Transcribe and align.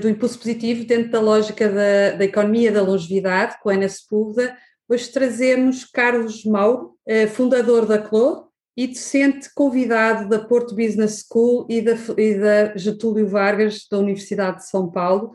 do 0.00 0.08
Impulso 0.08 0.38
Positivo 0.38 0.84
dentro 0.84 1.10
da 1.10 1.20
lógica 1.20 1.68
da, 1.68 2.16
da 2.16 2.24
economia 2.24 2.72
da 2.72 2.82
longevidade, 2.82 3.56
com 3.62 3.68
a 3.68 3.74
Ana 3.74 3.88
Sepúlveda. 3.88 4.56
Hoje 4.88 5.10
trazemos 5.10 5.84
Carlos 5.84 6.44
Mauro, 6.44 6.96
eh, 7.06 7.26
fundador 7.26 7.86
da 7.86 7.98
CLO 7.98 8.48
e 8.76 8.86
docente 8.86 9.50
convidado 9.54 10.28
da 10.28 10.38
Porto 10.38 10.74
Business 10.74 11.24
School 11.28 11.66
e 11.68 11.82
da, 11.82 11.94
e 12.16 12.34
da 12.34 12.76
Getúlio 12.76 13.28
Vargas, 13.28 13.86
da 13.90 13.98
Universidade 13.98 14.58
de 14.58 14.68
São 14.68 14.90
Paulo. 14.90 15.32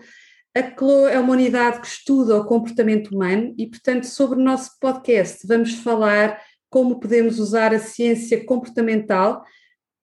A 0.55 0.63
CLO 0.63 1.07
é 1.07 1.19
uma 1.19 1.33
unidade 1.33 1.79
que 1.79 1.87
estuda 1.87 2.37
o 2.37 2.45
comportamento 2.45 3.09
humano 3.09 3.53
e, 3.57 3.67
portanto, 3.67 4.05
sobre 4.05 4.39
o 4.39 4.43
nosso 4.43 4.71
podcast 4.79 5.45
vamos 5.47 5.75
falar 5.75 6.41
como 6.69 6.99
podemos 6.99 7.39
usar 7.39 7.73
a 7.73 7.79
ciência 7.79 8.43
comportamental 8.43 9.43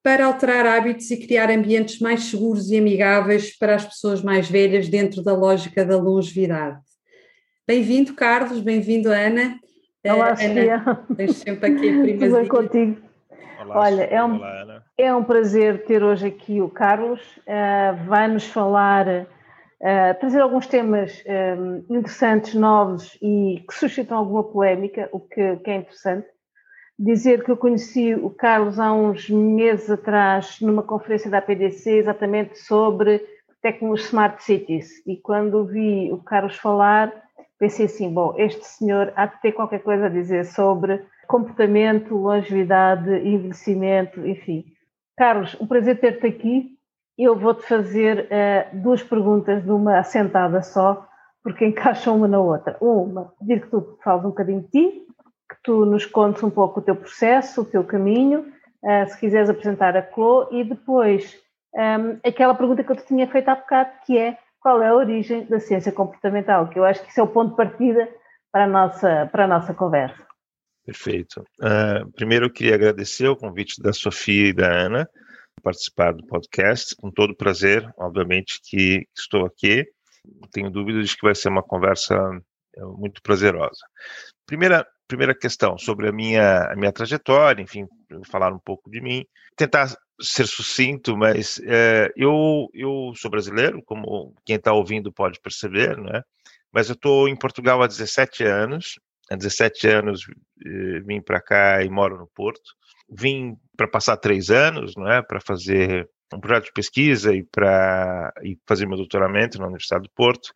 para 0.04 0.26
alterar 0.26 0.66
hábitos 0.66 1.10
e 1.10 1.16
criar 1.16 1.50
ambientes 1.50 1.98
mais 1.98 2.24
seguros 2.24 2.70
e 2.70 2.76
amigáveis 2.76 3.56
para 3.56 3.74
as 3.74 3.86
pessoas 3.86 4.22
mais 4.22 4.50
velhas 4.50 4.86
dentro 4.86 5.24
da 5.24 5.32
lógica 5.32 5.82
da 5.82 5.96
longevidade. 5.96 6.78
Bem-vindo, 7.66 8.12
Carlos, 8.12 8.60
bem-vindo, 8.60 9.08
Ana. 9.08 9.58
Olá, 10.04 10.34
uh, 10.34 10.44
Ana, 10.44 11.06
tens 11.16 11.36
sempre 11.36 11.70
aqui 11.70 11.88
a. 11.88 12.02
Tudo 12.20 12.36
bem 12.36 12.46
contigo? 12.46 12.96
Olá, 13.62 13.80
Olha, 13.80 14.02
é 14.02 14.22
um, 14.22 14.36
Olá, 14.36 14.82
é 14.98 15.14
um 15.14 15.24
prazer 15.24 15.86
ter 15.86 16.04
hoje 16.04 16.26
aqui 16.26 16.60
o 16.60 16.68
Carlos. 16.68 17.22
Uh, 17.38 18.04
Vai-nos 18.06 18.44
falar, 18.44 19.08
uh, 19.08 20.20
trazer 20.20 20.42
alguns 20.42 20.66
temas 20.66 21.24
interessantes, 21.88 22.52
novos 22.52 23.16
e 23.22 23.64
que 23.66 23.74
suscitam 23.74 24.18
alguma 24.18 24.44
polémica, 24.44 25.08
o 25.12 25.18
que, 25.18 25.56
que 25.56 25.70
é 25.70 25.76
interessante 25.76 26.33
dizer 26.98 27.44
que 27.44 27.50
eu 27.50 27.56
conheci 27.56 28.14
o 28.14 28.30
Carlos 28.30 28.78
há 28.78 28.92
uns 28.92 29.28
meses 29.28 29.90
atrás 29.90 30.60
numa 30.60 30.82
conferência 30.82 31.30
da 31.30 31.38
APDC 31.38 31.90
exatamente 31.90 32.58
sobre 32.58 33.24
tecnologias 33.60 34.06
smart 34.08 34.42
cities 34.44 35.06
e 35.06 35.16
quando 35.16 35.64
vi 35.66 36.12
o 36.12 36.18
Carlos 36.18 36.56
falar 36.56 37.12
pensei 37.58 37.86
assim, 37.86 38.12
bom, 38.12 38.34
este 38.36 38.64
senhor 38.66 39.12
há 39.16 39.26
de 39.26 39.40
ter 39.40 39.52
qualquer 39.52 39.82
coisa 39.82 40.06
a 40.06 40.10
dizer 40.10 40.44
sobre 40.44 41.04
comportamento, 41.26 42.14
longevidade, 42.14 43.10
envelhecimento, 43.26 44.26
enfim. 44.26 44.64
Carlos, 45.16 45.56
um 45.60 45.66
prazer 45.66 45.98
ter-te 46.00 46.26
aqui. 46.26 46.74
Eu 47.16 47.38
vou-te 47.38 47.64
fazer 47.66 48.26
uh, 48.26 48.82
duas 48.82 49.02
perguntas 49.02 49.64
numa 49.64 49.98
assentada 49.98 50.62
só, 50.62 51.06
porque 51.42 51.64
encaixam 51.64 52.16
uma 52.16 52.28
na 52.28 52.40
outra. 52.40 52.76
Uma, 52.80 53.32
pedir 53.38 53.62
que 53.62 53.70
tu 53.70 53.96
fales 54.02 54.24
um 54.24 54.28
bocadinho 54.28 54.62
de 54.62 54.68
ti, 54.68 55.06
que 55.48 55.56
tu 55.62 55.84
nos 55.84 56.06
contes 56.06 56.42
um 56.42 56.50
pouco 56.50 56.80
o 56.80 56.82
teu 56.82 56.96
processo, 56.96 57.62
o 57.62 57.64
teu 57.64 57.84
caminho, 57.84 58.52
uh, 58.82 59.08
se 59.08 59.18
quiseres 59.18 59.50
apresentar 59.50 59.96
a 59.96 60.02
Clo, 60.02 60.48
e 60.50 60.64
depois 60.64 61.38
um, 61.74 61.80
ehm, 61.80 62.20
aquela 62.24 62.54
pergunta 62.54 62.82
que 62.82 62.92
eu 62.92 62.96
te 62.96 63.06
tinha 63.06 63.26
feito 63.28 63.48
há 63.48 63.54
bocado, 63.54 63.90
que 64.06 64.16
é 64.18 64.38
qual 64.60 64.82
é 64.82 64.88
a 64.88 64.94
origem 64.94 65.44
da 65.46 65.60
ciência 65.60 65.92
comportamental, 65.92 66.68
que 66.68 66.78
eu 66.78 66.84
acho 66.84 67.02
que 67.02 67.10
isso 67.10 67.20
é 67.20 67.22
o 67.22 67.28
ponto 67.28 67.50
de 67.50 67.56
partida 67.56 68.08
para 68.50 68.64
a 68.64 68.68
nossa, 68.68 69.28
para 69.30 69.44
a 69.44 69.48
nossa 69.48 69.74
conversa. 69.74 70.26
Perfeito. 70.86 71.44
Uh, 71.60 72.10
primeiro 72.12 72.46
eu 72.46 72.52
queria 72.52 72.74
agradecer 72.74 73.26
o 73.28 73.36
convite 73.36 73.82
da 73.82 73.92
Sofia 73.92 74.48
e 74.48 74.52
da 74.52 74.70
Ana 74.70 75.08
participar 75.62 76.12
do 76.12 76.26
podcast, 76.26 76.94
com 76.96 77.10
todo 77.10 77.34
prazer, 77.34 77.90
obviamente 77.96 78.60
que 78.62 79.06
estou 79.16 79.46
aqui. 79.46 79.86
Não 80.24 80.48
tenho 80.50 80.70
dúvidas 80.70 81.08
de 81.08 81.16
que 81.16 81.24
vai 81.24 81.34
ser 81.34 81.48
uma 81.48 81.62
conversa 81.62 82.14
é, 82.76 82.82
muito 82.82 83.22
prazerosa. 83.22 83.80
Primeira, 84.46 84.86
primeira 85.06 85.34
questão 85.34 85.76
sobre 85.78 86.08
a 86.08 86.12
minha, 86.12 86.64
a 86.70 86.76
minha 86.76 86.92
trajetória, 86.92 87.62
enfim, 87.62 87.86
falar 88.30 88.52
um 88.52 88.58
pouco 88.58 88.90
de 88.90 89.00
mim, 89.00 89.24
tentar 89.56 89.94
ser 90.20 90.46
sucinto, 90.46 91.16
mas 91.16 91.60
é, 91.64 92.10
eu, 92.16 92.68
eu 92.72 93.12
sou 93.16 93.30
brasileiro, 93.30 93.82
como 93.82 94.34
quem 94.44 94.56
está 94.56 94.72
ouvindo 94.72 95.12
pode 95.12 95.40
perceber, 95.40 95.96
né? 95.98 96.22
mas 96.72 96.88
eu 96.88 96.94
estou 96.94 97.28
em 97.28 97.36
Portugal 97.36 97.80
há 97.82 97.86
17 97.86 98.42
anos, 98.44 98.98
há 99.30 99.36
17 99.36 99.86
anos 99.86 100.26
eh, 100.66 101.00
vim 101.06 101.20
para 101.20 101.40
cá 101.40 101.84
e 101.84 101.88
moro 101.88 102.18
no 102.18 102.26
Porto, 102.26 102.72
vim 103.08 103.56
para 103.76 103.86
passar 103.86 104.16
três 104.16 104.50
anos, 104.50 104.96
não 104.96 105.08
é, 105.08 105.22
para 105.22 105.40
fazer 105.40 106.08
um 106.32 106.40
projeto 106.40 106.66
de 106.66 106.72
pesquisa 106.72 107.32
e 107.32 107.44
para 107.44 108.32
fazer 108.66 108.86
meu 108.86 108.96
doutoramento 108.96 109.58
na 109.58 109.66
Universidade 109.66 110.02
do 110.02 110.10
Porto, 110.10 110.52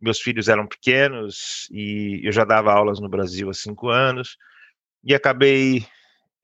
meus 0.00 0.20
filhos 0.20 0.48
eram 0.48 0.66
pequenos 0.66 1.68
e 1.70 2.20
eu 2.24 2.32
já 2.32 2.44
dava 2.44 2.72
aulas 2.72 3.00
no 3.00 3.08
Brasil 3.08 3.50
há 3.50 3.54
cinco 3.54 3.88
anos 3.88 4.36
e 5.04 5.14
acabei 5.14 5.86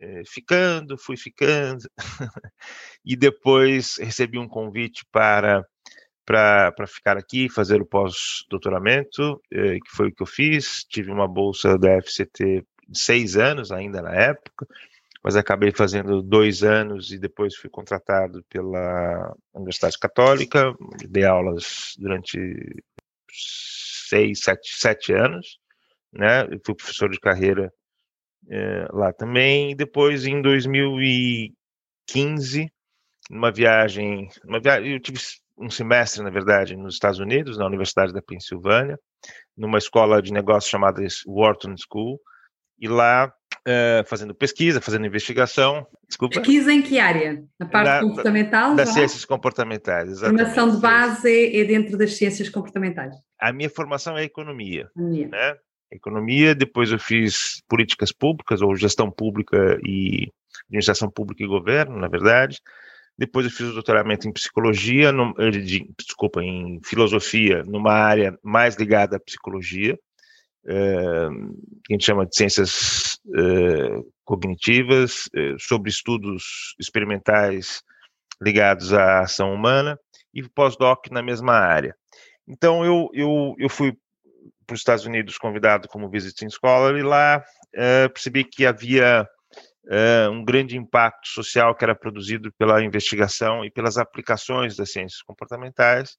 é, 0.00 0.22
ficando, 0.26 0.98
fui 0.98 1.16
ficando 1.16 1.88
e 3.04 3.16
depois 3.16 3.96
recebi 3.98 4.38
um 4.38 4.48
convite 4.48 5.04
para 5.10 5.64
para 6.26 6.88
ficar 6.88 7.16
aqui, 7.16 7.48
fazer 7.48 7.80
o 7.80 7.86
pós-doutoramento, 7.86 9.40
é, 9.48 9.74
que 9.74 9.90
foi 9.96 10.08
o 10.08 10.12
que 10.12 10.24
eu 10.24 10.26
fiz. 10.26 10.84
Tive 10.90 11.12
uma 11.12 11.28
bolsa 11.28 11.78
da 11.78 12.02
FCT 12.02 12.66
de 12.88 12.98
seis 12.98 13.36
anos 13.36 13.70
ainda 13.70 14.02
na 14.02 14.12
época, 14.12 14.66
mas 15.22 15.36
acabei 15.36 15.70
fazendo 15.70 16.20
dois 16.20 16.64
anos 16.64 17.12
e 17.12 17.18
depois 17.18 17.54
fui 17.54 17.70
contratado 17.70 18.44
pela 18.48 19.36
Universidade 19.54 19.96
Católica, 20.00 20.74
dei 21.08 21.24
aulas 21.24 21.94
durante 21.96 22.38
seis, 24.08 24.40
sete, 24.42 24.76
sete 24.76 25.12
anos, 25.12 25.58
né? 26.12 26.42
Eu 26.44 26.60
fui 26.64 26.74
professor 26.74 27.10
de 27.10 27.20
carreira 27.20 27.70
é, 28.48 28.86
lá 28.92 29.12
também. 29.12 29.72
E 29.72 29.74
depois, 29.74 30.24
em 30.26 30.40
2015, 30.42 32.70
numa 33.30 33.52
viagem, 33.52 34.28
uma 34.44 34.60
viagem, 34.60 34.92
eu 34.92 35.00
tive 35.00 35.18
um 35.58 35.70
semestre, 35.70 36.22
na 36.22 36.30
verdade, 36.30 36.76
nos 36.76 36.94
Estados 36.94 37.18
Unidos, 37.18 37.58
na 37.58 37.66
Universidade 37.66 38.12
da 38.12 38.22
Pensilvânia, 38.22 38.96
numa 39.56 39.78
escola 39.78 40.22
de 40.22 40.32
negócios 40.32 40.70
chamada 40.70 41.02
Wharton 41.26 41.74
School, 41.76 42.20
e 42.78 42.88
lá 42.88 43.32
uh, 43.66 44.06
fazendo 44.06 44.34
pesquisa, 44.34 44.80
fazendo 44.80 45.06
investigação. 45.06 45.86
Desculpa. 46.06 46.36
Pesquisa 46.36 46.72
em 46.72 46.80
que 46.80 46.98
área? 46.98 47.42
Na 47.58 47.66
parte 47.66 48.06
comportamental? 48.06 48.74
Das 48.74 48.90
ciências 48.90 49.24
comportamentais, 49.24 50.08
exatamente. 50.08 50.38
Formação 50.38 50.70
de 50.70 50.80
base 50.80 51.56
é 51.56 51.64
dentro 51.64 51.98
das 51.98 52.14
ciências 52.14 52.48
comportamentais. 52.48 53.14
A 53.40 53.52
minha 53.52 53.68
formação 53.68 54.16
é 54.16 54.24
economia. 54.24 54.88
Economia. 54.94 55.28
Né? 55.28 55.56
Economia, 55.90 56.54
depois 56.54 56.90
eu 56.90 56.98
fiz 56.98 57.62
políticas 57.68 58.12
públicas, 58.12 58.62
ou 58.62 58.74
gestão 58.74 59.10
pública 59.10 59.78
e 59.84 60.32
administração 60.68 61.10
pública 61.10 61.42
e 61.42 61.46
governo, 61.46 61.98
na 61.98 62.08
verdade. 62.08 62.60
Depois 63.18 63.46
eu 63.46 63.52
fiz 63.52 63.68
o 63.68 63.72
doutoramento 63.72 64.28
em 64.28 64.32
psicologia, 64.32 65.10
no, 65.10 65.32
de, 65.50 65.88
desculpa, 65.98 66.42
em 66.42 66.80
filosofia, 66.84 67.62
numa 67.64 67.92
área 67.92 68.38
mais 68.42 68.76
ligada 68.76 69.16
à 69.16 69.20
psicologia 69.20 69.98
que 70.66 71.92
a 71.92 71.92
gente 71.92 72.04
chama 72.04 72.26
de 72.26 72.36
ciências 72.36 73.18
eh, 73.36 74.02
cognitivas, 74.24 75.28
eh, 75.34 75.54
sobre 75.58 75.90
estudos 75.90 76.74
experimentais 76.80 77.82
ligados 78.42 78.92
à 78.92 79.20
ação 79.20 79.54
humana, 79.54 79.98
e 80.34 80.42
pós-doc 80.42 81.06
na 81.10 81.22
mesma 81.22 81.54
área. 81.54 81.96
Então, 82.46 82.84
eu, 82.84 83.08
eu, 83.14 83.54
eu 83.58 83.68
fui 83.70 83.96
para 84.66 84.74
os 84.74 84.80
Estados 84.80 85.06
Unidos 85.06 85.38
convidado 85.38 85.88
como 85.88 86.10
visiting 86.10 86.50
scholar, 86.50 86.96
e 86.96 87.02
lá 87.02 87.44
eh, 87.74 88.08
percebi 88.08 88.44
que 88.44 88.66
havia 88.66 89.26
um 90.32 90.44
grande 90.44 90.76
impacto 90.76 91.28
social 91.28 91.72
que 91.72 91.84
era 91.84 91.94
produzido 91.94 92.52
pela 92.58 92.82
investigação 92.82 93.64
e 93.64 93.70
pelas 93.70 93.96
aplicações 93.96 94.74
das 94.74 94.90
ciências 94.90 95.22
comportamentais, 95.22 96.16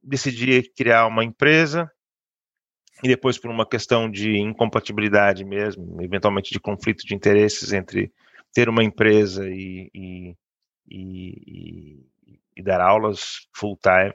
decidi 0.00 0.62
criar 0.76 1.08
uma 1.08 1.24
empresa 1.24 1.90
e 3.02 3.08
depois 3.08 3.38
por 3.38 3.50
uma 3.50 3.66
questão 3.66 4.10
de 4.10 4.38
incompatibilidade 4.38 5.44
mesmo, 5.44 6.00
eventualmente 6.02 6.50
de 6.50 6.60
conflito 6.60 7.06
de 7.06 7.14
interesses 7.14 7.72
entre 7.72 8.12
ter 8.52 8.68
uma 8.68 8.84
empresa 8.84 9.48
e, 9.48 9.90
e, 9.94 10.36
e, 10.88 12.06
e 12.56 12.62
dar 12.62 12.80
aulas 12.80 13.48
full 13.54 13.78
time, 13.80 14.12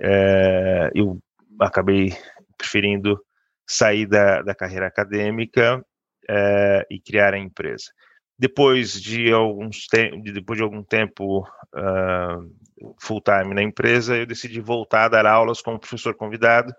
é, 0.00 0.90
eu 0.94 1.18
acabei 1.60 2.12
preferindo 2.56 3.20
sair 3.66 4.06
da, 4.06 4.42
da 4.42 4.54
carreira 4.54 4.86
acadêmica 4.86 5.84
é, 6.28 6.86
e 6.90 7.00
criar 7.00 7.34
a 7.34 7.38
empresa. 7.38 7.92
Depois 8.38 9.00
de 9.00 9.32
alguns 9.32 9.86
depois 10.22 10.58
de 10.58 10.62
algum 10.62 10.82
tempo 10.82 11.40
uh, 11.74 12.94
full 13.00 13.22
time 13.22 13.54
na 13.54 13.62
empresa, 13.62 14.14
eu 14.14 14.26
decidi 14.26 14.60
voltar 14.60 15.04
a 15.04 15.08
dar 15.08 15.26
aulas 15.26 15.62
como 15.62 15.78
professor 15.78 16.14
convidado, 16.14 16.70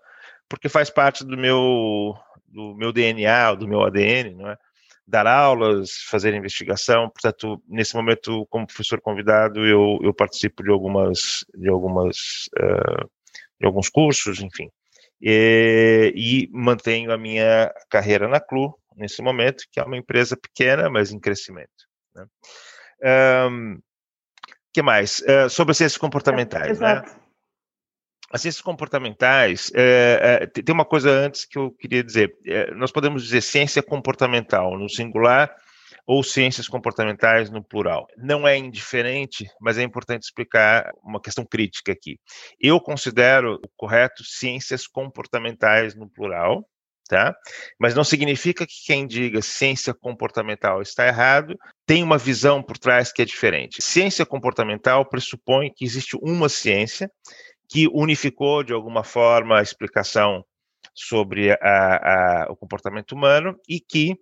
porque 0.49 0.69
faz 0.69 0.89
parte 0.89 1.25
do 1.25 1.37
meu 1.37 2.15
do 2.47 2.75
meu 2.75 2.91
DNA, 2.91 3.53
do 3.55 3.67
meu 3.67 3.83
ADN, 3.83 4.35
não 4.35 4.49
é? 4.49 4.57
dar 5.07 5.25
aulas, 5.25 6.01
fazer 6.09 6.33
investigação. 6.33 7.09
Portanto, 7.09 7.61
nesse 7.67 7.95
momento, 7.95 8.45
como 8.49 8.67
professor 8.67 8.99
convidado, 8.99 9.65
eu, 9.65 9.99
eu 10.03 10.13
participo 10.13 10.61
de 10.63 10.69
algumas 10.69 11.45
de 11.55 11.69
algumas 11.69 12.17
uh, 12.59 13.09
de 13.59 13.65
alguns 13.65 13.89
cursos, 13.89 14.41
enfim, 14.41 14.69
e, 15.21 16.13
e, 16.15 16.49
mantenho 16.51 17.11
a 17.11 17.17
minha 17.17 17.73
carreira 17.89 18.27
na 18.27 18.39
CLU 18.39 18.77
nesse 18.95 19.21
momento, 19.21 19.63
que 19.71 19.79
é 19.79 19.83
uma 19.83 19.97
empresa 19.97 20.37
pequena, 20.37 20.89
mas 20.89 21.11
em 21.11 21.19
crescimento. 21.19 21.87
Né? 22.15 22.25
Um, 23.49 23.79
que 24.71 24.81
mais? 24.83 25.19
Uh, 25.21 25.49
sobre 25.49 25.71
as 25.71 25.77
ciências 25.77 25.97
comportamentais, 25.97 26.79
né? 26.79 27.03
As 28.31 28.41
ciências 28.41 28.61
comportamentais, 28.61 29.71
é, 29.73 30.39
é, 30.41 30.47
tem 30.47 30.73
uma 30.73 30.85
coisa 30.85 31.09
antes 31.09 31.45
que 31.45 31.57
eu 31.57 31.71
queria 31.71 32.03
dizer. 32.03 32.35
É, 32.45 32.71
nós 32.73 32.91
podemos 32.91 33.23
dizer 33.23 33.41
ciência 33.41 33.81
comportamental 33.81 34.77
no 34.77 34.89
singular 34.89 35.53
ou 36.05 36.23
ciências 36.23 36.67
comportamentais 36.67 37.49
no 37.49 37.63
plural. 37.63 38.07
Não 38.17 38.47
é 38.47 38.57
indiferente, 38.57 39.45
mas 39.59 39.77
é 39.77 39.83
importante 39.83 40.23
explicar 40.23 40.91
uma 41.03 41.21
questão 41.21 41.45
crítica 41.45 41.91
aqui. 41.91 42.17
Eu 42.59 42.79
considero 42.79 43.59
correto 43.75 44.23
ciências 44.23 44.87
comportamentais 44.87 45.95
no 45.95 46.09
plural, 46.09 46.65
tá? 47.09 47.35
Mas 47.79 47.93
não 47.93 48.03
significa 48.03 48.65
que 48.65 48.85
quem 48.85 49.05
diga 49.05 49.41
ciência 49.41 49.93
comportamental 49.93 50.81
está 50.81 51.07
errado, 51.07 51.57
tem 51.85 52.03
uma 52.03 52.17
visão 52.17 52.63
por 52.63 52.77
trás 52.77 53.11
que 53.11 53.21
é 53.21 53.25
diferente. 53.25 53.81
Ciência 53.81 54.25
comportamental 54.25 55.05
pressupõe 55.05 55.71
que 55.73 55.83
existe 55.85 56.17
uma 56.21 56.47
ciência 56.47 57.09
que 57.69 57.87
unificou 57.87 58.63
de 58.63 58.73
alguma 58.73 59.03
forma 59.03 59.59
a 59.59 59.61
explicação 59.61 60.45
sobre 60.93 61.51
a, 61.51 61.55
a, 62.45 62.51
o 62.51 62.55
comportamento 62.55 63.11
humano 63.13 63.59
e 63.67 63.79
que 63.79 64.13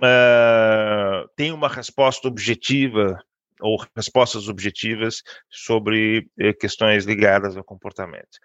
uh, 0.00 1.28
tem 1.36 1.52
uma 1.52 1.68
resposta 1.68 2.28
objetiva 2.28 3.18
ou 3.62 3.82
respostas 3.96 4.48
objetivas 4.48 5.22
sobre 5.48 6.28
eh, 6.38 6.52
questões 6.52 7.04
ligadas 7.04 7.56
ao 7.56 7.64
comportamento. 7.64 8.38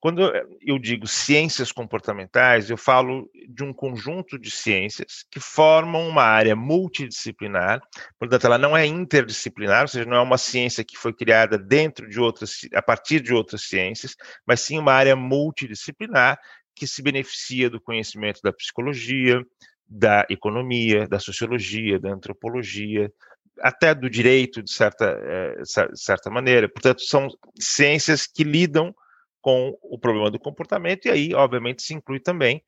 Quando 0.00 0.32
eu 0.62 0.78
digo 0.78 1.06
ciências 1.06 1.70
comportamentais, 1.70 2.70
eu 2.70 2.76
falo 2.78 3.30
de 3.48 3.62
um 3.62 3.70
conjunto 3.70 4.38
de 4.38 4.50
ciências 4.50 5.26
que 5.30 5.38
formam 5.38 6.08
uma 6.08 6.22
área 6.22 6.56
multidisciplinar, 6.56 7.82
portanto, 8.18 8.46
ela 8.46 8.56
não 8.56 8.74
é 8.74 8.86
interdisciplinar, 8.86 9.82
ou 9.82 9.88
seja, 9.88 10.06
não 10.06 10.16
é 10.16 10.22
uma 10.22 10.38
ciência 10.38 10.82
que 10.82 10.96
foi 10.96 11.12
criada 11.12 11.58
dentro 11.58 12.08
de 12.08 12.18
outras, 12.18 12.60
a 12.74 12.80
partir 12.80 13.20
de 13.20 13.34
outras 13.34 13.62
ciências, 13.62 14.16
mas 14.46 14.60
sim 14.60 14.78
uma 14.78 14.94
área 14.94 15.14
multidisciplinar 15.14 16.38
que 16.74 16.86
se 16.86 17.02
beneficia 17.02 17.68
do 17.68 17.78
conhecimento 17.78 18.40
da 18.42 18.54
psicologia, 18.54 19.44
da 19.86 20.24
economia, 20.30 21.06
da 21.06 21.18
sociologia, 21.18 21.98
da 21.98 22.10
antropologia, 22.10 23.12
até 23.60 23.94
do 23.94 24.08
direito, 24.08 24.62
de 24.62 24.72
certa, 24.72 25.04
é, 25.06 25.62
certa 25.94 26.30
maneira. 26.30 26.68
Portanto, 26.68 27.02
são 27.02 27.28
ciências 27.58 28.26
que 28.26 28.44
lidam 28.44 28.94
com 29.40 29.76
o 29.82 29.98
problema 29.98 30.30
do 30.30 30.38
comportamento, 30.38 31.06
e 31.06 31.10
aí, 31.10 31.34
obviamente, 31.34 31.82
se 31.82 31.94
inclui 31.94 32.20
também, 32.20 32.62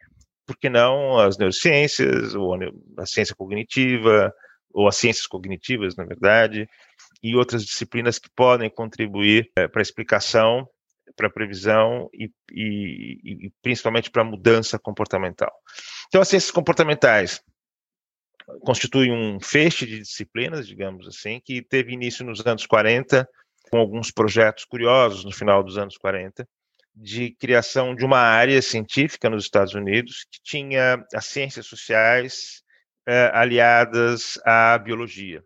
porque 0.47 0.69
não 0.69 1.19
as 1.19 1.37
neurociências, 1.37 2.35
ou 2.35 2.55
a 2.99 3.07
ciência 3.07 3.35
cognitiva, 3.35 4.33
ou 4.73 4.89
as 4.89 4.97
ciências 4.97 5.27
cognitivas, 5.27 5.95
na 5.97 6.05
verdade, 6.05 6.69
e 7.23 7.37
outras 7.37 7.65
disciplinas 7.65 8.19
que 8.19 8.31
podem 8.35 8.71
contribuir 8.71 9.51
é, 9.57 9.69
para 9.69 9.81
a 9.81 9.83
explicação, 9.83 10.67
para 11.15 11.27
a 11.27 11.31
previsão 11.31 12.09
e, 12.15 12.31
e, 12.51 13.47
e 13.47 13.53
principalmente 13.61 14.11
para 14.11 14.23
a 14.23 14.25
mudança 14.25 14.79
comportamental. 14.79 15.53
Então, 16.09 16.23
as 16.23 16.29
ciências 16.29 16.51
comportamentais 16.51 17.43
constitui 18.61 19.11
um 19.11 19.41
feixe 19.41 19.87
de 19.87 19.99
disciplinas, 19.99 20.67
digamos 20.67 21.07
assim, 21.07 21.41
que 21.45 21.63
teve 21.63 21.93
início 21.93 22.25
nos 22.25 22.45
anos 22.47 22.67
40, 22.67 23.29
com 23.71 23.79
alguns 23.79 24.11
projetos 24.11 24.65
curiosos 24.65 25.25
no 25.25 25.33
final 25.33 25.63
dos 25.63 25.79
anos 25.79 25.97
40, 25.97 26.47
de 26.95 27.35
criação 27.37 27.95
de 27.95 28.05
uma 28.05 28.19
área 28.19 28.61
científica 28.61 29.31
nos 29.31 29.45
Estados 29.45 29.75
Unidos 29.75 30.27
que 30.31 30.41
tinha 30.43 31.03
as 31.15 31.27
ciências 31.27 31.67
sociais 31.67 32.63
eh, 33.07 33.31
aliadas 33.33 34.39
à 34.45 34.77
biologia. 34.79 35.43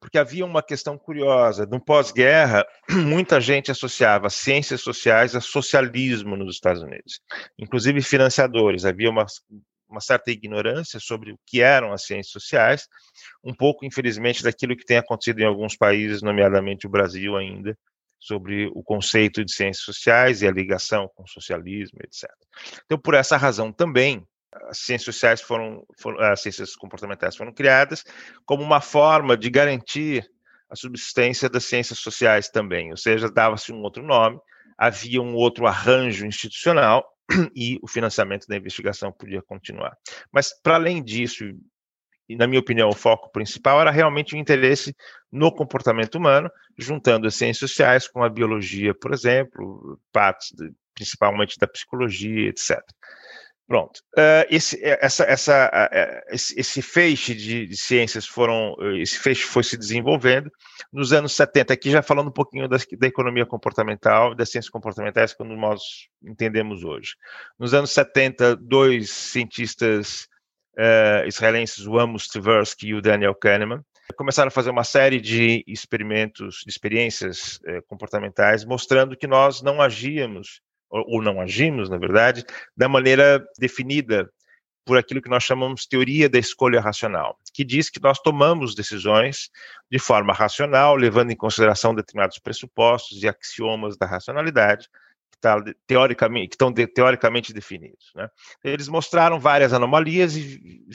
Porque 0.00 0.16
havia 0.16 0.46
uma 0.46 0.62
questão 0.62 0.96
curiosa. 0.96 1.66
No 1.66 1.78
pós-guerra, 1.78 2.66
muita 2.88 3.38
gente 3.38 3.70
associava 3.70 4.30
ciências 4.30 4.80
sociais 4.80 5.36
a 5.36 5.40
socialismo 5.42 6.36
nos 6.36 6.54
Estados 6.54 6.82
Unidos, 6.82 7.20
inclusive 7.58 8.00
financiadores. 8.00 8.86
Havia 8.86 9.10
uma 9.10 9.26
uma 9.90 10.00
certa 10.00 10.30
ignorância 10.30 11.00
sobre 11.00 11.32
o 11.32 11.38
que 11.46 11.60
eram 11.60 11.92
as 11.92 12.04
ciências 12.04 12.32
sociais, 12.32 12.88
um 13.42 13.52
pouco, 13.52 13.84
infelizmente, 13.84 14.42
daquilo 14.42 14.76
que 14.76 14.84
tem 14.84 14.96
acontecido 14.96 15.40
em 15.40 15.44
alguns 15.44 15.76
países, 15.76 16.22
nomeadamente 16.22 16.86
o 16.86 16.90
Brasil 16.90 17.36
ainda, 17.36 17.76
sobre 18.18 18.70
o 18.74 18.82
conceito 18.82 19.44
de 19.44 19.52
ciências 19.52 19.84
sociais 19.84 20.42
e 20.42 20.46
a 20.46 20.52
ligação 20.52 21.10
com 21.14 21.24
o 21.24 21.28
socialismo, 21.28 21.98
etc. 22.04 22.30
Então, 22.84 22.98
por 22.98 23.14
essa 23.14 23.36
razão 23.36 23.72
também, 23.72 24.26
as 24.68 24.78
ciências 24.78 25.14
sociais 25.14 25.40
foram, 25.40 25.84
foram 25.98 26.20
as 26.20 26.40
ciências 26.40 26.74
comportamentais 26.74 27.36
foram 27.36 27.52
criadas 27.52 28.04
como 28.44 28.62
uma 28.62 28.80
forma 28.80 29.36
de 29.36 29.48
garantir 29.48 30.28
a 30.68 30.76
subsistência 30.76 31.48
das 31.48 31.64
ciências 31.64 31.98
sociais 31.98 32.48
também, 32.48 32.90
ou 32.90 32.96
seja, 32.96 33.30
dava-se 33.30 33.72
um 33.72 33.80
outro 33.82 34.02
nome, 34.02 34.38
havia 34.76 35.20
um 35.20 35.34
outro 35.34 35.66
arranjo 35.66 36.26
institucional 36.26 37.04
e 37.54 37.78
o 37.82 37.88
financiamento 37.88 38.46
da 38.46 38.56
investigação 38.56 39.12
podia 39.12 39.42
continuar. 39.42 39.96
Mas, 40.32 40.52
para 40.62 40.74
além 40.74 41.02
disso, 41.02 41.44
e 42.28 42.36
na 42.36 42.46
minha 42.46 42.60
opinião, 42.60 42.88
o 42.88 42.94
foco 42.94 43.30
principal 43.32 43.80
era 43.80 43.90
realmente 43.90 44.34
o 44.34 44.38
interesse 44.38 44.94
no 45.32 45.52
comportamento 45.52 46.16
humano, 46.16 46.50
juntando 46.78 47.26
as 47.26 47.34
ciências 47.34 47.70
sociais 47.70 48.06
com 48.06 48.22
a 48.22 48.28
biologia, 48.28 48.94
por 48.94 49.12
exemplo, 49.12 50.00
partes 50.12 50.52
de, 50.52 50.72
principalmente 50.94 51.58
da 51.58 51.66
psicologia, 51.66 52.48
etc. 52.48 52.78
Pronto. 53.70 54.00
Uh, 54.18 54.42
esse, 54.50 54.84
eh, 54.84 54.98
essa, 55.00 55.22
essa, 55.22 55.68
uh, 55.68 56.34
esse, 56.34 56.58
esse, 56.58 56.82
feixe 56.82 57.32
de, 57.36 57.68
de, 57.68 57.76
ciências 57.76 58.26
foram, 58.26 58.74
esse 59.00 59.16
feixe 59.16 59.44
foi 59.44 59.62
se 59.62 59.76
desenvolvendo 59.76 60.50
nos 60.92 61.12
anos 61.12 61.36
70, 61.36 61.72
aqui 61.72 61.88
já 61.88 62.02
falando 62.02 62.30
um 62.30 62.32
pouquinho 62.32 62.68
da, 62.68 62.78
da 62.98 63.06
economia 63.06 63.46
comportamental, 63.46 64.34
das 64.34 64.50
ciências 64.50 64.68
comportamentais, 64.68 65.32
como 65.32 65.54
nós 65.54 65.82
entendemos 66.20 66.82
hoje. 66.82 67.14
Nos 67.60 67.72
anos 67.72 67.92
70, 67.92 68.56
dois 68.56 69.08
cientistas 69.12 70.26
uh, 70.76 71.28
israelenses, 71.28 71.86
o 71.86 71.96
Amos 71.96 72.26
Tversky 72.26 72.88
e 72.88 72.94
o 72.94 73.00
Daniel 73.00 73.36
Kahneman, 73.36 73.84
começaram 74.16 74.48
a 74.48 74.50
fazer 74.50 74.70
uma 74.70 74.82
série 74.82 75.20
de 75.20 75.62
experimentos, 75.64 76.64
de 76.64 76.72
experiências 76.72 77.60
comportamentais, 77.86 78.64
mostrando 78.64 79.16
que 79.16 79.28
nós 79.28 79.62
não 79.62 79.80
agíamos 79.80 80.60
ou 80.90 81.22
não 81.22 81.40
agimos, 81.40 81.88
na 81.88 81.96
verdade, 81.96 82.44
da 82.76 82.88
maneira 82.88 83.44
definida 83.58 84.28
por 84.84 84.98
aquilo 84.98 85.22
que 85.22 85.28
nós 85.28 85.44
chamamos 85.44 85.86
teoria 85.86 86.28
da 86.28 86.38
escolha 86.38 86.80
racional, 86.80 87.38
que 87.54 87.64
diz 87.64 87.88
que 87.88 88.02
nós 88.02 88.18
tomamos 88.18 88.74
decisões 88.74 89.50
de 89.90 89.98
forma 89.98 90.32
racional, 90.32 90.96
levando 90.96 91.30
em 91.30 91.36
consideração 91.36 91.94
determinados 91.94 92.38
pressupostos 92.38 93.22
e 93.22 93.28
axiomas 93.28 93.96
da 93.96 94.06
racionalidade, 94.06 94.88
que, 95.30 95.38
tá, 95.40 95.62
teoricamente, 95.86 96.48
que 96.48 96.54
estão 96.54 96.72
de, 96.72 96.86
teoricamente 96.86 97.52
definidos. 97.52 98.10
Né? 98.16 98.28
Eles 98.64 98.88
mostraram 98.88 99.38
várias 99.38 99.72
anomalias 99.72 100.34
e 100.34 100.88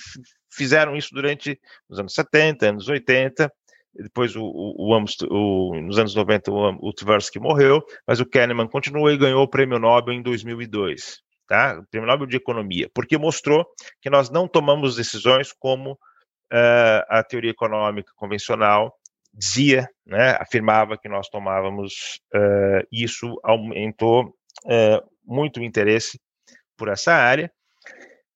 fizeram 0.49 0.95
isso 0.95 1.13
durante 1.13 1.59
os 1.87 1.99
anos 1.99 2.13
70, 2.13 2.69
anos 2.69 2.89
80, 2.89 3.51
depois 3.95 4.35
o, 4.35 4.43
o, 4.43 4.93
o, 4.93 5.05
o, 5.29 5.81
nos 5.81 5.97
anos 5.97 6.15
90 6.15 6.51
o, 6.51 6.89
o 6.89 6.93
Tversky 6.93 7.39
morreu, 7.39 7.83
mas 8.07 8.19
o 8.19 8.25
Kahneman 8.25 8.67
continuou 8.67 9.09
e 9.11 9.17
ganhou 9.17 9.43
o 9.43 9.47
prêmio 9.47 9.79
Nobel 9.79 10.13
em 10.13 10.21
2002, 10.21 11.19
tá? 11.47 11.79
O 11.79 11.87
prêmio 11.89 12.07
Nobel 12.07 12.27
de 12.27 12.37
Economia, 12.37 12.89
porque 12.93 13.17
mostrou 13.17 13.65
que 14.01 14.09
nós 14.09 14.29
não 14.29 14.47
tomamos 14.47 14.95
decisões 14.95 15.53
como 15.53 15.93
uh, 15.93 17.05
a 17.09 17.23
teoria 17.23 17.51
econômica 17.51 18.11
convencional 18.15 18.93
dizia, 19.33 19.89
né, 20.05 20.37
afirmava 20.39 20.97
que 20.97 21.09
nós 21.09 21.27
tomávamos, 21.27 22.21
uh, 22.33 22.87
isso 22.89 23.37
aumentou 23.43 24.33
é, 24.65 25.03
muito 25.25 25.61
interesse 25.61 26.17
por 26.77 26.87
essa 26.87 27.13
área 27.13 27.51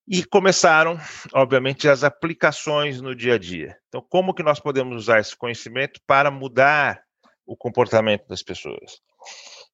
e 0.09 0.25
começaram, 0.25 0.99
obviamente, 1.33 1.87
as 1.87 2.03
aplicações 2.03 2.99
no 2.99 3.13
dia 3.13 3.35
a 3.35 3.37
dia. 3.37 3.77
Então, 3.87 4.03
como 4.09 4.33
que 4.33 4.41
nós 4.41 4.59
podemos 4.59 5.03
usar 5.03 5.19
esse 5.19 5.37
conhecimento 5.37 6.01
para 6.07 6.31
mudar 6.31 7.03
o 7.45 7.55
comportamento 7.55 8.27
das 8.27 8.41
pessoas? 8.41 8.99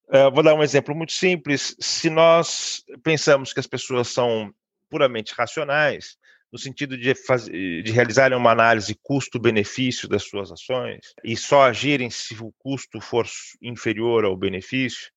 Uh, 0.09 0.29
vou 0.33 0.43
dar 0.43 0.53
um 0.53 0.61
exemplo 0.61 0.93
muito 0.93 1.13
simples. 1.13 1.73
Se 1.79 2.09
nós 2.09 2.83
pensamos 3.01 3.53
que 3.53 3.61
as 3.61 3.67
pessoas 3.67 4.09
são 4.09 4.53
puramente 4.89 5.33
racionais, 5.33 6.17
no 6.51 6.59
sentido 6.59 6.97
de, 6.97 7.15
fazer, 7.15 7.81
de 7.81 7.91
realizarem 7.93 8.37
uma 8.37 8.51
análise 8.51 8.93
custo-benefício 9.01 10.07
das 10.07 10.23
suas 10.23 10.51
ações 10.51 11.13
e 11.23 11.35
só 11.35 11.63
agirem 11.63 12.09
se 12.09 12.35
o 12.41 12.53
custo 12.57 12.99
for 12.99 13.25
inferior 13.61 14.25
ao 14.25 14.35
benefício, 14.35 15.11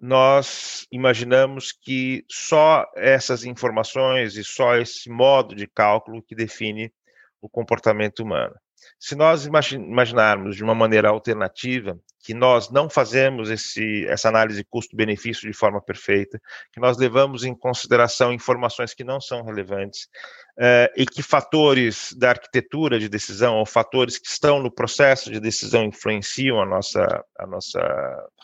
nós 0.00 0.86
imaginamos 0.90 1.72
que 1.72 2.24
só 2.28 2.86
essas 2.96 3.44
informações 3.44 4.36
e 4.36 4.42
só 4.42 4.76
esse 4.76 5.10
modo 5.10 5.54
de 5.54 5.66
cálculo 5.66 6.22
que 6.22 6.34
define 6.34 6.92
o 7.40 7.48
comportamento 7.48 8.20
humano. 8.20 8.54
Se 8.98 9.14
nós 9.14 9.46
imaginarmos 9.46 10.56
de 10.56 10.64
uma 10.64 10.74
maneira 10.74 11.10
alternativa 11.10 11.98
que 12.22 12.34
nós 12.34 12.70
não 12.70 12.88
fazemos 12.88 13.50
esse, 13.50 14.06
essa 14.06 14.28
análise 14.28 14.62
custo-benefício 14.64 15.50
de 15.50 15.56
forma 15.56 15.80
perfeita, 15.80 16.40
que 16.72 16.80
nós 16.80 16.98
levamos 16.98 17.44
em 17.44 17.54
consideração 17.54 18.32
informações 18.32 18.92
que 18.92 19.02
não 19.02 19.20
são 19.20 19.42
relevantes 19.42 20.04
uh, 20.58 20.92
e 20.96 21.06
que 21.06 21.22
fatores 21.22 22.12
da 22.16 22.30
arquitetura 22.30 22.98
de 22.98 23.08
decisão 23.08 23.56
ou 23.56 23.64
fatores 23.64 24.18
que 24.18 24.28
estão 24.28 24.60
no 24.60 24.70
processo 24.70 25.30
de 25.30 25.40
decisão 25.40 25.84
influenciam 25.84 26.60
a 26.60 26.66
nossa, 26.66 27.24
a 27.38 27.46
nossa 27.46 27.80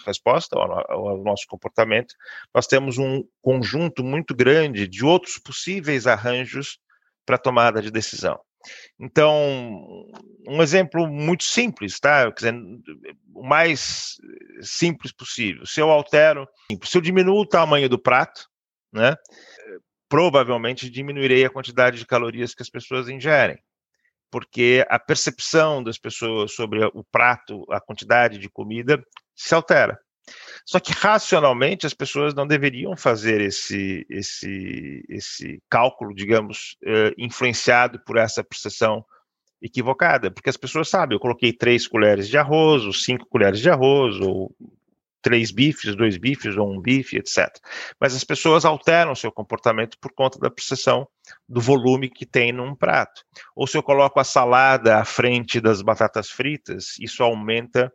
resposta 0.07 0.57
ou 0.59 1.21
o 1.21 1.23
nosso 1.23 1.47
comportamento, 1.47 2.15
nós 2.55 2.67
temos 2.67 2.97
um 2.97 3.23
conjunto 3.43 4.03
muito 4.03 4.35
grande 4.35 4.89
de 4.89 5.05
outros 5.05 5.39
possíveis 5.39 6.07
arranjos 6.07 6.79
para 7.27 7.37
tomada 7.37 7.83
de 7.83 7.91
decisão. 7.91 8.41
Então, 8.99 10.07
um 10.49 10.63
exemplo 10.63 11.07
muito 11.07 11.45
simples, 11.45 11.99
tá? 12.01 12.31
Quer 12.33 12.53
dizer, 12.53 12.55
o 13.35 13.47
mais 13.47 14.17
simples 14.61 15.13
possível. 15.13 15.67
Se 15.67 15.81
eu 15.81 15.91
altero, 15.91 16.49
se 16.85 16.97
eu 16.97 17.03
diminuo 17.03 17.41
o 17.41 17.49
tamanho 17.49 17.89
do 17.89 17.99
prato, 17.99 18.49
né? 18.93 19.15
Provavelmente 20.09 20.89
diminuirei 20.89 21.45
a 21.45 21.51
quantidade 21.51 21.99
de 21.99 22.07
calorias 22.07 22.55
que 22.55 22.63
as 22.63 22.71
pessoas 22.71 23.09
ingerem, 23.09 23.59
porque 24.31 24.87
a 24.89 24.99
percepção 24.99 25.83
das 25.83 25.99
pessoas 25.99 26.55
sobre 26.55 26.85
o 26.85 27.05
prato, 27.11 27.65
a 27.71 27.81
quantidade 27.81 28.39
de 28.39 28.49
comida, 28.49 29.03
se 29.35 29.55
altera. 29.55 29.99
Só 30.65 30.81
que 30.81 30.93
racionalmente 30.93 31.87
as 31.87 31.95
pessoas 31.95 32.35
não 32.35 32.47
deveriam 32.47 32.97
fazer 32.97 33.41
esse, 33.41 34.05
esse, 34.11 35.05
esse 35.09 35.63
cálculo, 35.71 36.15
digamos, 36.15 36.77
uh, 36.85 37.15
influenciado 37.17 38.01
por 38.05 38.17
essa 38.17 38.43
percepção 38.43 39.05
equivocada, 39.63 40.31
porque 40.31 40.51
as 40.51 40.57
pessoas 40.57 40.89
sabem, 40.89 41.17
eu 41.17 41.21
coloquei 41.21 41.53
três 41.53 41.87
colheres 41.87 42.29
de 42.29 42.37
arroz, 42.37 42.85
ou 42.85 42.93
cinco 42.93 43.27
colheres 43.27 43.61
de 43.61 43.71
arroz, 43.71 44.21
ou 44.21 44.55
três 45.23 45.51
bifes, 45.51 45.97
dois 45.97 46.17
bifes, 46.17 46.57
ou 46.57 46.73
um 46.73 46.81
bife, 46.81 47.17
etc. 47.17 47.49
Mas 48.01 48.15
as 48.15 48.23
pessoas 48.23 48.65
alteram 48.65 49.15
seu 49.15 49.33
comportamento 49.33 49.99
por 50.01 50.13
conta 50.15 50.39
da 50.39 50.51
percepção 50.51 51.09
do 51.49 51.61
volume 51.61 52.09
que 52.09 52.25
tem 52.25 52.53
num 52.53 52.77
prato. 52.77 53.23
Ou 53.55 53.67
se 53.67 53.77
eu 53.77 53.83
coloco 53.83 54.21
a 54.21 54.25
salada 54.25 54.99
à 54.99 55.05
frente 55.05 55.61
das 55.61 55.83
batatas 55.83 56.31
fritas, 56.31 56.95
isso 57.01 57.25
aumenta 57.25 57.93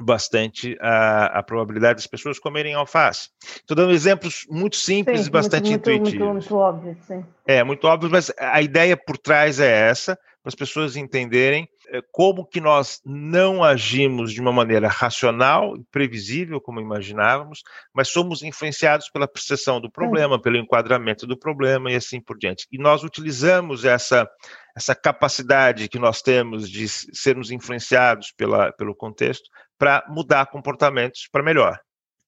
bastante 0.00 0.76
a, 0.80 1.38
a, 1.38 1.42
probabilidade 1.42 1.96
das 1.96 2.06
pessoas 2.06 2.38
comerem 2.38 2.74
alface. 2.74 3.28
Estou 3.56 3.76
dando 3.76 3.92
exemplos 3.92 4.46
muito 4.48 4.76
simples 4.76 5.22
sim, 5.22 5.26
e 5.26 5.30
bastante 5.30 5.70
muito, 5.70 5.90
intuitivos. 5.90 6.18
Muito, 6.18 6.24
muito, 6.24 6.50
muito 6.50 6.56
óbvio, 6.56 6.96
sim. 7.06 7.24
É, 7.46 7.62
muito 7.62 7.86
óbvio, 7.86 8.10
mas 8.10 8.32
a 8.38 8.62
ideia 8.62 8.96
por 8.96 9.18
trás 9.18 9.60
é 9.60 9.88
essa, 9.88 10.18
para 10.42 10.48
as 10.48 10.54
pessoas 10.56 10.96
entenderem 10.96 11.68
eh, 11.88 12.02
como 12.10 12.44
que 12.44 12.60
nós 12.60 13.00
não 13.06 13.62
agimos 13.62 14.32
de 14.32 14.40
uma 14.40 14.52
maneira 14.52 14.88
racional 14.88 15.76
e 15.76 15.84
previsível, 15.84 16.60
como 16.60 16.80
imaginávamos, 16.80 17.62
mas 17.94 18.08
somos 18.08 18.42
influenciados 18.42 19.08
pela 19.08 19.28
percepção 19.28 19.80
do 19.80 19.90
problema, 19.90 20.40
pelo 20.40 20.56
enquadramento 20.56 21.26
do 21.26 21.38
problema 21.38 21.92
e 21.92 21.94
assim 21.94 22.20
por 22.20 22.36
diante. 22.36 22.66
E 22.72 22.76
nós 22.76 23.04
utilizamos 23.04 23.84
essa, 23.84 24.28
essa 24.76 24.94
capacidade 24.96 25.88
que 25.88 25.98
nós 25.98 26.20
temos 26.20 26.68
de 26.68 26.88
sermos 26.88 27.52
influenciados 27.52 28.32
pela, 28.36 28.72
pelo 28.72 28.96
contexto 28.96 29.48
para 29.78 30.04
mudar 30.08 30.46
comportamentos 30.46 31.28
para 31.30 31.42
melhor. 31.42 31.78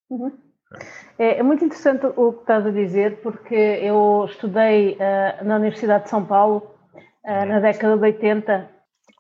Uhum. 0.09 0.33
É, 1.18 1.38
é, 1.38 1.42
muito 1.42 1.64
interessante 1.64 2.06
o 2.16 2.33
que 2.33 2.40
estás 2.40 2.66
a 2.66 2.71
dizer, 2.71 3.21
porque 3.23 3.54
eu 3.54 4.26
estudei 4.28 4.94
uh, 4.94 5.44
na 5.44 5.56
Universidade 5.56 6.04
de 6.04 6.11
São 6.11 6.25
Paulo 6.25 6.74
uh, 7.25 7.47
na 7.47 7.61
década 7.61 7.97
de 7.97 8.02
80 8.02 8.71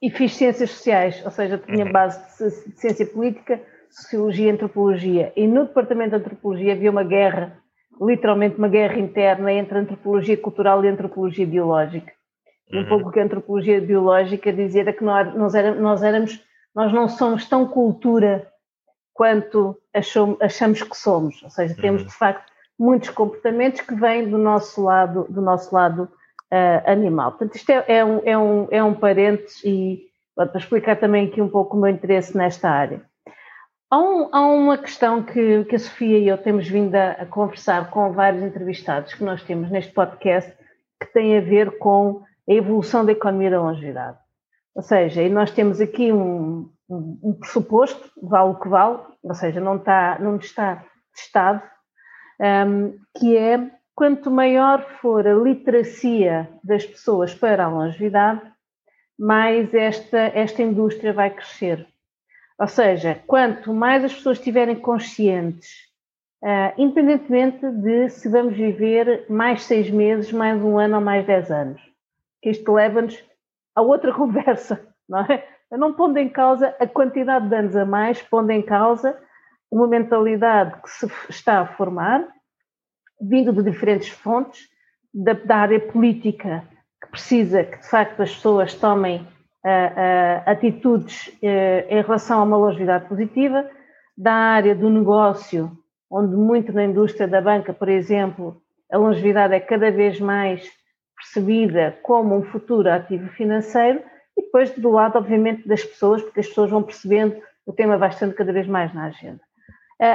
e 0.02 0.10
fiz 0.10 0.34
ciências 0.34 0.70
sociais, 0.70 1.22
ou 1.24 1.30
seja, 1.30 1.58
tinha 1.58 1.86
uhum. 1.86 1.92
base 1.92 2.20
de, 2.38 2.50
ciência 2.78 3.06
política, 3.06 3.60
sociologia 3.90 4.48
e 4.48 4.50
antropologia. 4.50 5.32
E 5.36 5.46
no 5.46 5.64
departamento 5.64 6.10
de 6.10 6.16
antropologia 6.16 6.72
havia 6.72 6.90
uma 6.90 7.04
guerra, 7.04 7.56
literalmente 8.00 8.56
uma 8.58 8.68
guerra 8.68 8.98
interna 8.98 9.52
entre 9.52 9.78
antropologia 9.78 10.36
cultural 10.36 10.84
e 10.84 10.88
antropologia 10.88 11.46
biológica. 11.46 12.12
Um 12.72 12.78
uhum. 12.78 12.88
pouco 12.88 13.12
que 13.12 13.20
a 13.20 13.24
antropologia 13.24 13.80
biológica 13.80 14.52
dizia 14.52 14.82
era 14.82 14.92
que 14.92 15.04
nós, 15.04 15.54
éramos, 15.54 15.80
nós 15.80 16.02
éramos 16.02 16.40
nós 16.74 16.92
não 16.92 17.08
somos 17.08 17.48
tão 17.48 17.66
cultura 17.66 18.46
quanto 19.12 19.78
achamos 20.40 20.82
que 20.82 20.96
somos, 20.96 21.40
ou 21.42 21.50
seja, 21.50 21.74
temos 21.76 22.02
uhum. 22.02 22.08
de 22.08 22.14
facto 22.14 22.52
muitos 22.76 23.10
comportamentos 23.10 23.80
que 23.80 23.94
vêm 23.94 24.28
do 24.28 24.36
nosso 24.36 24.82
lado, 24.82 25.24
do 25.30 25.40
nosso 25.40 25.72
lado 25.72 26.10
uh, 26.54 26.90
animal. 26.90 27.32
Portanto, 27.32 27.56
isto 27.56 27.70
é, 27.70 27.84
é, 27.88 28.04
um, 28.04 28.20
é, 28.24 28.38
um, 28.38 28.68
é 28.70 28.84
um 28.84 28.94
parênteses 28.94 29.62
e 29.64 30.04
para 30.36 30.56
explicar 30.56 30.96
também 30.96 31.26
aqui 31.26 31.42
um 31.42 31.48
pouco 31.48 31.76
o 31.76 31.80
meu 31.80 31.90
interesse 31.90 32.36
nesta 32.36 32.70
área. 32.70 33.02
Há, 33.90 33.98
um, 33.98 34.28
há 34.32 34.46
uma 34.46 34.78
questão 34.78 35.22
que, 35.22 35.64
que, 35.64 35.76
a 35.76 35.78
Sofia 35.78 36.18
e 36.18 36.28
eu 36.28 36.38
temos 36.38 36.66
vindo 36.66 36.94
a, 36.94 37.12
a, 37.12 37.26
conversar 37.26 37.90
com 37.90 38.12
vários 38.12 38.42
entrevistados 38.42 39.14
que 39.14 39.22
nós 39.22 39.42
temos 39.42 39.70
neste 39.70 39.92
podcast 39.92 40.52
que 41.00 41.12
tem 41.12 41.36
a 41.36 41.40
ver 41.40 41.78
com 41.78 42.22
a 42.48 42.52
evolução 42.52 43.04
da 43.04 43.12
economia 43.12 43.50
da 43.50 43.62
longevidade. 43.62 44.18
Ou 44.74 44.82
seja, 44.82 45.28
nós 45.28 45.52
temos 45.52 45.80
aqui 45.80 46.12
um, 46.12 46.68
um, 46.88 47.20
um 47.22 47.32
pressuposto, 47.34 48.10
vale 48.20 48.50
o 48.50 48.58
que 48.58 48.68
vale, 48.68 48.98
ou 49.22 49.34
seja, 49.34 49.60
não 49.60 49.76
está, 49.76 50.18
não 50.18 50.36
está 50.36 50.84
testado, 51.14 51.62
um, 52.40 52.98
que 53.16 53.36
é 53.36 53.70
quanto 53.94 54.30
maior 54.30 54.82
for 55.00 55.26
a 55.26 55.34
literacia 55.34 56.48
das 56.62 56.84
pessoas 56.84 57.34
para 57.34 57.64
a 57.64 57.68
longevidade, 57.68 58.42
mais 59.18 59.72
esta, 59.72 60.18
esta 60.18 60.62
indústria 60.62 61.12
vai 61.12 61.30
crescer. 61.30 61.86
Ou 62.58 62.68
seja, 62.68 63.20
quanto 63.26 63.72
mais 63.72 64.04
as 64.04 64.14
pessoas 64.14 64.38
estiverem 64.38 64.76
conscientes, 64.76 65.70
uh, 66.42 66.72
independentemente 66.76 67.66
de 67.70 68.08
se 68.08 68.28
vamos 68.28 68.56
viver 68.56 69.26
mais 69.28 69.62
seis 69.62 69.90
meses, 69.90 70.32
mais 70.32 70.60
um 70.62 70.78
ano 70.78 70.96
ou 70.96 71.00
mais 71.00 71.24
dez 71.26 71.50
anos, 71.50 71.80
isto 72.42 72.72
leva-nos 72.72 73.22
a 73.74 73.82
outra 73.82 74.12
conversa, 74.14 74.86
não 75.08 75.20
é? 75.20 75.46
Eu 75.70 75.78
não 75.78 75.92
pondo 75.92 76.18
em 76.18 76.28
causa 76.28 76.74
a 76.78 76.86
quantidade 76.86 77.48
de 77.48 77.56
anos 77.56 77.74
a 77.74 77.84
mais, 77.84 78.22
pondo 78.22 78.50
em 78.50 78.62
causa 78.62 79.18
uma 79.70 79.88
mentalidade 79.88 80.80
que 80.80 80.88
se 80.88 81.06
está 81.28 81.60
a 81.60 81.66
formar, 81.66 82.28
vindo 83.28 83.52
de 83.52 83.62
diferentes 83.62 84.08
fontes, 84.08 84.68
da, 85.12 85.32
da 85.32 85.56
área 85.56 85.80
política, 85.80 86.64
que 87.02 87.10
precisa 87.10 87.62
que 87.62 87.78
de 87.78 87.88
facto 87.88 88.20
as 88.20 88.34
pessoas 88.34 88.74
tomem 88.74 89.20
uh, 89.20 89.22
uh, 89.22 90.50
atitudes 90.50 91.28
uh, 91.28 91.86
em 91.88 92.02
relação 92.02 92.40
a 92.40 92.44
uma 92.44 92.56
longevidade 92.56 93.08
positiva, 93.08 93.68
da 94.16 94.32
área 94.32 94.74
do 94.74 94.90
negócio, 94.90 95.70
onde 96.10 96.36
muito 96.36 96.72
na 96.72 96.84
indústria 96.84 97.26
da 97.26 97.40
banca, 97.40 97.72
por 97.72 97.88
exemplo, 97.88 98.60
a 98.90 98.98
longevidade 98.98 99.54
é 99.54 99.60
cada 99.60 99.90
vez 99.90 100.20
mais 100.20 100.68
percebida 101.16 101.96
como 102.02 102.36
um 102.36 102.42
futuro 102.42 102.90
ativo 102.90 103.28
financeiro 103.30 104.02
e 104.36 104.42
depois 104.42 104.70
do 104.70 104.90
lado, 104.90 105.16
obviamente, 105.16 105.66
das 105.66 105.82
pessoas, 105.82 106.22
porque 106.22 106.40
as 106.40 106.48
pessoas 106.48 106.70
vão 106.70 106.82
percebendo 106.82 107.36
o 107.66 107.72
tema 107.72 107.96
vai 107.96 108.10
estando 108.10 108.34
cada 108.34 108.52
vez 108.52 108.66
mais 108.66 108.92
na 108.92 109.06
agenda. 109.06 109.40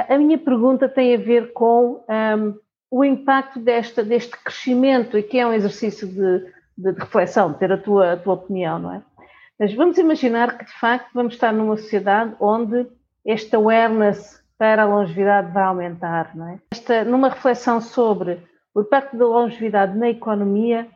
A 0.08 0.16
minha 0.18 0.38
pergunta 0.38 0.88
tem 0.88 1.14
a 1.14 1.18
ver 1.18 1.52
com 1.52 2.04
um, 2.08 2.54
o 2.90 3.04
impacto 3.04 3.60
desta, 3.60 4.02
deste 4.02 4.36
crescimento, 4.36 5.16
e 5.16 5.22
que 5.22 5.38
é 5.38 5.46
um 5.46 5.52
exercício 5.52 6.08
de, 6.08 6.52
de, 6.76 6.92
de 6.92 7.00
reflexão, 7.00 7.52
ter 7.52 7.70
a 7.72 7.78
tua, 7.78 8.12
a 8.14 8.16
tua 8.16 8.34
opinião, 8.34 8.78
não 8.78 8.94
é? 8.94 9.02
Mas 9.58 9.74
vamos 9.74 9.98
imaginar 9.98 10.56
que, 10.58 10.64
de 10.64 10.72
facto, 10.72 11.10
vamos 11.14 11.34
estar 11.34 11.52
numa 11.52 11.76
sociedade 11.76 12.34
onde 12.40 12.86
esta 13.24 13.58
awareness 13.58 14.42
para 14.58 14.82
a 14.82 14.86
longevidade 14.86 15.52
vai 15.52 15.64
aumentar, 15.64 16.34
não 16.34 16.48
é? 16.48 16.58
Esta, 16.72 17.04
numa 17.04 17.28
reflexão 17.28 17.80
sobre 17.80 18.42
o 18.74 18.80
impacto 18.80 19.16
da 19.16 19.26
longevidade 19.26 19.96
na 19.96 20.10
economia, 20.10 20.88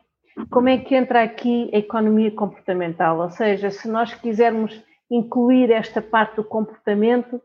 como 0.49 0.67
é 0.67 0.77
que 0.77 0.95
entra 0.95 1.23
aqui 1.23 1.69
a 1.73 1.77
economia 1.77 2.31
comportamental? 2.31 3.19
Ou 3.19 3.29
seja, 3.29 3.71
se 3.71 3.87
nós 3.87 4.13
quisermos 4.13 4.81
incluir 5.09 5.71
esta 5.71 6.01
parte 6.01 6.35
do 6.35 6.43
comportamento, 6.43 7.41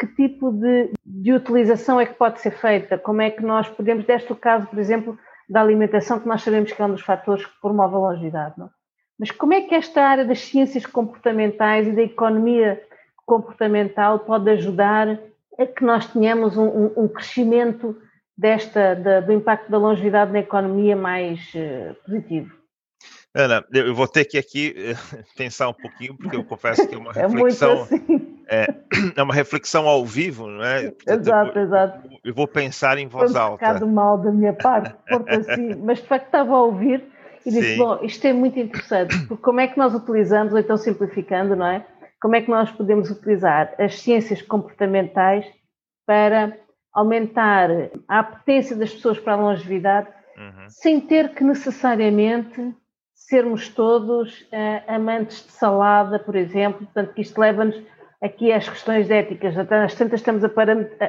que 0.00 0.06
tipo 0.06 0.50
de, 0.50 0.90
de 1.04 1.32
utilização 1.32 2.00
é 2.00 2.06
que 2.06 2.14
pode 2.14 2.40
ser 2.40 2.52
feita? 2.52 2.96
Como 2.96 3.20
é 3.20 3.30
que 3.30 3.42
nós 3.42 3.68
podemos, 3.68 4.06
deste 4.06 4.32
o 4.32 4.36
caso, 4.36 4.66
por 4.66 4.78
exemplo, 4.78 5.18
da 5.46 5.60
alimentação, 5.60 6.18
que 6.18 6.26
nós 6.26 6.42
sabemos 6.42 6.72
que 6.72 6.80
é 6.80 6.84
um 6.86 6.92
dos 6.92 7.02
fatores 7.02 7.44
que 7.44 7.60
promove 7.60 7.94
a 7.94 7.98
longevidade, 7.98 8.54
não? 8.56 8.70
Mas 9.18 9.30
como 9.30 9.52
é 9.52 9.60
que 9.60 9.74
esta 9.74 10.02
área 10.02 10.24
das 10.24 10.40
ciências 10.40 10.86
comportamentais 10.86 11.86
e 11.86 11.92
da 11.92 12.00
economia 12.00 12.82
comportamental 13.26 14.20
pode 14.20 14.48
ajudar 14.48 15.20
a 15.58 15.66
que 15.66 15.84
nós 15.84 16.06
tenhamos 16.06 16.56
um, 16.56 16.64
um, 16.64 16.92
um 16.96 17.08
crescimento 17.08 17.94
desta, 18.36 18.94
da, 18.94 19.20
do 19.20 19.32
impacto 19.32 19.70
da 19.70 19.76
longevidade 19.76 20.32
na 20.32 20.38
economia 20.38 20.96
mais 20.96 21.38
uh, 21.54 21.94
positivo? 22.06 22.50
Ana, 23.34 23.62
eu 23.72 23.94
vou 23.94 24.08
ter 24.08 24.24
que 24.24 24.38
aqui 24.38 24.74
eh, 24.76 24.96
pensar 25.36 25.68
um 25.68 25.74
pouquinho, 25.74 26.16
porque 26.16 26.34
eu 26.34 26.42
confesso 26.42 26.88
que 26.88 26.94
é 26.94 26.98
uma 26.98 27.12
reflexão. 27.12 27.72
É, 27.72 27.82
assim. 27.82 28.19
É, 28.50 28.66
é 29.16 29.22
uma 29.22 29.32
reflexão 29.32 29.86
ao 29.86 30.04
vivo, 30.04 30.48
não 30.48 30.64
é? 30.64 30.92
Exato, 31.06 31.56
eu, 31.56 31.62
exato. 31.62 32.08
Eu 32.24 32.34
vou 32.34 32.48
pensar 32.48 32.98
em 32.98 33.06
voz 33.06 33.30
Foi 33.30 33.40
um 33.40 33.44
alta. 33.44 33.84
Um 33.84 33.92
mal 33.92 34.18
da 34.18 34.32
minha 34.32 34.52
parte, 34.52 34.94
porque 35.08 35.30
assim, 35.30 35.76
mas 35.82 35.98
de 35.98 36.08
facto 36.08 36.26
estava 36.26 36.52
a 36.52 36.62
ouvir 36.62 37.04
e 37.46 37.50
disse: 37.50 37.74
Sim. 37.74 37.78
Bom, 37.78 38.00
isto 38.02 38.26
é 38.26 38.32
muito 38.32 38.58
interessante, 38.58 39.16
porque 39.28 39.42
como 39.42 39.60
é 39.60 39.68
que 39.68 39.78
nós 39.78 39.94
utilizamos, 39.94 40.52
ou 40.52 40.58
então 40.58 40.76
simplificando, 40.76 41.54
não 41.54 41.66
é? 41.66 41.86
Como 42.20 42.34
é 42.34 42.42
que 42.42 42.50
nós 42.50 42.70
podemos 42.72 43.10
utilizar 43.10 43.72
as 43.78 43.98
ciências 44.00 44.42
comportamentais 44.42 45.46
para 46.04 46.58
aumentar 46.92 47.70
a 48.08 48.18
apetência 48.18 48.74
das 48.74 48.92
pessoas 48.92 49.18
para 49.18 49.34
a 49.34 49.36
longevidade, 49.36 50.08
uhum. 50.36 50.68
sem 50.68 51.00
ter 51.00 51.30
que 51.34 51.44
necessariamente 51.44 52.74
sermos 53.14 53.68
todos 53.68 54.40
uh, 54.40 54.82
amantes 54.88 55.46
de 55.46 55.52
salada, 55.52 56.18
por 56.18 56.34
exemplo, 56.34 56.84
portanto, 56.84 57.14
que 57.14 57.22
isto 57.22 57.40
leva-nos 57.40 57.80
aqui 58.22 58.52
às 58.52 58.68
questões 58.68 59.10
éticas, 59.10 59.56
até 59.56 59.82
às 59.82 59.94
tantas 59.94 60.20
estamos 60.20 60.44
a, 60.44 60.50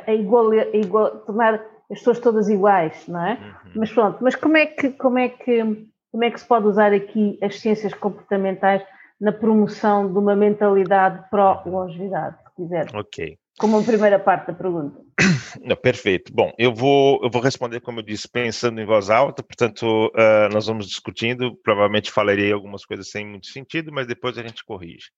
a, 0.08 0.13
igual, 0.13 0.51
a 0.51 0.75
igual, 0.75 1.20
tornar 1.20 1.56
as 1.91 2.00
pessoas 2.00 2.20
todas 2.20 2.50
iguais, 2.50 3.08
não 3.08 3.25
é? 3.25 3.34
Uhum. 3.34 3.72
Mas 3.75 3.91
pronto, 3.91 4.18
mas 4.22 4.36
como 4.36 4.58
é, 4.58 4.65
que, 4.65 4.91
como, 4.91 5.20
é 5.20 5.30
que, 5.30 5.88
como 6.12 6.24
é 6.24 6.32
que 6.32 6.39
se 6.39 6.48
pode 6.48 6.68
usar 6.68 6.94
aqui 6.94 7.38
as 7.41 7.60
ciências 7.60 7.94
comportamentais 7.94 8.82
na 9.20 9.32
promoção 9.32 10.12
de 10.12 10.18
uma 10.18 10.36
mentalidade 10.36 11.30
pró-longevidade, 11.30 12.38
se 12.38 12.56
quiser? 12.56 12.88
Ok. 12.96 13.38
Como 13.60 13.77
a 13.77 13.84
primeira 13.84 14.18
parte 14.18 14.48
da 14.48 14.53
pergunta. 14.53 15.00
Não, 15.62 15.75
perfeito. 15.75 16.34
Bom, 16.34 16.53
eu 16.58 16.74
vou, 16.74 17.20
eu 17.22 17.30
vou 17.30 17.41
responder, 17.41 17.82
como 17.82 18.00
eu 18.00 18.03
disse, 18.03 18.27
pensando 18.27 18.80
em 18.80 18.86
voz 18.86 19.10
alta, 19.10 19.44
portanto, 19.44 19.86
uh, 20.08 20.51
nós 20.51 20.65
vamos 20.65 20.88
discutindo, 20.88 21.56
provavelmente 21.62 22.10
falarei 22.10 22.51
algumas 22.51 22.86
coisas 22.86 23.10
sem 23.10 23.27
muito 23.27 23.48
sentido, 23.48 23.91
mas 23.91 24.08
depois 24.08 24.38
a 24.38 24.41
gente 24.41 24.63
corrige. 24.63 25.10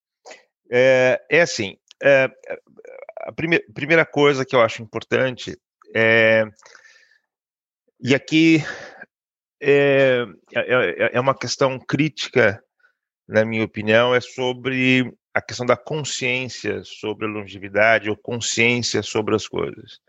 É, 0.71 1.21
é 1.29 1.41
assim, 1.41 1.77
é, 2.01 2.29
a 3.21 3.31
prime 3.31 3.59
primeira 3.73 4.05
coisa 4.05 4.45
que 4.45 4.55
eu 4.55 4.61
acho 4.61 4.81
importante 4.81 5.57
é, 5.95 6.45
e 7.99 8.13
aqui 8.13 8.63
é, 9.61 10.25
é, 10.53 11.11
é 11.13 11.19
uma 11.19 11.37
questão 11.37 11.79
crítica, 11.79 12.61
na 13.27 13.45
minha 13.45 13.63
opinião, 13.63 14.13
é 14.13 14.19
sobre 14.19 15.13
a 15.33 15.41
questão 15.41 15.65
da 15.65 15.77
consciência 15.77 16.83
sobre 16.83 17.25
a 17.25 17.29
longevidade 17.29 18.09
ou 18.09 18.17
consciência 18.17 19.01
sobre 19.01 19.35
as 19.35 19.47
coisas, 19.47 19.99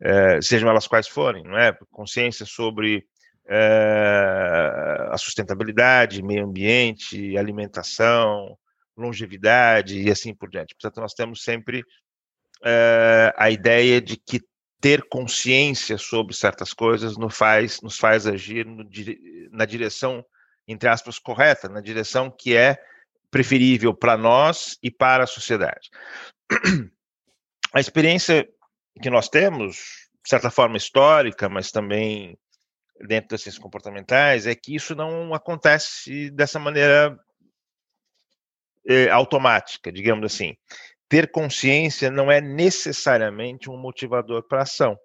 é, 0.00 0.40
sejam 0.40 0.68
elas 0.68 0.86
quais 0.86 1.08
forem, 1.08 1.44
não 1.44 1.58
é? 1.58 1.76
Consciência 1.90 2.46
sobre 2.46 3.04
é, 3.48 5.08
a 5.10 5.16
sustentabilidade, 5.18 6.22
meio 6.22 6.44
ambiente, 6.44 7.36
alimentação, 7.36 8.56
longevidade 8.96 10.00
e 10.00 10.10
assim 10.10 10.34
por 10.34 10.50
diante. 10.50 10.74
Portanto, 10.74 11.00
nós 11.00 11.14
temos 11.14 11.42
sempre 11.42 11.84
é, 12.64 13.34
a 13.36 13.50
ideia 13.50 14.00
de 14.00 14.16
que 14.16 14.40
ter 14.80 15.02
consciência 15.08 15.96
sobre 15.96 16.34
certas 16.34 16.74
coisas 16.74 17.16
nos 17.16 17.36
faz, 17.36 17.80
nos 17.82 17.98
faz 17.98 18.26
agir 18.26 18.66
no, 18.66 18.84
na 19.52 19.64
direção, 19.64 20.24
entre 20.66 20.88
aspas, 20.88 21.18
correta, 21.18 21.68
na 21.68 21.80
direção 21.80 22.30
que 22.30 22.56
é 22.56 22.76
preferível 23.30 23.94
para 23.94 24.16
nós 24.16 24.76
e 24.82 24.90
para 24.90 25.24
a 25.24 25.26
sociedade. 25.26 25.88
A 27.72 27.80
experiência 27.80 28.46
que 29.00 29.08
nós 29.08 29.28
temos, 29.28 29.76
de 30.22 30.28
certa 30.28 30.50
forma 30.50 30.76
histórica, 30.76 31.48
mas 31.48 31.70
também 31.70 32.36
dentro 33.00 33.30
das 33.30 33.42
ciências 33.42 33.62
comportamentais, 33.62 34.46
é 34.46 34.54
que 34.54 34.74
isso 34.74 34.94
não 34.94 35.32
acontece 35.32 36.30
dessa 36.30 36.58
maneira 36.58 37.18
é, 38.86 39.08
automática, 39.10 39.92
digamos 39.92 40.24
assim. 40.26 40.54
Ter 41.08 41.30
consciência 41.30 42.10
não 42.10 42.30
é 42.30 42.40
necessariamente 42.40 43.70
um 43.70 43.76
motivador 43.76 44.42
para 44.46 44.62
ação. 44.62 44.96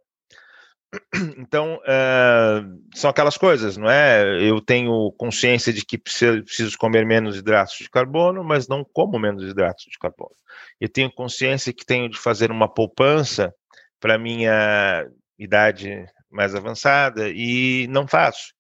Então, 1.37 1.75
uh, 1.75 2.95
são 2.95 3.09
aquelas 3.09 3.37
coisas, 3.37 3.77
não 3.77 3.89
é? 3.89 4.41
Eu 4.41 4.61
tenho 4.61 5.11
consciência 5.17 5.71
de 5.71 5.85
que 5.85 5.97
preciso 5.97 6.77
comer 6.77 7.05
menos 7.05 7.37
hidratos 7.37 7.77
de 7.79 7.89
carbono, 7.89 8.43
mas 8.43 8.67
não 8.67 8.85
como 8.93 9.19
menos 9.19 9.43
hidratos 9.43 9.85
de 9.85 9.97
carbono. 9.99 10.35
Eu 10.79 10.89
tenho 10.89 11.11
consciência 11.11 11.73
que 11.73 11.85
tenho 11.85 12.09
de 12.09 12.17
fazer 12.17 12.51
uma 12.51 12.67
poupança 12.67 13.53
para 13.99 14.17
minha 14.17 15.05
idade 15.37 16.05
mais 16.29 16.55
avançada 16.55 17.29
e 17.29 17.87
não 17.89 18.07
faço. 18.07 18.53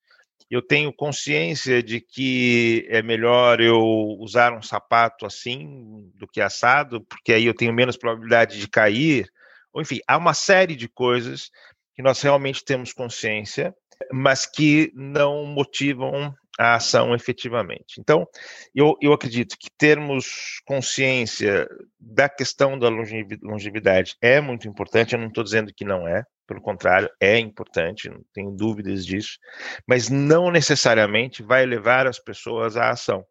Eu 0.49 0.61
tenho 0.61 0.93
consciência 0.93 1.83
de 1.83 1.99
que 1.99 2.87
é 2.89 3.01
melhor 3.01 3.59
eu 3.59 3.81
usar 4.19 4.53
um 4.53 4.61
sapato 4.61 5.25
assim 5.25 6.09
do 6.15 6.27
que 6.27 6.39
assado, 6.39 7.01
porque 7.01 7.33
aí 7.33 7.45
eu 7.45 7.53
tenho 7.53 7.73
menos 7.73 7.97
probabilidade 7.97 8.59
de 8.59 8.67
cair. 8.67 9.29
Enfim, 9.75 9.99
há 10.07 10.17
uma 10.17 10.33
série 10.33 10.75
de 10.75 10.87
coisas 10.87 11.51
que 11.93 12.01
nós 12.01 12.21
realmente 12.21 12.63
temos 12.63 12.93
consciência, 12.93 13.75
mas 14.11 14.45
que 14.45 14.91
não 14.95 15.45
motivam 15.45 16.33
a 16.57 16.75
ação 16.75 17.13
efetivamente. 17.13 17.99
Então, 17.99 18.27
eu, 18.73 18.95
eu 19.01 19.13
acredito 19.13 19.55
que 19.59 19.69
termos 19.77 20.59
consciência 20.65 21.67
da 21.99 22.27
questão 22.27 22.77
da 22.77 22.89
longevidade 22.89 24.15
é 24.21 24.41
muito 24.41 24.67
importante, 24.67 25.13
eu 25.13 25.19
não 25.19 25.27
estou 25.27 25.43
dizendo 25.43 25.73
que 25.73 25.85
não 25.85 26.07
é, 26.07 26.23
pelo 26.47 26.61
contrário, 26.61 27.09
é 27.19 27.37
importante, 27.37 28.09
não 28.09 28.23
tenho 28.33 28.51
dúvidas 28.51 29.05
disso, 29.05 29.37
mas 29.85 30.09
não 30.09 30.49
necessariamente 30.49 31.43
vai 31.43 31.65
levar 31.65 32.07
as 32.07 32.17
pessoas 32.17 32.77
à 32.77 32.89
ação. 32.89 33.25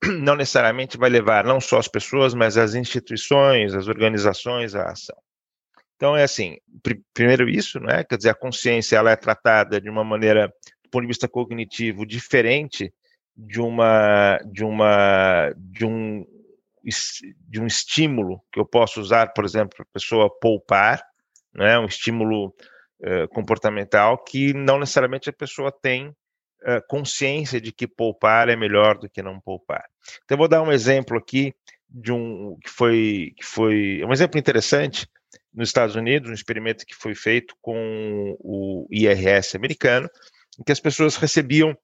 Não 0.22 0.36
necessariamente 0.36 0.96
vai 0.96 1.10
levar 1.10 1.44
não 1.44 1.60
só 1.60 1.76
as 1.76 1.88
pessoas, 1.88 2.32
mas 2.32 2.56
as 2.56 2.76
instituições, 2.76 3.74
as 3.74 3.88
organizações 3.88 4.76
à 4.76 4.92
ação. 4.92 5.16
Então 5.96 6.16
é 6.16 6.22
assim, 6.22 6.56
pr 6.84 6.94
primeiro 7.12 7.48
isso, 7.48 7.80
né? 7.80 8.04
Quer 8.04 8.16
dizer, 8.16 8.30
a 8.30 8.34
consciência 8.34 8.96
ela 8.96 9.10
é 9.10 9.16
tratada 9.16 9.80
de 9.80 9.90
uma 9.90 10.04
maneira, 10.04 10.46
do 10.84 10.90
ponto 10.90 11.02
de 11.02 11.08
vista 11.08 11.28
cognitivo, 11.28 12.06
diferente 12.06 12.94
de 13.36 13.60
uma 13.60 14.38
de 14.46 14.64
uma 14.64 15.52
de 15.56 15.84
um 15.84 16.24
de 17.48 17.60
um 17.60 17.66
estímulo 17.66 18.40
que 18.52 18.60
eu 18.60 18.64
posso 18.64 19.00
usar, 19.00 19.32
por 19.32 19.44
exemplo, 19.44 19.76
para 19.76 19.82
a 19.82 19.92
pessoa 19.92 20.30
poupar, 20.40 21.04
né? 21.54 21.78
Um 21.78 21.86
estímulo 21.86 22.54
uh, 23.02 23.28
comportamental 23.30 24.22
que 24.22 24.52
não 24.52 24.78
necessariamente 24.78 25.30
a 25.30 25.32
pessoa 25.32 25.72
tem 25.72 26.08
uh, 26.08 26.82
consciência 26.88 27.60
de 27.60 27.72
que 27.72 27.86
poupar 27.86 28.48
é 28.48 28.56
melhor 28.56 28.98
do 28.98 29.08
que 29.08 29.22
não 29.22 29.40
poupar. 29.40 29.84
Então 30.24 30.34
eu 30.34 30.38
vou 30.38 30.48
dar 30.48 30.62
um 30.62 30.72
exemplo 30.72 31.16
aqui 31.16 31.54
de 31.88 32.12
um 32.12 32.56
que 32.62 32.70
foi 32.70 33.32
que 33.36 33.44
foi 33.44 34.02
um 34.04 34.12
exemplo 34.12 34.38
interessante 34.38 35.08
nos 35.52 35.70
Estados 35.70 35.96
Unidos, 35.96 36.30
um 36.30 36.34
experimento 36.34 36.86
que 36.86 36.94
foi 36.94 37.14
feito 37.14 37.54
com 37.60 38.36
o 38.38 38.86
IRS 38.90 39.56
americano, 39.56 40.08
em 40.58 40.62
que 40.62 40.72
as 40.72 40.80
pessoas 40.80 41.16
recebiam, 41.16 41.76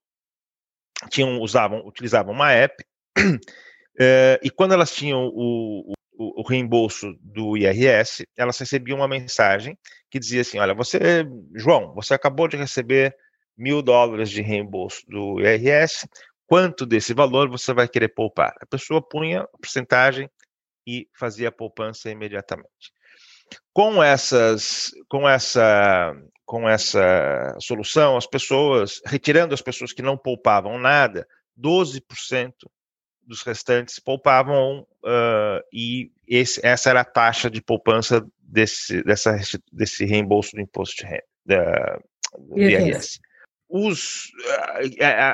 tinham, 1.10 1.40
usavam, 1.40 1.84
utilizavam 1.86 2.32
uma 2.32 2.52
app, 2.52 2.84
eh, 3.98 4.38
e 4.42 4.50
quando 4.50 4.74
elas 4.74 4.94
tinham 4.94 5.28
o, 5.32 5.93
o, 6.16 6.40
o, 6.40 6.46
reembolso 6.46 7.14
do 7.20 7.56
IRS, 7.56 8.26
elas 8.36 8.58
recebiam 8.58 8.98
uma 8.98 9.08
mensagem 9.08 9.76
que 10.10 10.18
dizia 10.18 10.42
assim: 10.42 10.58
Olha, 10.58 10.74
você, 10.74 11.26
João, 11.54 11.92
você 11.94 12.14
acabou 12.14 12.48
de 12.48 12.56
receber 12.56 13.16
mil 13.56 13.82
dólares 13.82 14.30
de 14.30 14.42
reembolso 14.42 15.02
do 15.08 15.40
IRS, 15.40 16.08
quanto 16.46 16.86
desse 16.86 17.14
valor 17.14 17.48
você 17.48 17.72
vai 17.72 17.88
querer 17.88 18.08
poupar? 18.08 18.54
A 18.60 18.66
pessoa 18.66 19.00
punha 19.00 19.42
a 19.42 19.58
porcentagem 19.58 20.28
e 20.86 21.08
fazia 21.14 21.48
a 21.48 21.52
poupança 21.52 22.10
imediatamente. 22.10 22.92
Com 23.72 24.02
essas, 24.02 24.90
com 25.08 25.28
essa, 25.28 26.14
com 26.44 26.68
essa 26.68 27.56
solução, 27.60 28.16
as 28.16 28.26
pessoas, 28.26 29.00
retirando 29.06 29.54
as 29.54 29.62
pessoas 29.62 29.92
que 29.92 30.02
não 30.02 30.16
poupavam 30.16 30.78
nada, 30.78 31.26
12% 31.58 32.52
dos 33.26 33.42
restantes 33.42 33.98
poupavam 33.98 34.86
uh, 35.02 35.62
e 35.72 36.10
esse, 36.26 36.64
essa 36.64 36.90
era 36.90 37.00
a 37.00 37.04
taxa 37.04 37.50
de 37.50 37.60
poupança 37.60 38.24
desse, 38.38 39.02
dessa, 39.02 39.36
desse 39.72 40.04
reembolso 40.04 40.52
do 40.54 40.60
imposto 40.60 40.96
de 40.96 41.04
renda, 41.04 41.24
da, 41.44 41.98
do 42.38 42.60
IRS. 42.60 43.20
os, 43.68 44.30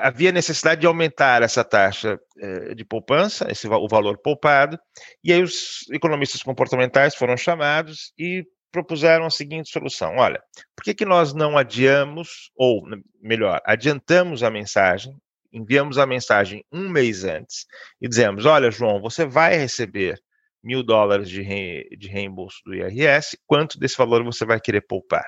havia 0.02 0.32
necessidade 0.32 0.80
de 0.80 0.86
aumentar 0.86 1.42
essa 1.42 1.62
taxa 1.62 2.18
eh, 2.38 2.74
de 2.74 2.84
poupança, 2.84 3.50
esse, 3.50 3.68
o 3.68 3.88
valor 3.88 4.18
poupado, 4.18 4.78
e 5.22 5.32
aí 5.32 5.42
os 5.42 5.84
economistas 5.92 6.42
comportamentais 6.42 7.14
foram 7.14 7.36
chamados 7.36 8.12
e 8.18 8.44
propuseram 8.72 9.26
a 9.26 9.30
seguinte 9.30 9.70
solução: 9.70 10.16
olha, 10.16 10.42
por 10.74 10.84
que, 10.84 10.94
que 10.94 11.04
nós 11.04 11.34
não 11.34 11.58
adiamos, 11.58 12.50
ou 12.56 12.82
melhor, 13.20 13.60
adiantamos 13.64 14.42
a 14.42 14.50
mensagem, 14.50 15.14
enviamos 15.52 15.98
a 15.98 16.06
mensagem 16.06 16.64
um 16.72 16.88
mês 16.88 17.24
antes 17.24 17.66
e 18.00 18.08
dizemos: 18.08 18.46
olha, 18.46 18.70
João, 18.70 19.00
você 19.00 19.26
vai 19.26 19.56
receber 19.56 20.20
mil 20.62 20.82
dólares 20.82 21.28
de, 21.28 21.42
re, 21.42 21.88
de 21.96 22.08
reembolso 22.08 22.58
do 22.64 22.74
IRS, 22.74 23.38
quanto 23.46 23.78
desse 23.78 23.96
valor 23.96 24.22
você 24.22 24.44
vai 24.44 24.60
querer 24.60 24.82
poupar? 24.82 25.24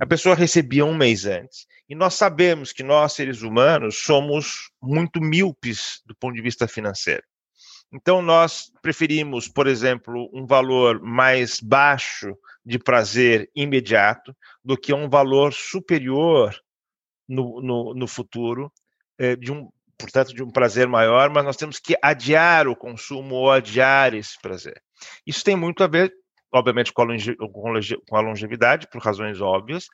A 0.00 0.06
pessoa 0.06 0.34
recebia 0.34 0.84
um 0.84 0.96
mês 0.96 1.24
antes. 1.26 1.66
E 1.88 1.94
nós 1.94 2.14
sabemos 2.14 2.72
que 2.72 2.82
nós, 2.82 3.12
seres 3.12 3.42
humanos, 3.42 3.98
somos 3.98 4.70
muito 4.82 5.20
míopes 5.20 6.00
do 6.04 6.14
ponto 6.16 6.34
de 6.34 6.42
vista 6.42 6.66
financeiro. 6.66 7.22
Então, 7.92 8.20
nós 8.20 8.70
preferimos, 8.82 9.46
por 9.48 9.66
exemplo, 9.66 10.28
um 10.32 10.44
valor 10.44 11.00
mais 11.00 11.60
baixo 11.60 12.36
de 12.64 12.78
prazer 12.78 13.48
imediato 13.54 14.36
do 14.64 14.76
que 14.76 14.92
um 14.92 15.08
valor 15.08 15.52
superior 15.52 16.54
no, 17.28 17.60
no, 17.62 17.94
no 17.94 18.08
futuro, 18.08 18.72
de 19.38 19.52
um, 19.52 19.68
portanto, 19.98 20.34
de 20.34 20.42
um 20.42 20.50
prazer 20.50 20.86
maior, 20.86 21.30
mas 21.30 21.44
nós 21.44 21.56
temos 21.56 21.78
que 21.78 21.96
adiar 22.02 22.68
o 22.68 22.76
consumo 22.76 23.34
ou 23.34 23.50
adiar 23.50 24.14
esse 24.14 24.38
prazer. 24.40 24.80
Isso 25.26 25.44
tem 25.44 25.56
muito 25.56 25.82
a 25.82 25.86
ver 25.86 26.12
obviamente 26.52 26.92
com 26.92 27.02
a, 27.02 27.04
longe, 27.04 27.36
com 28.08 28.16
a 28.16 28.20
longevidade, 28.20 28.88
por 28.88 29.02
razões 29.02 29.40
óbvias, 29.40 29.86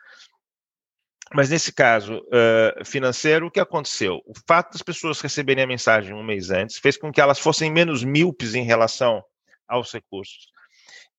mas 1.35 1.49
nesse 1.49 1.73
caso 1.73 2.19
uh, 2.19 2.85
financeiro, 2.85 3.47
o 3.47 3.51
que 3.51 3.61
aconteceu? 3.61 4.21
O 4.27 4.33
fato 4.47 4.73
das 4.73 4.83
pessoas 4.83 5.21
receberem 5.21 5.65
a 5.65 5.67
mensagem 5.67 6.15
um 6.15 6.23
mês 6.23 6.51
antes 6.51 6.79
fez 6.79 6.97
com 6.97 7.11
que 7.11 7.21
elas 7.21 7.39
fossem 7.39 7.71
menos 7.71 8.05
míopes 8.05 8.55
em 8.55 8.65
relação 8.65 9.23
aos 9.67 9.93
recursos 9.93 10.49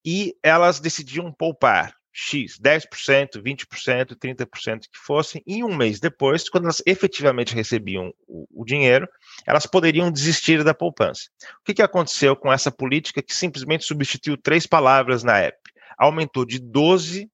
e 0.04 0.34
elas 0.42 0.78
decidiam 0.78 1.32
poupar. 1.32 1.94
X, 2.16 2.60
10%, 2.60 3.42
20%, 3.42 4.14
30% 4.14 4.82
que 4.82 4.96
fossem, 4.96 5.42
e 5.44 5.64
um 5.64 5.74
mês 5.74 5.98
depois, 5.98 6.48
quando 6.48 6.64
elas 6.64 6.80
efetivamente 6.86 7.52
recebiam 7.52 8.14
o, 8.28 8.46
o 8.62 8.64
dinheiro, 8.64 9.08
elas 9.44 9.66
poderiam 9.66 10.12
desistir 10.12 10.62
da 10.62 10.72
poupança. 10.72 11.28
O 11.60 11.64
que, 11.64 11.74
que 11.74 11.82
aconteceu 11.82 12.36
com 12.36 12.52
essa 12.52 12.70
política 12.70 13.20
que 13.20 13.34
simplesmente 13.34 13.84
substituiu 13.84 14.36
três 14.36 14.64
palavras 14.64 15.24
na 15.24 15.40
app? 15.40 15.58
Aumentou 15.98 16.44
de 16.44 16.60
12% 16.60 17.28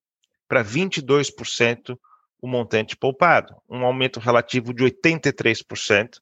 para 0.49 0.64
22% 0.64 1.99
o 2.40 2.49
montante 2.49 2.97
poupado, 2.97 3.55
um 3.69 3.85
aumento 3.85 4.19
relativo 4.19 4.73
de 4.73 4.83
83% 4.83 6.16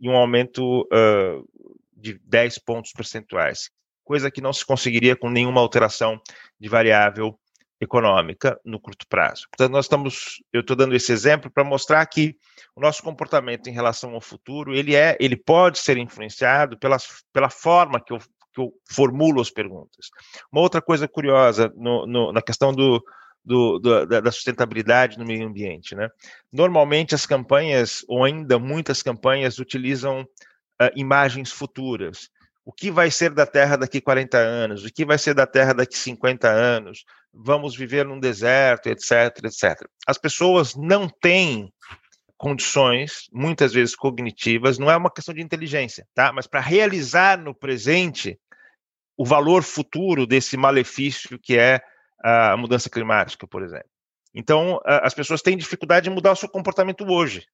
e 0.00 0.08
um 0.08 0.16
aumento 0.16 0.82
uh, 0.82 1.48
de 1.92 2.18
10 2.24 2.58
pontos 2.58 2.92
percentuais, 2.92 3.70
coisa 4.02 4.32
que 4.32 4.40
não 4.40 4.52
se 4.52 4.66
conseguiria 4.66 5.14
com 5.14 5.30
nenhuma 5.30 5.60
alteração 5.60 6.20
de 6.58 6.68
variável 6.68 7.38
econômica 7.80 8.60
no 8.64 8.78
curto 8.78 9.06
prazo. 9.08 9.46
Portanto, 9.50 9.72
nós 9.72 9.86
estamos, 9.86 10.42
eu 10.52 10.60
estou 10.60 10.76
dando 10.76 10.94
esse 10.94 11.10
exemplo 11.10 11.50
para 11.50 11.64
mostrar 11.64 12.04
que 12.06 12.36
o 12.76 12.80
nosso 12.80 13.02
comportamento 13.02 13.68
em 13.68 13.72
relação 13.72 14.14
ao 14.14 14.20
futuro, 14.20 14.74
ele 14.74 14.94
é, 14.94 15.16
ele 15.18 15.36
pode 15.36 15.78
ser 15.78 15.96
influenciado 15.96 16.78
pela, 16.78 16.98
pela 17.32 17.48
forma 17.48 17.98
que 17.98 18.12
eu, 18.12 18.18
que 18.52 18.60
eu 18.60 18.72
formulo 18.90 19.40
as 19.40 19.50
perguntas. 19.50 20.10
Uma 20.52 20.60
outra 20.60 20.82
coisa 20.82 21.08
curiosa 21.08 21.72
no, 21.74 22.06
no, 22.06 22.32
na 22.32 22.42
questão 22.42 22.74
do, 22.74 23.02
do, 23.42 23.78
do, 23.78 24.06
da 24.06 24.30
sustentabilidade 24.30 25.18
no 25.18 25.24
meio 25.24 25.46
ambiente, 25.46 25.94
né? 25.94 26.08
Normalmente 26.52 27.14
as 27.14 27.24
campanhas, 27.24 28.04
ou 28.06 28.24
ainda 28.24 28.58
muitas 28.58 29.02
campanhas, 29.02 29.58
utilizam 29.58 30.22
uh, 30.22 30.90
imagens 30.94 31.50
futuras. 31.50 32.28
O 32.70 32.72
que 32.72 32.88
vai 32.90 33.10
ser 33.10 33.30
da 33.30 33.44
Terra 33.44 33.76
daqui 33.76 34.00
40 34.00 34.38
anos? 34.38 34.84
O 34.84 34.92
que 34.92 35.04
vai 35.04 35.18
ser 35.18 35.34
da 35.34 35.46
Terra 35.46 35.72
daqui 35.72 35.98
50 35.98 36.48
anos? 36.48 37.04
vamos 37.32 37.76
viver 37.76 38.04
num 38.04 38.18
deserto, 38.18 38.88
etc, 38.88 39.44
etc. 39.44 39.88
As 40.06 40.18
pessoas 40.18 40.74
não 40.74 41.08
têm 41.08 41.72
condições, 42.36 43.28
muitas 43.32 43.72
vezes 43.72 43.94
cognitivas, 43.94 44.78
não 44.78 44.90
é 44.90 44.96
uma 44.96 45.10
questão 45.10 45.34
de 45.34 45.42
inteligência, 45.42 46.06
tá? 46.14 46.32
Mas 46.32 46.46
para 46.46 46.60
realizar 46.60 47.38
no 47.38 47.54
presente 47.54 48.38
o 49.16 49.24
valor 49.24 49.62
futuro 49.62 50.26
desse 50.26 50.56
malefício 50.56 51.38
que 51.38 51.58
é 51.58 51.80
a 52.22 52.56
mudança 52.56 52.88
climática, 52.88 53.46
por 53.46 53.62
exemplo. 53.62 53.88
Então, 54.34 54.80
as 54.84 55.12
pessoas 55.12 55.42
têm 55.42 55.56
dificuldade 55.56 56.04
de 56.04 56.10
mudar 56.10 56.32
o 56.32 56.36
seu 56.36 56.48
comportamento 56.48 57.04
hoje. 57.04 57.44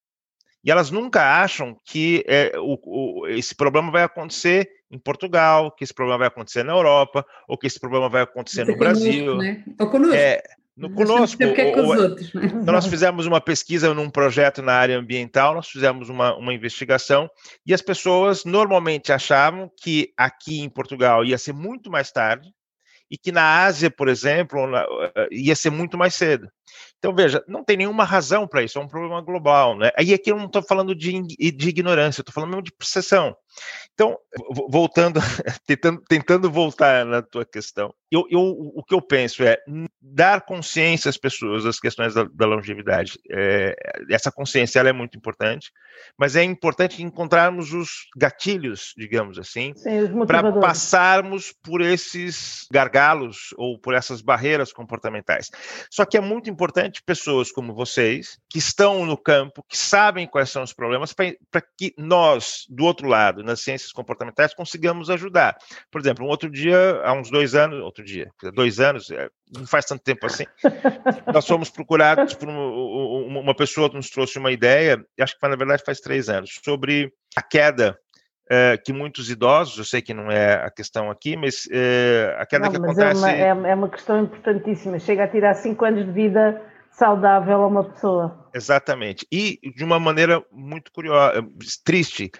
E 0.62 0.70
elas 0.70 0.90
nunca 0.90 1.42
acham 1.42 1.76
que 1.84 2.24
é, 2.26 2.52
o, 2.58 2.78
o, 2.84 3.26
esse 3.28 3.54
problema 3.54 3.90
vai 3.90 4.02
acontecer 4.02 4.68
em 4.90 4.98
Portugal, 4.98 5.70
que 5.70 5.84
esse 5.84 5.94
problema 5.94 6.18
vai 6.18 6.28
acontecer 6.28 6.62
na 6.62 6.72
Europa, 6.72 7.24
ou 7.48 7.58
que 7.58 7.66
esse 7.66 7.80
problema 7.80 8.08
vai 8.08 8.22
acontecer 8.22 8.64
no 8.64 8.76
conosco, 8.76 9.04
Brasil. 9.04 9.36
Né? 9.36 9.64
Ou 9.78 9.90
conosco. 9.90 10.14
É, 10.14 10.42
no 10.76 10.92
conosco. 10.92 11.42
É 11.42 11.72
com 11.72 11.80
os 11.80 11.98
outros, 11.98 12.34
né? 12.34 12.42
Então, 12.44 12.74
nós 12.74 12.86
fizemos 12.86 13.26
uma 13.26 13.40
pesquisa 13.40 13.94
num 13.94 14.10
projeto 14.10 14.60
na 14.60 14.74
área 14.74 14.98
ambiental, 14.98 15.54
nós 15.54 15.68
fizemos 15.68 16.08
uma, 16.08 16.36
uma 16.36 16.52
investigação, 16.52 17.30
e 17.64 17.72
as 17.72 17.80
pessoas 17.80 18.44
normalmente 18.44 19.12
achavam 19.12 19.70
que 19.80 20.12
aqui 20.16 20.60
em 20.60 20.68
Portugal 20.68 21.24
ia 21.24 21.38
ser 21.38 21.54
muito 21.54 21.90
mais 21.90 22.12
tarde, 22.12 22.52
e 23.10 23.16
que 23.16 23.32
na 23.32 23.64
Ásia, 23.64 23.90
por 23.90 24.08
exemplo, 24.08 24.58
eh, 24.76 25.28
ia 25.30 25.54
ser 25.54 25.70
muito 25.70 25.96
mais 25.96 26.14
cedo. 26.14 26.50
Então, 26.98 27.14
veja, 27.14 27.42
não 27.46 27.62
tem 27.62 27.76
nenhuma 27.76 28.04
razão 28.04 28.48
para 28.48 28.62
isso, 28.62 28.78
é 28.78 28.82
um 28.82 28.88
problema 28.88 29.20
global. 29.20 29.78
Né? 29.78 29.90
Aí 29.96 30.12
aqui 30.12 30.30
eu 30.30 30.36
não 30.36 30.46
estou 30.46 30.62
falando 30.62 30.94
de, 30.94 31.22
de 31.22 31.68
ignorância, 31.68 32.20
estou 32.20 32.32
falando 32.32 32.50
mesmo 32.50 32.64
de 32.64 32.72
percepção. 32.72 33.36
Então, 33.94 34.18
voltando, 34.68 35.20
tentando, 35.66 36.02
tentando 36.08 36.50
voltar 36.50 37.04
na 37.06 37.22
tua 37.22 37.46
questão, 37.46 37.94
eu, 38.10 38.26
eu, 38.30 38.40
o 38.40 38.84
que 38.84 38.94
eu 38.94 39.00
penso 39.00 39.42
é 39.42 39.58
dar 40.00 40.42
consciência 40.42 41.08
às 41.08 41.16
pessoas 41.16 41.64
das 41.64 41.80
questões 41.80 42.14
da, 42.14 42.24
da 42.24 42.46
longevidade. 42.46 43.18
É, 43.30 43.74
essa 44.10 44.30
consciência 44.30 44.78
ela 44.78 44.90
é 44.90 44.92
muito 44.92 45.16
importante, 45.16 45.72
mas 46.16 46.36
é 46.36 46.44
importante 46.44 47.02
encontrarmos 47.02 47.72
os 47.72 48.06
gatilhos, 48.16 48.92
digamos 48.96 49.38
assim, 49.38 49.72
para 50.26 50.52
passarmos 50.52 51.52
por 51.62 51.80
esses 51.80 52.66
gargalos 52.70 53.54
ou 53.56 53.78
por 53.78 53.94
essas 53.94 54.20
barreiras 54.20 54.72
comportamentais. 54.72 55.50
Só 55.90 56.04
que 56.04 56.16
é 56.16 56.20
muito 56.20 56.48
importante 56.48 57.02
pessoas 57.02 57.50
como 57.50 57.74
vocês, 57.74 58.38
que 58.48 58.58
estão 58.58 59.04
no 59.04 59.16
campo, 59.16 59.64
que 59.68 59.76
sabem 59.76 60.26
quais 60.26 60.50
são 60.50 60.62
os 60.62 60.72
problemas, 60.72 61.12
para 61.12 61.62
que 61.76 61.92
nós, 61.98 62.64
do 62.68 62.84
outro 62.84 63.08
lado, 63.08 63.42
nas 63.46 63.60
ciências 63.60 63.92
comportamentais, 63.92 64.52
consigamos 64.52 65.08
ajudar. 65.08 65.56
Por 65.90 66.00
exemplo, 66.00 66.24
um 66.24 66.28
outro 66.28 66.50
dia, 66.50 67.00
há 67.02 67.12
uns 67.12 67.30
dois 67.30 67.54
anos, 67.54 67.80
outro 67.82 68.04
dia, 68.04 68.30
dois 68.52 68.80
anos, 68.80 69.10
é, 69.10 69.28
não 69.56 69.66
faz 69.66 69.86
tanto 69.86 70.02
tempo 70.02 70.26
assim, 70.26 70.44
nós 71.32 71.46
fomos 71.46 71.70
procurados 71.70 72.34
por 72.34 72.48
uma, 72.48 73.40
uma 73.40 73.54
pessoa 73.54 73.88
que 73.88 73.96
nos 73.96 74.10
trouxe 74.10 74.38
uma 74.38 74.52
ideia, 74.52 75.02
acho 75.20 75.38
que 75.38 75.48
na 75.48 75.56
verdade 75.56 75.82
faz 75.86 76.00
três 76.00 76.28
anos, 76.28 76.60
sobre 76.62 77.12
a 77.36 77.42
queda 77.42 77.96
é, 78.50 78.76
que 78.76 78.92
muitos 78.92 79.28
idosos, 79.30 79.76
eu 79.78 79.84
sei 79.84 80.00
que 80.00 80.14
não 80.14 80.30
é 80.30 80.54
a 80.54 80.70
questão 80.70 81.10
aqui, 81.10 81.36
mas 81.36 81.68
é, 81.70 82.36
a 82.38 82.46
queda 82.46 82.66
não, 82.66 82.70
que 82.70 82.76
acontece. 82.76 83.24
É 83.28 83.52
uma, 83.52 83.68
é, 83.68 83.70
é 83.70 83.74
uma 83.74 83.88
questão 83.88 84.22
importantíssima, 84.22 84.98
chega 84.98 85.24
a 85.24 85.28
tirar 85.28 85.54
cinco 85.54 85.84
anos 85.84 86.04
de 86.04 86.12
vida 86.12 86.62
saudável 86.96 87.62
a 87.62 87.66
uma 87.66 87.84
pessoa. 87.84 88.48
Exatamente. 88.54 89.26
E 89.30 89.58
de 89.76 89.84
uma 89.84 90.00
maneira 90.00 90.42
muito 90.50 90.90
curiosa, 90.90 91.46
triste, 91.84 92.30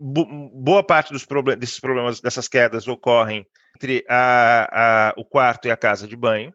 boa 0.00 0.82
parte 0.82 1.12
dos 1.12 1.24
problemas, 1.24 1.60
desses 1.60 1.78
problemas, 1.78 2.20
dessas 2.20 2.48
quedas 2.48 2.88
ocorrem 2.88 3.46
entre 3.76 4.04
a, 4.08 5.10
a, 5.10 5.14
o 5.16 5.24
quarto 5.24 5.68
e 5.68 5.70
a 5.70 5.76
casa 5.76 6.08
de 6.08 6.16
banho. 6.16 6.52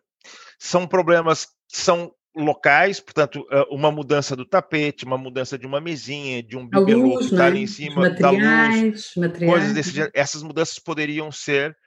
São 0.59 0.87
problemas 0.87 1.45
que 1.45 1.77
são 1.77 2.11
locais, 2.35 2.99
portanto, 2.99 3.45
uma 3.69 3.91
mudança 3.91 4.35
do 4.35 4.45
tapete, 4.45 5.05
uma 5.05 5.17
mudança 5.17 5.57
de 5.57 5.67
uma 5.67 5.79
mesinha, 5.79 6.41
de 6.41 6.57
um 6.57 6.67
bibelô 6.67 7.19
que 7.19 7.25
está 7.25 7.45
ali 7.45 7.63
em 7.63 7.67
cima 7.67 8.09
materiais, 8.09 8.81
da 8.81 8.81
luz, 8.81 9.11
materiais. 9.15 9.53
coisas 9.53 9.73
desse 9.73 9.91
gênero. 9.91 10.11
Essas 10.15 10.41
mudanças 10.41 10.79
poderiam 10.79 11.31
ser 11.31 11.77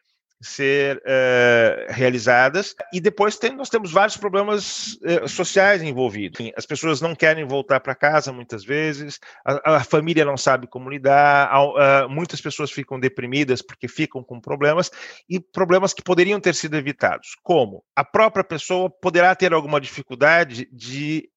ser 0.41 0.99
uh, 0.99 1.93
realizadas. 1.93 2.75
E 2.93 3.01
depois 3.01 3.37
tem, 3.37 3.55
nós 3.55 3.69
temos 3.69 3.91
vários 3.91 4.17
problemas 4.17 4.99
uh, 5.03 5.29
sociais 5.29 5.83
envolvidos. 5.83 6.39
As 6.57 6.67
pessoas 6.67 7.01
não 7.01 7.15
querem 7.15 7.47
voltar 7.47 7.81
para 7.81 7.95
casa 7.95 8.33
muitas 8.33 8.65
vezes, 8.65 9.19
a, 9.45 9.77
a, 9.77 9.85
família 9.85 10.25
não 10.25 10.37
sabe 10.37 10.67
como 10.67 10.91
lidar, 10.91 11.51
uh, 11.53 12.09
muitas 12.09 12.41
pessoas 12.41 12.71
ficam 12.71 13.01
deprimidas 13.01 13.63
porque 13.63 13.89
ficam 13.89 14.23
com 14.23 14.41
problemas 14.41 14.91
e 15.29 15.41
problemas 15.41 15.95
que 15.95 16.03
poderiam 16.03 16.41
ter 16.41 16.55
sido 16.55 16.77
evitados. 16.77 17.37
Como? 17.43 17.83
A 17.95 18.05
própria 18.05 18.45
pessoa 18.45 18.91
poderá 18.91 19.35
ter 19.35 19.53
alguma 19.53 19.81
dificuldade 19.81 20.69
de 20.73 21.29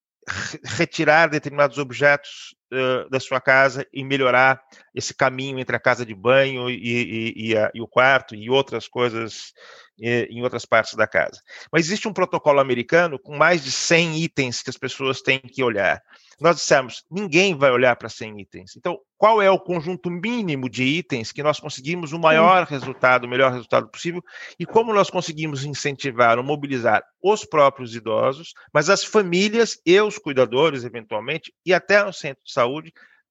retirar 0.63 1.29
determinados 1.29 1.77
objetos 1.77 2.55
uh, 2.71 3.09
da 3.09 3.19
sua 3.19 3.39
casa 3.41 3.85
e 3.93 4.03
melhorar 4.03 4.61
esse 4.93 5.13
caminho 5.13 5.59
entre 5.59 5.75
a 5.75 5.79
casa 5.79 6.05
de 6.05 6.13
banho 6.13 6.69
e, 6.69 6.75
e, 6.75 7.49
e, 7.49 7.57
a, 7.57 7.71
e 7.73 7.81
o 7.81 7.87
quarto 7.87 8.35
e 8.35 8.49
outras 8.49 8.87
coisas 8.87 9.53
em 10.01 10.41
outras 10.41 10.65
partes 10.65 10.93
da 10.93 11.05
casa. 11.05 11.41
Mas 11.71 11.85
existe 11.85 12.07
um 12.07 12.13
protocolo 12.13 12.59
americano 12.59 13.19
com 13.19 13.35
mais 13.35 13.63
de 13.63 13.71
100 13.71 14.23
itens 14.23 14.63
que 14.63 14.69
as 14.69 14.77
pessoas 14.77 15.21
têm 15.21 15.39
que 15.39 15.61
olhar. 15.61 16.01
Nós 16.39 16.55
dissemos, 16.55 17.03
ninguém 17.11 17.53
vai 17.53 17.69
olhar 17.69 17.97
para 17.97 18.07
100 18.07 18.39
itens. 18.39 18.77
Então, 18.77 18.97
qual 19.17 19.41
é 19.41 19.51
o 19.51 19.59
conjunto 19.59 20.09
mínimo 20.09 20.69
de 20.69 20.85
itens 20.85 21.33
que 21.33 21.43
nós 21.43 21.59
conseguimos 21.59 22.13
o 22.13 22.19
maior 22.19 22.65
resultado, 22.65 23.25
o 23.25 23.27
melhor 23.27 23.51
resultado 23.51 23.89
possível, 23.89 24.23
e 24.57 24.65
como 24.65 24.93
nós 24.93 25.09
conseguimos 25.09 25.65
incentivar 25.65 26.37
ou 26.37 26.43
mobilizar 26.43 27.03
os 27.21 27.43
próprios 27.43 27.93
idosos, 27.93 28.53
mas 28.73 28.89
as 28.89 29.03
famílias 29.03 29.81
e 29.85 29.99
os 29.99 30.17
cuidadores, 30.17 30.85
eventualmente, 30.85 31.53
e 31.65 31.73
até 31.73 32.05
o 32.05 32.13
centro 32.13 32.41
de 32.45 32.53
saúde, 32.53 32.58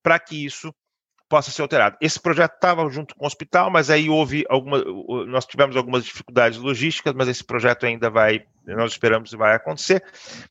para 0.02 0.18
que 0.18 0.44
isso 0.44 0.74
possa 1.28 1.50
ser 1.50 1.62
alterado. 1.62 1.96
Esse 2.00 2.18
projeto 2.18 2.54
estava 2.54 2.88
junto 2.88 3.14
com 3.14 3.24
o 3.24 3.26
hospital, 3.26 3.70
mas 3.70 3.90
aí 3.90 4.08
houve 4.08 4.44
alguma, 4.48 4.82
nós 5.26 5.44
tivemos 5.44 5.76
algumas 5.76 6.04
dificuldades 6.04 6.58
logísticas, 6.58 7.12
mas 7.14 7.28
esse 7.28 7.44
projeto 7.44 7.84
ainda 7.84 8.08
vai, 8.08 8.44
nós 8.64 8.92
esperamos 8.92 9.30
que 9.30 9.36
vai 9.36 9.54
acontecer. 9.54 10.02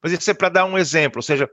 Mas 0.01 0.11
isso 0.11 0.29
é 0.29 0.33
para 0.33 0.49
dar 0.49 0.65
um 0.65 0.77
exemplo, 0.77 1.17
ou 1.17 1.23
seja, 1.23 1.49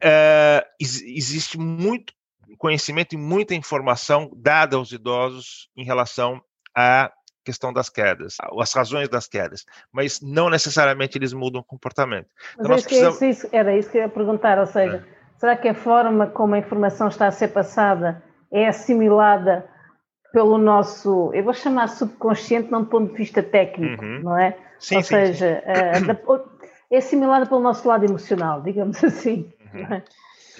é, 0.00 0.64
existe 0.80 1.58
muito 1.58 2.12
conhecimento 2.56 3.14
e 3.14 3.18
muita 3.18 3.54
informação 3.54 4.30
dada 4.36 4.76
aos 4.76 4.92
idosos 4.92 5.68
em 5.76 5.84
relação 5.84 6.40
à 6.74 7.10
questão 7.44 7.72
das 7.72 7.88
quedas, 7.88 8.36
as 8.60 8.72
razões 8.74 9.08
das 9.08 9.26
quedas, 9.26 9.64
mas 9.90 10.20
não 10.20 10.50
necessariamente 10.50 11.16
eles 11.16 11.32
mudam 11.32 11.62
o 11.62 11.64
comportamento. 11.64 12.28
Então, 12.54 12.68
mas 12.68 12.84
precisamos... 12.84 13.22
isso, 13.22 13.48
era 13.50 13.76
isso 13.76 13.90
que 13.90 13.96
eu 13.96 14.02
ia 14.02 14.08
perguntar, 14.08 14.58
ou 14.58 14.66
seja, 14.66 14.96
é. 14.96 15.17
Será 15.38 15.56
que 15.56 15.68
a 15.68 15.74
forma 15.74 16.26
como 16.26 16.54
a 16.54 16.58
informação 16.58 17.08
está 17.08 17.26
a 17.26 17.30
ser 17.30 17.48
passada 17.48 18.22
é 18.50 18.66
assimilada 18.66 19.66
pelo 20.32 20.58
nosso, 20.58 21.30
eu 21.32 21.42
vou 21.42 21.54
chamar 21.54 21.88
subconsciente, 21.88 22.70
não 22.70 22.82
do 22.82 22.88
ponto 22.88 23.10
de 23.10 23.16
vista 23.16 23.42
técnico, 23.42 24.04
uhum. 24.04 24.20
não 24.22 24.38
é? 24.38 24.56
Sim, 24.78 24.96
Ou 24.96 25.02
sim, 25.02 25.08
seja, 25.08 25.62
sim. 25.64 26.52
é 26.90 26.98
assimilada 26.98 27.46
pelo 27.46 27.60
nosso 27.60 27.88
lado 27.88 28.04
emocional, 28.04 28.60
digamos 28.60 29.02
assim. 29.04 29.50
Uhum. 29.72 29.94
É? 29.94 30.02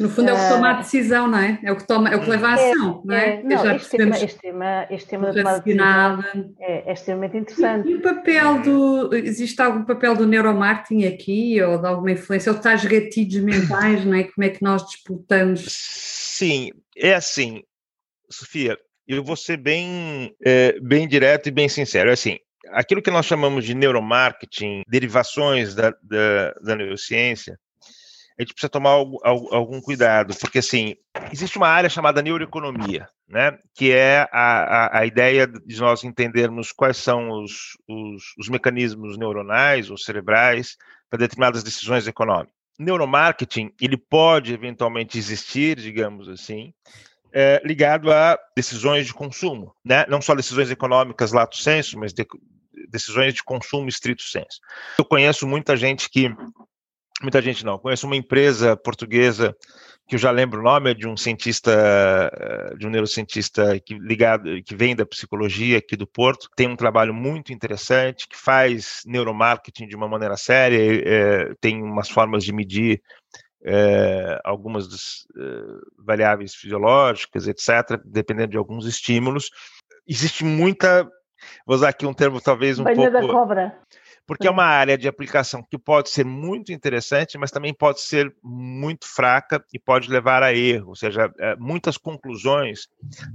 No 0.00 0.08
fundo 0.08 0.30
é 0.30 0.32
o 0.32 0.36
que 0.36 0.48
toma 0.48 0.68
a 0.68 0.70
ah, 0.70 0.80
decisão, 0.80 1.26
não 1.28 1.38
é? 1.38 1.58
É 1.62 1.72
o 1.72 1.76
que, 1.76 1.86
toma, 1.86 2.08
é 2.08 2.16
o 2.16 2.20
que 2.20 2.30
leva 2.30 2.48
à 2.48 2.50
é, 2.52 2.70
ação, 2.70 3.02
é, 3.04 3.06
não 3.06 3.14
é? 3.14 3.28
é 3.28 3.42
não, 3.42 3.64
já 3.64 3.74
este, 3.76 3.96
tema, 3.96 4.16
este, 4.16 4.40
tema, 4.40 4.86
este 4.90 5.08
tema 5.08 5.32
de 5.32 5.42
decisão 5.42 6.24
é, 6.60 6.90
é 6.90 6.92
extremamente 6.92 7.36
interessante. 7.36 7.88
E, 7.88 7.92
e, 7.92 7.94
o 7.96 8.02
papel 8.02 8.62
do... 8.62 9.14
Existe 9.14 9.60
algum 9.60 9.84
papel 9.84 10.14
do 10.14 10.26
neuromarketing 10.26 11.06
aqui, 11.06 11.60
ou 11.62 11.78
de 11.78 11.86
alguma 11.86 12.12
influência, 12.12 12.52
ou 12.52 12.58
tais 12.58 12.84
gatilhos 12.84 13.42
mentais, 13.42 14.04
não 14.04 14.14
é? 14.14 14.24
Como 14.24 14.44
é 14.44 14.50
que 14.50 14.62
nós 14.62 14.86
disputamos? 14.86 15.66
Sim, 15.68 16.70
é 16.96 17.14
assim, 17.14 17.62
Sofia, 18.30 18.76
eu 19.06 19.24
vou 19.24 19.36
ser 19.36 19.56
bem, 19.56 20.34
é, 20.44 20.78
bem 20.80 21.08
direto 21.08 21.48
e 21.48 21.52
bem 21.52 21.68
sincero. 21.68 22.10
É 22.10 22.12
assim, 22.12 22.38
aquilo 22.72 23.02
que 23.02 23.10
nós 23.10 23.26
chamamos 23.26 23.64
de 23.64 23.74
neuromarketing, 23.74 24.82
derivações 24.86 25.74
da, 25.74 25.90
da, 26.02 26.52
da 26.62 26.76
neurociência, 26.76 27.58
a 28.38 28.42
gente 28.42 28.52
precisa 28.52 28.68
tomar 28.68 28.90
algum, 28.90 29.80
cuidado, 29.80 30.34
porque 30.38 30.58
assim, 30.58 30.94
existe 31.32 31.56
uma 31.56 31.68
área 31.68 31.90
chamada 31.90 32.22
neuroeconomia, 32.22 33.08
né, 33.28 33.58
que 33.74 33.90
é 33.90 34.28
a, 34.30 34.58
a, 34.92 34.98
a 35.00 35.06
ideia 35.06 35.46
de 35.46 35.80
nós 35.80 36.04
entendermos 36.04 36.70
quais 36.70 36.96
são 36.96 37.30
os, 37.30 37.76
os, 37.88 38.22
os 38.38 38.48
mecanismos 38.48 39.18
neuronais 39.18 39.90
ou 39.90 39.98
cerebrais 39.98 40.76
para 41.10 41.18
determinadas 41.18 41.64
decisões 41.64 42.06
econômicas. 42.06 42.54
Neuromarketing, 42.78 43.72
ele 43.80 43.96
pode 43.96 44.54
eventualmente 44.54 45.18
existir, 45.18 45.76
digamos 45.80 46.28
assim, 46.28 46.72
é, 47.32 47.60
ligado 47.64 48.12
a 48.12 48.38
decisões 48.56 49.06
de 49.06 49.12
consumo, 49.12 49.74
né? 49.84 50.06
não 50.08 50.22
só 50.22 50.34
decisões 50.34 50.70
econômicas 50.70 51.32
lato 51.32 51.56
senso, 51.56 51.98
mas 51.98 52.12
de, 52.12 52.24
decisões 52.88 53.34
de 53.34 53.42
consumo 53.42 53.88
estrito 53.88 54.22
senso. 54.22 54.60
Eu 54.98 55.04
conheço 55.04 55.46
muita 55.46 55.76
gente 55.76 56.08
que, 56.08 56.34
muita 57.22 57.40
gente 57.42 57.64
não, 57.64 57.78
conheço 57.78 58.06
uma 58.06 58.16
empresa 58.16 58.76
portuguesa 58.76 59.54
que 60.08 60.14
eu 60.14 60.18
já 60.18 60.30
lembro 60.30 60.60
o 60.60 60.64
nome, 60.64 60.90
é 60.90 60.94
de 60.94 61.06
um 61.06 61.18
cientista, 61.18 61.70
de 62.78 62.86
um 62.86 62.90
neurocientista 62.90 63.78
que, 63.78 63.92
ligado, 63.92 64.62
que 64.62 64.74
vem 64.74 64.96
da 64.96 65.04
psicologia 65.04 65.76
aqui 65.76 65.96
do 65.96 66.06
Porto, 66.06 66.48
tem 66.56 66.66
um 66.66 66.76
trabalho 66.76 67.12
muito 67.12 67.52
interessante, 67.52 68.26
que 68.26 68.36
faz 68.36 69.02
neuromarketing 69.04 69.86
de 69.86 69.94
uma 69.94 70.08
maneira 70.08 70.34
séria, 70.38 70.78
é, 71.04 71.54
tem 71.60 71.82
umas 71.82 72.08
formas 72.08 72.42
de 72.42 72.54
medir 72.54 73.02
é, 73.62 74.40
algumas 74.44 74.88
das, 74.88 75.26
é, 75.36 76.02
variáveis 76.02 76.54
fisiológicas, 76.54 77.46
etc., 77.46 78.00
dependendo 78.02 78.52
de 78.52 78.56
alguns 78.56 78.86
estímulos. 78.86 79.50
Existe 80.08 80.42
muita, 80.42 81.04
vou 81.66 81.76
usar 81.76 81.90
aqui 81.90 82.06
um 82.06 82.14
termo 82.14 82.40
talvez 82.40 82.78
um 82.78 82.84
Banha 82.84 83.10
pouco... 83.10 83.12
da 83.12 83.32
cobra. 83.32 83.78
Porque 84.28 84.46
é 84.46 84.50
uma 84.50 84.66
área 84.66 84.98
de 84.98 85.08
aplicação 85.08 85.64
que 85.70 85.78
pode 85.78 86.10
ser 86.10 86.22
muito 86.22 86.70
interessante, 86.70 87.38
mas 87.38 87.50
também 87.50 87.72
pode 87.72 88.02
ser 88.02 88.30
muito 88.44 89.08
fraca 89.08 89.64
e 89.72 89.78
pode 89.78 90.10
levar 90.10 90.42
a 90.42 90.54
erro, 90.54 90.90
ou 90.90 90.94
seja, 90.94 91.32
é, 91.40 91.56
muitas 91.56 91.96
conclusões 91.96 92.88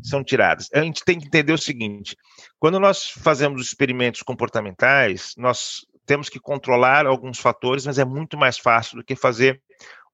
são 0.04 0.24
tiradas. 0.24 0.70
A 0.72 0.82
gente 0.82 1.04
tem 1.04 1.20
que 1.20 1.26
entender 1.26 1.52
o 1.52 1.58
seguinte: 1.58 2.16
quando 2.60 2.80
nós 2.80 3.10
fazemos 3.10 3.66
experimentos 3.66 4.22
comportamentais, 4.22 5.34
nós 5.36 5.80
temos 6.06 6.30
que 6.30 6.40
controlar 6.40 7.08
alguns 7.08 7.40
fatores, 7.40 7.88
mas 7.88 7.98
é 7.98 8.06
muito 8.06 8.38
mais 8.38 8.60
fácil 8.60 8.98
do 8.98 9.04
que 9.04 9.16
fazer 9.16 9.60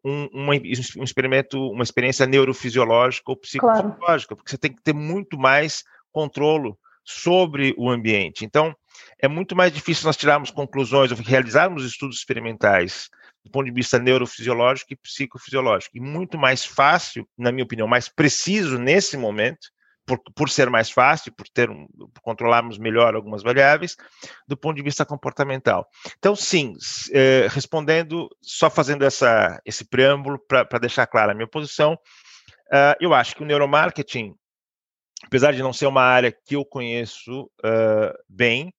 um, 0.02 0.30
uma, 0.32 0.54
um 0.54 1.04
experimento, 1.04 1.60
uma 1.60 1.84
experiência 1.84 2.26
neurofisiológica 2.26 3.30
ou 3.30 3.36
psicofisiológica, 3.36 4.00
claro. 4.00 4.38
porque 4.38 4.52
você 4.52 4.58
tem 4.58 4.74
que 4.74 4.82
ter 4.82 4.94
muito 4.94 5.38
mais 5.38 5.84
controle 6.10 6.74
sobre 7.04 7.76
o 7.78 7.90
ambiente. 7.90 8.46
Então, 8.46 8.74
é 9.22 9.28
muito 9.28 9.56
mais 9.56 9.72
difícil 9.72 10.06
nós 10.06 10.18
tirarmos 10.18 10.52
conclusões 10.52 11.12
ou 11.12 11.18
realizarmos 11.18 11.86
estudos 11.86 12.18
experimentais 12.18 13.10
do 13.44 13.52
ponto 13.52 13.66
de 13.66 13.72
vista 13.72 13.98
neurofisiológico 13.98 14.94
e 14.94 14.98
psicofisiológico. 14.98 15.98
E 15.98 16.02
muito 16.02 16.38
mais 16.38 16.66
fácil, 16.66 17.28
na 17.38 17.52
minha 17.52 17.64
opinião, 17.64 17.88
mais 17.88 18.10
preciso 18.10 18.78
nesse 18.78 19.18
momento, 19.18 19.70
por, 20.06 20.20
por 20.36 20.50
ser 20.50 20.70
mais 20.70 20.90
fácil, 20.90 21.32
por 21.32 21.48
ter 21.48 21.70
um, 21.70 21.88
por 21.88 22.22
controlarmos 22.22 22.80
melhor 22.80 23.16
algumas 23.16 23.44
variáveis, 23.44 23.96
do 24.48 24.58
ponto 24.58 24.76
de 24.76 24.82
vista 24.82 25.06
comportamental. 25.06 25.88
Então, 26.18 26.36
sim, 26.36 26.74
é, 27.12 27.48
respondendo, 27.50 28.28
só 28.42 28.70
fazendo 28.70 29.06
essa, 29.06 29.62
esse 29.64 29.86
preâmbulo 29.86 30.40
para 30.48 30.80
deixar 30.80 31.06
clara 31.06 31.32
a 31.32 31.36
minha 31.36 31.48
posição, 31.48 31.94
uh, 31.94 32.96
eu 33.00 33.14
acho 33.14 33.36
que 33.36 33.44
o 33.44 33.46
neuromarketing, 33.46 34.34
apesar 35.24 35.54
de 35.54 35.62
não 35.62 35.72
ser 35.72 35.86
uma 35.86 36.04
área 36.04 36.32
que 36.32 36.56
eu 36.56 36.66
conheço 36.66 37.44
uh, 37.64 38.18
bem, 38.28 38.74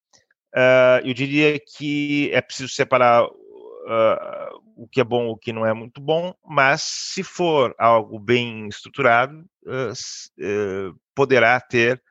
uh, 0.54 1.06
eu 1.06 1.14
diria 1.14 1.58
que 1.58 2.30
é 2.32 2.40
preciso 2.40 2.68
separar 2.72 3.24
uh, 3.24 4.60
o 4.76 4.88
que 4.88 5.00
é 5.00 5.04
bom 5.04 5.28
o 5.28 5.36
que 5.36 5.52
não 5.52 5.66
é 5.66 5.72
muito 5.72 6.00
bom, 6.00 6.34
mas 6.44 6.82
se 6.82 7.22
for 7.22 7.74
algo 7.78 8.18
bem 8.18 8.68
estruturado, 8.68 9.44
uh, 9.66 11.00
poderá 11.14 11.60
ter 11.60 12.02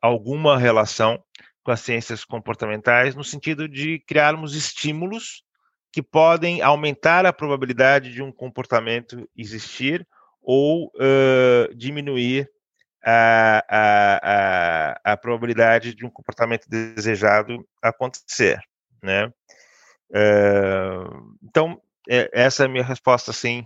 alguma 0.00 0.58
relação 0.58 1.22
com 1.62 1.70
as 1.70 1.80
ciências 1.80 2.24
comportamentais, 2.24 3.14
no 3.14 3.24
sentido 3.24 3.68
de 3.68 3.98
criarmos 4.00 4.54
estímulos 4.54 5.42
que 5.92 6.02
podem 6.02 6.62
aumentar 6.62 7.26
a 7.26 7.32
probabilidade 7.32 8.12
de 8.12 8.22
um 8.22 8.32
comportamento 8.32 9.28
existir 9.36 10.06
ou 10.40 10.90
diminuir 11.76 12.48
a, 13.04 13.64
a, 13.68 14.20
a, 14.22 15.12
a 15.12 15.16
probabilidade 15.16 15.94
de 15.94 16.04
um 16.04 16.10
comportamento 16.10 16.68
desejado 16.68 17.66
acontecer, 17.82 18.60
né? 19.02 19.32
então, 21.42 21.80
é, 22.08 22.28
essa 22.32 22.64
é 22.64 22.66
a 22.66 22.68
minha 22.68 22.84
resposta, 22.84 23.30
assim, 23.30 23.64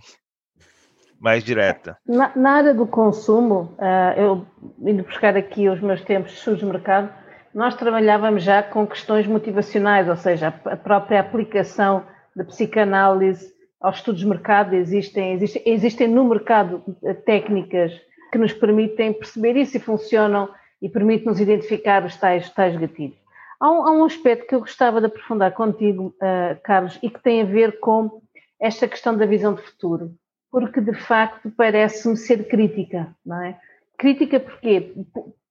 mais 1.19 1.43
direta. 1.43 1.97
Na, 2.07 2.31
na 2.35 2.51
área 2.51 2.73
do 2.73 2.85
consumo, 2.85 3.75
uh, 3.79 4.19
eu 4.19 4.47
indo 4.79 5.03
buscar 5.03 5.35
aqui 5.35 5.67
os 5.67 5.81
meus 5.81 6.01
tempos 6.03 6.31
de 6.31 6.37
estudos 6.37 6.59
de 6.59 6.65
mercado, 6.65 7.09
nós 7.53 7.75
trabalhávamos 7.75 8.43
já 8.43 8.61
com 8.61 8.85
questões 8.85 9.25
motivacionais, 9.25 10.07
ou 10.09 10.17
seja, 10.17 10.53
a 10.65 10.75
própria 10.75 11.21
aplicação 11.21 12.05
da 12.35 12.43
psicanálise 12.43 13.55
aos 13.79 13.97
estudos 13.97 14.19
de 14.19 14.27
mercado, 14.27 14.75
existem, 14.75 15.33
existem, 15.33 15.63
existem 15.65 16.07
no 16.07 16.25
mercado 16.25 16.83
técnicas 17.25 17.93
que 18.35 18.39
nos 18.39 18.51
permitem 18.51 19.13
perceber 19.13 19.55
isso 19.55 19.77
e 19.77 19.79
funcionam 19.79 20.49
e 20.81 20.89
permitem-nos 20.89 21.39
identificar 21.39 22.03
os 22.03 22.17
tais, 22.17 22.49
tais 22.49 22.75
gatilhos. 22.75 23.15
Há 23.57 23.71
um, 23.71 23.87
há 23.87 23.91
um, 23.93 24.03
aspecto 24.03 24.45
que 24.45 24.53
eu 24.53 24.59
gostava 24.59 24.99
de 24.99 25.05
aprofundar 25.05 25.53
contigo, 25.53 26.13
uh, 26.17 26.61
Carlos, 26.61 26.99
e 27.01 27.09
que 27.09 27.23
tem 27.23 27.41
a 27.41 27.45
ver 27.45 27.79
com 27.79 28.21
esta 28.59 28.89
questão 28.89 29.15
da 29.15 29.25
visão 29.25 29.53
de 29.53 29.61
futuro, 29.61 30.13
porque 30.51 30.81
de 30.81 30.93
facto 30.93 31.49
parece-me 31.55 32.17
ser 32.17 32.45
crítica, 32.49 33.15
não 33.25 33.41
é? 33.41 33.57
Crítica 33.97 34.37
porquê? 34.37 34.93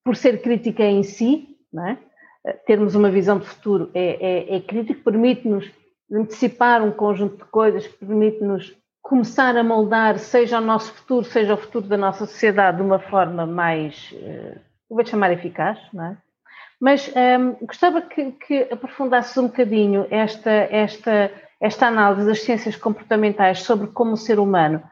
Por 0.04 0.14
ser 0.14 0.42
crítica 0.42 0.82
em 0.82 1.02
si, 1.02 1.56
não 1.72 1.88
é? 1.88 1.98
Eh, 2.46 2.52
termos 2.66 2.94
uma 2.94 3.10
visão 3.10 3.38
de 3.38 3.46
futuro 3.46 3.90
é, 3.94 4.52
é, 4.52 4.56
é 4.56 4.60
crítico, 4.60 5.02
permite-nos 5.02 5.70
antecipar 6.12 6.84
um 6.84 6.92
conjunto 6.92 7.38
de 7.38 7.50
coisas, 7.50 7.88
permite-nos 7.88 8.76
começar 9.04 9.54
a 9.54 9.62
moldar, 9.62 10.18
seja 10.18 10.58
o 10.58 10.62
nosso 10.62 10.90
futuro, 10.94 11.26
seja 11.26 11.52
o 11.52 11.58
futuro 11.58 11.86
da 11.86 11.96
nossa 11.96 12.24
sociedade, 12.24 12.78
de 12.78 12.82
uma 12.82 12.98
forma 12.98 13.44
mais, 13.44 14.10
uh, 14.12 14.58
vou 14.88 15.04
chamar 15.04 15.30
eficaz, 15.30 15.78
não 15.92 16.06
é? 16.06 16.16
Mas 16.80 17.08
um, 17.08 17.18
ehm, 17.18 17.56
gostava 17.62 18.00
que, 18.00 18.32
que 18.32 18.62
aprofundasses 18.72 19.36
um 19.36 19.46
bocadinho 19.46 20.06
esta, 20.10 20.50
esta, 20.50 21.30
esta 21.60 21.86
análise 21.86 22.26
das 22.26 22.40
ciências 22.40 22.76
comportamentais 22.76 23.62
sobre 23.62 23.88
como 23.88 24.12
o 24.12 24.16
ser 24.16 24.38
humano 24.38 24.82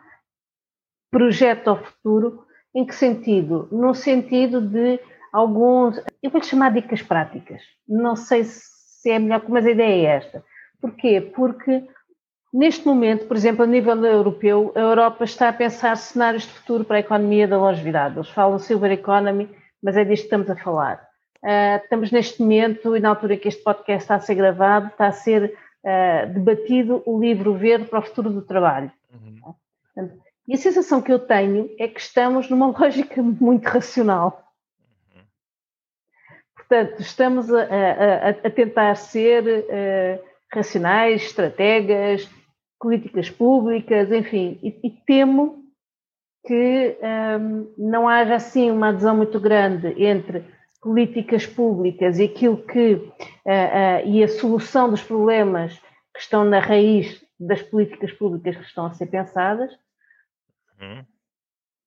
projeta 1.11 1.73
o 1.73 1.77
futuro, 1.77 2.47
em 2.75 2.85
que 2.85 2.95
sentido? 2.95 3.69
No 3.73 3.95
sentido 3.95 4.61
de 4.61 5.01
alguns, 5.33 5.99
eu 6.23 6.31
vou-lhe 6.31 6.47
chamar 6.47 6.73
dicas 6.73 7.03
práticas. 7.03 7.63
Não 7.89 8.15
sei 8.15 8.45
se 8.45 9.11
é 9.11 9.19
melhor, 9.19 9.43
mas 9.49 9.67
a 9.67 9.71
ideia 9.71 10.07
é 10.07 10.17
esta. 10.17 10.45
Porquê? 10.81 11.21
Porque 11.35 11.87
neste 12.53 12.87
momento, 12.87 13.27
por 13.27 13.37
exemplo, 13.37 13.65
a 13.65 13.67
nível 13.67 14.05
europeu, 14.05 14.73
a 14.75 14.81
Europa 14.81 15.25
está 15.25 15.49
a 15.49 15.53
pensar 15.53 15.97
cenários 15.97 16.43
de 16.43 16.51
futuro 16.51 16.85
para 16.85 16.99
a 16.99 17.01
economia 17.01 17.49
da 17.49 17.57
longevidade. 17.57 18.17
Eles 18.17 18.29
falam 18.29 18.59
silver 18.59 18.93
economy, 18.93 19.49
mas 19.83 19.97
é 19.97 20.05
disto 20.05 20.23
que 20.23 20.27
estamos 20.27 20.51
a 20.51 20.57
falar. 20.57 21.09
Uh, 21.43 21.83
estamos 21.83 22.13
neste 22.13 22.41
momento, 22.41 22.97
e 22.97 23.01
na 23.01 23.09
altura 23.09 23.37
que 23.37 23.49
este 23.49 23.63
podcast 23.63 24.05
está 24.05 24.15
a 24.17 24.21
ser 24.21 24.35
gravado, 24.35 24.89
está 24.89 25.07
a 25.07 25.13
ser 25.13 25.57
uh, 25.83 26.33
debatido 26.33 27.03
o 27.07 27.19
livro 27.19 27.55
verde 27.55 27.87
para 27.87 27.99
o 27.99 28.03
futuro 28.03 28.31
do 28.31 28.43
trabalho. 28.43 28.93
Uhum. 29.13 29.55
E 30.47 30.55
a 30.55 30.59
sensação 30.59 31.01
que 31.01 31.13
eu 31.13 31.19
tenho 31.19 31.71
é 31.79 31.89
que 31.89 32.01
estamos 32.01 32.51
numa 32.51 32.67
lógica 32.79 33.23
muito 33.23 33.65
racional. 33.65 34.45
Uhum. 35.15 35.23
Portanto, 36.55 37.01
estamos 37.01 37.53
a, 37.53 37.63
a, 37.63 38.29
a 38.29 38.51
tentar 38.51 38.95
ser 38.97 39.43
uh, 39.43 40.25
racionais, 40.53 41.23
estrategas, 41.23 42.29
políticas 42.83 43.31
públicas, 43.31 44.11
enfim, 44.11 44.59
e, 44.63 44.77
e 44.83 44.91
temo 45.07 45.63
que 46.45 46.99
um, 47.01 47.07
ehm, 47.07 47.67
não 47.79 48.09
haja 48.09 48.35
assim 48.35 48.71
uma 48.71 48.89
adesão 48.89 49.17
muito 49.17 49.39
grande 49.39 49.95
entre 50.03 50.45
políticas 50.83 51.47
públicas 51.47 52.19
e 52.19 52.25
aquilo 52.25 52.57
que 52.57 52.95
uh, 52.95 52.99
uh, 52.99 54.07
e 54.09 54.25
a 54.25 54.29
solução 54.29 54.91
dos 54.91 55.01
problemas 55.01 55.79
que 56.13 56.21
estão 56.21 56.45
na 56.45 56.59
raiz 56.59 57.25
das 57.39 57.63
políticas 57.63 58.13
públicas 58.13 58.57
que 58.57 58.65
estão 58.65 58.87
a 58.87 58.93
ser 58.93 59.07
pensadas 59.07 59.73
Uhum. 60.83 61.05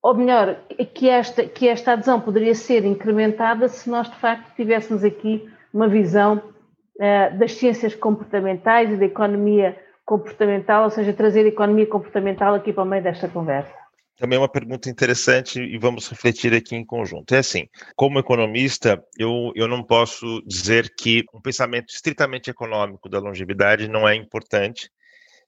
Ou 0.01 0.13
melhor, 0.13 0.55
que 0.93 1.10
esta, 1.10 1.45
que 1.45 1.67
esta 1.67 1.93
adesão 1.93 2.21
poderia 2.21 2.55
ser 2.55 2.86
incrementada 2.86 3.67
se 3.67 3.89
nós 3.89 4.10
de 4.10 4.15
facto 4.17 4.55
tivéssemos 4.55 5.03
aqui 5.03 5.51
uma 5.73 5.88
visão 5.88 6.38
uh, 6.38 7.38
das 7.38 7.53
ciências 7.53 7.93
comportamentais 7.93 8.91
e 8.91 8.97
da 8.97 9.05
economia 9.05 9.77
comportamental, 10.05 10.83
ou 10.83 10.91
seja, 10.91 11.13
trazer 11.13 11.45
economia 11.45 11.87
comportamental 11.87 12.53
aqui 12.53 12.71
para 12.71 12.83
o 12.83 12.85
meio 12.85 13.03
desta 13.03 13.27
conversa. 13.27 13.73
Também 14.17 14.37
é 14.37 14.39
uma 14.39 14.47
pergunta 14.47 14.89
interessante 14.89 15.59
e 15.59 15.77
vamos 15.77 16.07
refletir 16.07 16.53
aqui 16.53 16.75
em 16.75 16.85
conjunto. 16.85 17.35
É 17.35 17.39
assim, 17.39 17.67
como 17.95 18.19
economista, 18.19 19.03
eu, 19.17 19.51
eu 19.55 19.67
não 19.67 19.83
posso 19.83 20.41
dizer 20.45 20.93
que 20.95 21.25
um 21.33 21.41
pensamento 21.41 21.89
estritamente 21.89 22.49
econômico 22.49 23.09
da 23.09 23.19
longevidade 23.19 23.89
não 23.89 24.07
é 24.07 24.15
importante, 24.15 24.89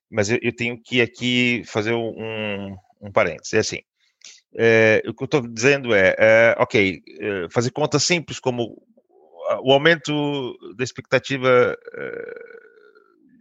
mas 0.10 0.30
eu, 0.30 0.38
eu 0.42 0.54
tenho 0.54 0.78
que 0.82 1.02
aqui 1.02 1.62
fazer 1.66 1.94
um, 1.94 2.76
um 3.00 3.12
parênteses. 3.12 3.54
É 3.54 3.60
assim, 3.60 3.80
é, 4.58 5.02
o 5.08 5.14
que 5.14 5.24
eu 5.24 5.26
estou 5.26 5.42
dizendo 5.48 5.96
é, 5.96 6.16
é 6.18 6.56
ok, 6.58 7.02
é, 7.08 7.48
fazer 7.50 7.72
contas 7.72 8.04
simples 8.04 8.38
como 8.38 8.84
o 9.62 9.72
aumento 9.72 10.58
da 10.76 10.84
expectativa 10.84 11.78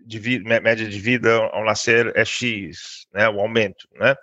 de 0.06 0.18
vida, 0.20 0.60
média 0.60 0.88
de 0.88 0.98
vida 1.00 1.34
ao 1.52 1.64
nascer 1.64 2.12
é 2.16 2.24
X, 2.24 3.06
né, 3.12 3.28
o 3.28 3.40
aumento, 3.40 3.88
né? 3.94 4.14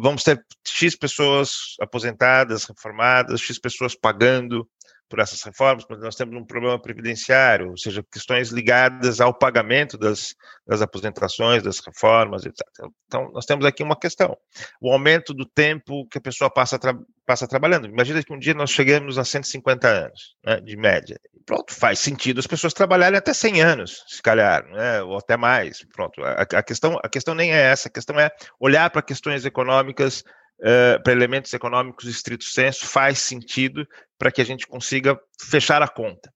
Vamos 0.00 0.24
ter 0.24 0.42
X 0.66 0.96
pessoas 0.96 1.76
aposentadas, 1.80 2.64
reformadas, 2.64 3.40
X 3.42 3.58
pessoas 3.58 3.94
pagando 3.94 4.66
por 5.08 5.20
essas 5.20 5.42
reformas, 5.42 5.84
mas 5.88 6.00
nós 6.00 6.14
temos 6.14 6.36
um 6.36 6.44
problema 6.44 6.80
previdenciário, 6.80 7.70
ou 7.70 7.76
seja, 7.76 8.04
questões 8.12 8.50
ligadas 8.50 9.20
ao 9.20 9.32
pagamento 9.32 9.96
das, 9.96 10.34
das 10.66 10.82
aposentações, 10.82 11.62
das 11.62 11.80
reformas, 11.80 12.44
etc. 12.44 12.60
Então, 13.06 13.30
nós 13.32 13.46
temos 13.46 13.64
aqui 13.64 13.82
uma 13.82 13.98
questão: 13.98 14.36
o 14.80 14.92
aumento 14.92 15.32
do 15.32 15.46
tempo 15.46 16.06
que 16.08 16.18
a 16.18 16.20
pessoa 16.20 16.50
passa, 16.50 16.78
tra 16.78 16.94
passa 17.26 17.46
trabalhando. 17.46 17.86
Imagina 17.86 18.22
que 18.22 18.32
um 18.32 18.38
dia 18.38 18.54
nós 18.54 18.70
chegamos 18.70 19.18
a 19.18 19.24
150 19.24 19.86
anos, 19.86 20.34
né, 20.42 20.60
de 20.62 20.76
média. 20.78 21.20
Pronto, 21.44 21.74
faz 21.74 21.98
sentido 21.98 22.40
as 22.40 22.46
pessoas 22.46 22.72
trabalharem 22.72 23.18
até 23.18 23.34
100 23.34 23.60
anos, 23.60 24.02
se 24.08 24.22
calhar, 24.22 24.66
né, 24.66 25.02
ou 25.02 25.18
até 25.18 25.36
mais. 25.36 25.84
Pronto, 25.94 26.22
a, 26.24 26.42
a, 26.42 26.62
questão, 26.62 26.98
a 27.02 27.08
questão 27.08 27.34
nem 27.34 27.52
é 27.52 27.60
essa, 27.60 27.88
a 27.88 27.90
questão 27.90 28.18
é 28.18 28.30
olhar 28.58 28.88
para 28.88 29.02
questões 29.02 29.44
econômicas 29.44 30.24
uh, 30.60 31.02
para 31.02 31.12
elementos 31.12 31.52
econômicos 31.52 32.04
estrito 32.04 32.44
senso 32.44 32.86
faz 32.86 33.18
sentido 33.18 33.86
para 34.18 34.30
que 34.30 34.40
a 34.40 34.44
gente 34.44 34.66
consiga 34.66 35.18
fechar 35.40 35.82
a 35.82 35.88
conta. 35.88 36.32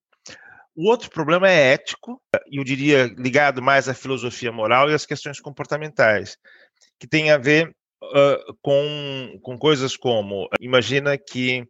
O 0.75 0.89
outro 0.89 1.11
problema 1.11 1.51
é 1.51 1.73
ético, 1.73 2.21
e 2.51 2.57
eu 2.57 2.65
diria 2.65 3.05
ligado 3.19 3.61
mais 3.61 3.89
à 3.89 3.95
filosofia 3.95 4.51
moral 4.51 4.91
e 4.91 4.95
às 4.95 5.05
questões 5.05 5.39
comportamentais, 5.39 6.39
que 6.99 7.07
tem 7.07 7.31
a 7.31 7.37
ver 7.37 7.75
uh, 8.03 8.57
com, 8.63 9.39
com 9.43 9.59
coisas 9.59 9.97
como: 9.97 10.49
imagina 10.61 11.19
que 11.19 11.63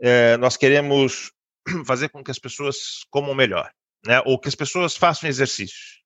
uh, 0.00 0.38
nós 0.38 0.56
queremos 0.56 1.32
fazer 1.86 2.08
com 2.08 2.22
que 2.22 2.30
as 2.30 2.38
pessoas 2.38 3.04
comam 3.10 3.34
melhor, 3.34 3.68
né? 4.06 4.22
ou 4.24 4.38
que 4.38 4.48
as 4.48 4.54
pessoas 4.54 4.96
façam 4.96 5.28
exercício. 5.28 5.96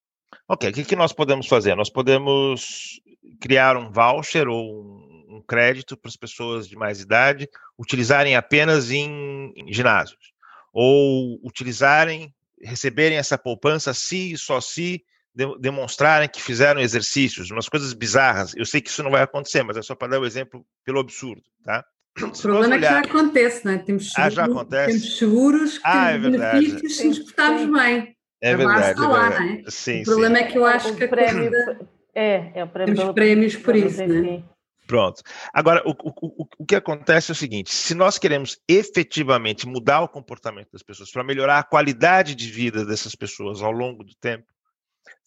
Ok, 0.48 0.70
o 0.70 0.72
que, 0.72 0.84
que 0.84 0.96
nós 0.96 1.12
podemos 1.12 1.46
fazer? 1.46 1.74
Nós 1.74 1.90
podemos 1.90 3.00
criar 3.40 3.76
um 3.76 3.92
voucher 3.92 4.48
ou 4.48 4.82
um 4.82 5.09
um 5.30 5.40
crédito 5.40 5.96
para 5.96 6.08
as 6.08 6.16
pessoas 6.16 6.68
de 6.68 6.76
mais 6.76 7.00
idade 7.00 7.48
utilizarem 7.78 8.36
apenas 8.36 8.90
em, 8.90 9.52
em 9.56 9.72
ginásios, 9.72 10.32
ou 10.72 11.40
utilizarem, 11.44 12.34
receberem 12.60 13.16
essa 13.16 13.38
poupança 13.38 13.94
se 13.94 14.32
e 14.32 14.38
só 14.38 14.60
se 14.60 15.04
de, 15.34 15.58
demonstrarem 15.58 16.28
que 16.28 16.42
fizeram 16.42 16.80
exercícios, 16.80 17.50
umas 17.50 17.68
coisas 17.68 17.92
bizarras. 17.92 18.54
Eu 18.56 18.66
sei 18.66 18.80
que 18.80 18.90
isso 18.90 19.02
não 19.02 19.10
vai 19.10 19.22
acontecer, 19.22 19.62
mas 19.62 19.76
é 19.76 19.82
só 19.82 19.94
para 19.94 20.08
dar 20.08 20.18
o 20.18 20.22
um 20.22 20.26
exemplo 20.26 20.64
pelo 20.84 20.98
absurdo, 20.98 21.42
tá? 21.64 21.84
O 22.20 22.30
problema 22.42 22.74
olhar... 22.74 22.98
é 22.98 23.02
que 23.02 23.08
já 23.08 23.18
acontece, 23.18 23.64
não 23.64 23.72
é? 23.72 23.78
Temos 23.78 24.12
seguros, 24.12 24.26
ah, 24.26 24.30
já 24.30 24.44
acontece. 24.44 24.92
temos 24.92 25.18
seguros 25.18 25.78
que 25.78 25.86
ah, 25.86 26.12
temos 26.12 26.26
é 26.26 26.30
benefícios 26.30 26.96
se 26.96 27.08
nos 27.08 27.18
portarmos 27.20 27.80
bem. 27.80 28.16
É 28.42 28.56
verdade. 28.56 29.00
É 29.00 29.06
lá, 29.06 29.30
não 29.30 29.46
é? 29.46 29.62
Sim, 29.68 30.02
o 30.02 30.04
problema 30.04 30.38
sim. 30.38 30.42
é 30.42 30.46
que 30.46 30.58
eu 30.58 30.66
acho 30.66 30.92
o 30.92 30.96
que 30.96 31.04
a 31.04 31.08
prémio, 31.08 31.50
corrida... 31.50 31.88
É, 32.14 32.52
é 32.54 32.64
o 32.64 32.68
prémio 32.68 32.96
temos 32.96 33.14
prémios 33.14 33.56
por 33.56 33.76
isso, 33.76 34.06
não 34.06 34.24
é? 34.24 34.42
Pronto. 34.90 35.22
Agora, 35.54 35.80
o, 35.86 35.92
o, 35.92 36.48
o, 36.58 36.66
que 36.66 36.74
acontece 36.74 37.30
é 37.30 37.32
o 37.32 37.36
seguinte: 37.36 37.72
se 37.72 37.94
nós 37.94 38.18
queremos 38.18 38.58
efetivamente 38.66 39.64
mudar 39.64 40.00
o 40.00 40.08
comportamento 40.08 40.72
das 40.72 40.82
pessoas, 40.82 41.12
para 41.12 41.22
melhorar 41.22 41.60
a 41.60 41.62
qualidade 41.62 42.34
de 42.34 42.50
vida 42.50 42.84
dessas 42.84 43.14
pessoas 43.14 43.62
ao 43.62 43.70
longo 43.70 44.02
do 44.02 44.16
tempo, 44.16 44.46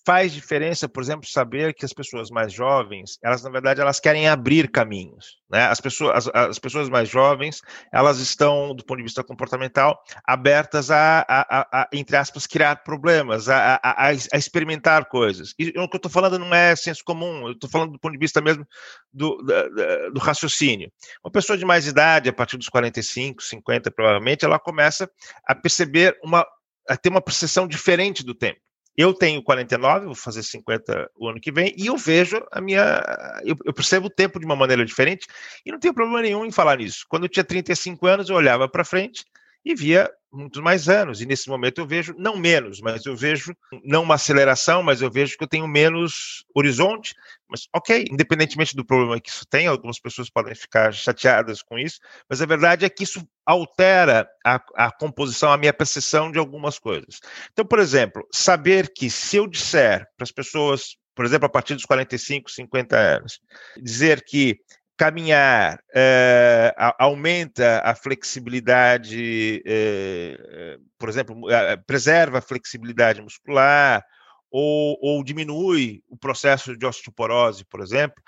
faz 0.05 0.33
diferença, 0.33 0.89
por 0.89 1.01
exemplo, 1.01 1.27
saber 1.27 1.73
que 1.73 1.85
as 1.85 1.93
pessoas 1.93 2.29
mais 2.29 2.51
jovens, 2.51 3.17
elas 3.23 3.41
na 3.41 3.49
verdade 3.49 3.79
elas 3.79 3.99
querem 3.99 4.27
abrir 4.27 4.69
caminhos, 4.69 5.37
né? 5.49 5.65
As 5.65 5.79
pessoas, 5.79 6.27
as, 6.27 6.49
as 6.49 6.59
pessoas 6.59 6.89
mais 6.89 7.07
jovens, 7.07 7.61
elas 7.91 8.19
estão, 8.19 8.75
do 8.75 8.83
ponto 8.83 8.97
de 8.97 9.03
vista 9.03 9.23
comportamental, 9.23 10.01
abertas 10.25 10.91
a, 10.91 11.25
a, 11.27 11.81
a, 11.81 11.89
entre 11.93 12.17
aspas, 12.17 12.45
criar 12.45 12.83
problemas, 12.83 13.47
a, 13.47 13.79
a, 13.81 14.07
a 14.07 14.37
experimentar 14.37 15.05
coisas. 15.05 15.53
E 15.57 15.69
o 15.69 15.87
que 15.87 15.95
eu 15.95 15.97
estou 15.97 16.11
falando 16.11 16.37
não 16.37 16.53
é 16.53 16.75
senso 16.75 17.03
comum, 17.03 17.47
eu 17.47 17.53
estou 17.53 17.69
falando 17.69 17.93
do 17.93 17.99
ponto 17.99 18.13
de 18.13 18.19
vista 18.19 18.41
mesmo 18.41 18.67
do, 19.11 19.37
do, 19.37 20.11
do 20.13 20.19
raciocínio. 20.19 20.91
Uma 21.23 21.31
pessoa 21.31 21.57
de 21.57 21.65
mais 21.65 21.87
idade, 21.87 22.29
a 22.29 22.33
partir 22.33 22.57
dos 22.57 22.67
45, 22.67 23.41
50, 23.41 23.89
provavelmente, 23.91 24.43
ela 24.43 24.59
começa 24.59 25.09
a 25.47 25.55
perceber 25.55 26.17
uma 26.23 26.45
a 26.89 26.97
ter 26.97 27.07
uma 27.07 27.21
percepção 27.21 27.65
diferente 27.65 28.25
do 28.25 28.35
tempo. 28.35 28.59
Eu 28.95 29.13
tenho 29.13 29.41
49, 29.41 30.05
vou 30.05 30.15
fazer 30.15 30.43
50 30.43 31.09
o 31.15 31.27
ano 31.27 31.39
que 31.39 31.51
vem, 31.51 31.73
e 31.77 31.87
eu 31.87 31.97
vejo 31.97 32.39
a 32.51 32.61
minha. 32.61 33.01
Eu, 33.43 33.55
eu, 33.65 33.73
percebo 33.73 34.07
o 34.07 34.09
tempo 34.09 34.39
de 34.39 34.45
uma 34.45 34.55
maneira 34.55 34.85
diferente, 34.85 35.27
e 35.65 35.71
não 35.71 35.79
tenho 35.79 35.93
problema 35.93 36.21
nenhum 36.21 36.45
em 36.45 36.51
falar 36.51 36.77
nisso. 36.77 37.05
Quando 37.09 37.23
eu 37.23 37.29
tinha 37.29 37.43
35 37.43 38.05
anos, 38.05 38.29
eu 38.29 38.35
olhava 38.35 38.69
para 38.69 38.85
frente 38.85 39.25
e 39.65 39.75
via 39.75 40.09
muitos 40.31 40.61
mais 40.61 40.89
anos. 40.89 41.21
E 41.21 41.25
nesse 41.25 41.47
momento 41.47 41.79
eu 41.79 41.87
vejo, 41.87 42.13
não 42.17 42.35
menos, 42.35 42.81
mas 42.81 43.05
eu 43.05 43.15
vejo, 43.15 43.55
não 43.83 44.03
uma 44.03 44.15
aceleração, 44.15 44.81
mas 44.81 45.01
eu 45.01 45.09
vejo 45.09 45.37
que 45.37 45.43
eu 45.43 45.47
tenho 45.47 45.67
menos 45.67 46.43
horizonte. 46.55 47.13
Mas, 47.47 47.67
ok, 47.73 48.05
independentemente 48.11 48.75
do 48.75 48.83
problema 48.83 49.19
que 49.21 49.29
isso 49.29 49.45
tem, 49.47 49.67
algumas 49.67 49.99
pessoas 49.99 50.29
podem 50.29 50.55
ficar 50.55 50.91
chateadas 50.91 51.61
com 51.61 51.77
isso, 51.77 51.99
mas 52.27 52.41
a 52.41 52.45
verdade 52.45 52.83
é 52.83 52.89
que 52.89 53.03
isso 53.03 53.25
altera 53.45 54.27
a, 54.43 54.59
a 54.75 54.91
composição, 54.91 55.51
a 55.51 55.57
minha 55.57 55.73
percepção 55.73 56.31
de 56.31 56.39
algumas 56.39 56.79
coisas. 56.79 57.19
Então, 57.51 57.65
por 57.65 57.79
exemplo, 57.79 58.27
saber 58.31 58.91
que 58.91 59.09
se 59.09 59.37
eu 59.37 59.47
disser 59.47 60.07
para 60.17 60.23
as 60.23 60.31
pessoas 60.31 60.97
por 61.15 61.25
exemplo, 61.25 61.45
a 61.45 61.49
partir 61.49 61.75
dos 61.75 61.85
45, 61.85 62.49
50 62.49 62.97
anos, 62.97 63.39
dizer 63.77 64.23
que 64.25 64.57
caminhar 64.97 65.79
é, 65.93 66.73
aumenta 66.99 67.81
a 67.83 67.95
flexibilidade, 67.95 69.61
é, 69.65 70.77
por 70.97 71.09
exemplo, 71.09 71.41
preserva 71.87 72.37
a 72.37 72.41
flexibilidade 72.41 73.21
muscular 73.21 74.03
ou, 74.51 74.97
ou, 75.01 75.23
diminui 75.23 76.03
o 76.07 76.15
processo 76.15 76.77
de 76.77 76.85
osteoporose, 76.85 77.65
por 77.65 77.81
exemplo, 77.81 78.21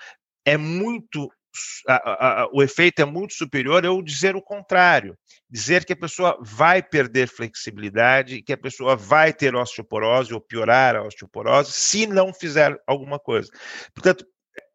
é 0.44 0.56
muito 0.56 1.30
a, 1.88 2.42
a, 2.42 2.48
o 2.52 2.62
efeito 2.62 3.00
é 3.00 3.04
muito 3.04 3.34
superior 3.34 3.84
eu 3.84 4.02
dizer 4.02 4.36
o 4.36 4.42
contrário, 4.42 5.16
dizer 5.48 5.84
que 5.84 5.92
a 5.92 5.96
pessoa 5.96 6.38
vai 6.42 6.82
perder 6.82 7.28
flexibilidade, 7.28 8.42
que 8.42 8.52
a 8.52 8.58
pessoa 8.58 8.96
vai 8.96 9.32
ter 9.32 9.54
osteoporose 9.54 10.34
ou 10.34 10.40
piorar 10.40 10.96
a 10.96 11.02
osteoporose 11.02 11.72
se 11.72 12.06
não 12.06 12.32
fizer 12.32 12.76
alguma 12.86 13.18
coisa. 13.18 13.50
Portanto, 13.94 14.26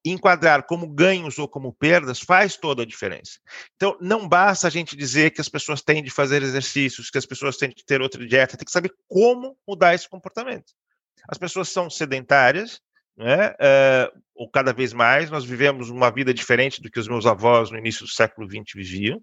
enquadrar 0.03 0.63
como 0.63 0.87
ganhos 0.87 1.37
ou 1.37 1.47
como 1.47 1.73
perdas 1.73 2.19
faz 2.19 2.57
toda 2.57 2.83
a 2.83 2.85
diferença. 2.85 3.39
Então, 3.75 3.97
não 4.01 4.27
basta 4.27 4.67
a 4.67 4.69
gente 4.69 4.95
dizer 4.95 5.31
que 5.31 5.41
as 5.41 5.49
pessoas 5.49 5.81
têm 5.81 6.01
de 6.01 6.09
fazer 6.09 6.41
exercícios, 6.41 7.09
que 7.09 7.17
as 7.17 7.25
pessoas 7.25 7.57
têm 7.57 7.69
de 7.69 7.85
ter 7.85 8.01
outra 8.01 8.25
dieta, 8.25 8.57
tem 8.57 8.65
que 8.65 8.71
saber 8.71 8.93
como 9.07 9.55
mudar 9.67 9.93
esse 9.93 10.09
comportamento. 10.09 10.73
As 11.27 11.37
pessoas 11.37 11.69
são 11.69 11.89
sedentárias, 11.89 12.81
né? 13.15 13.51
Uh, 13.51 14.21
ou 14.35 14.49
cada 14.49 14.73
vez 14.73 14.91
mais, 14.91 15.29
nós 15.29 15.45
vivemos 15.45 15.89
uma 15.89 16.09
vida 16.09 16.33
diferente 16.33 16.81
do 16.81 16.89
que 16.89 16.99
os 16.99 17.07
meus 17.07 17.27
avós 17.27 17.69
no 17.69 17.77
início 17.77 18.05
do 18.05 18.11
século 18.11 18.49
XX 18.49 18.73
viviam. 18.73 19.21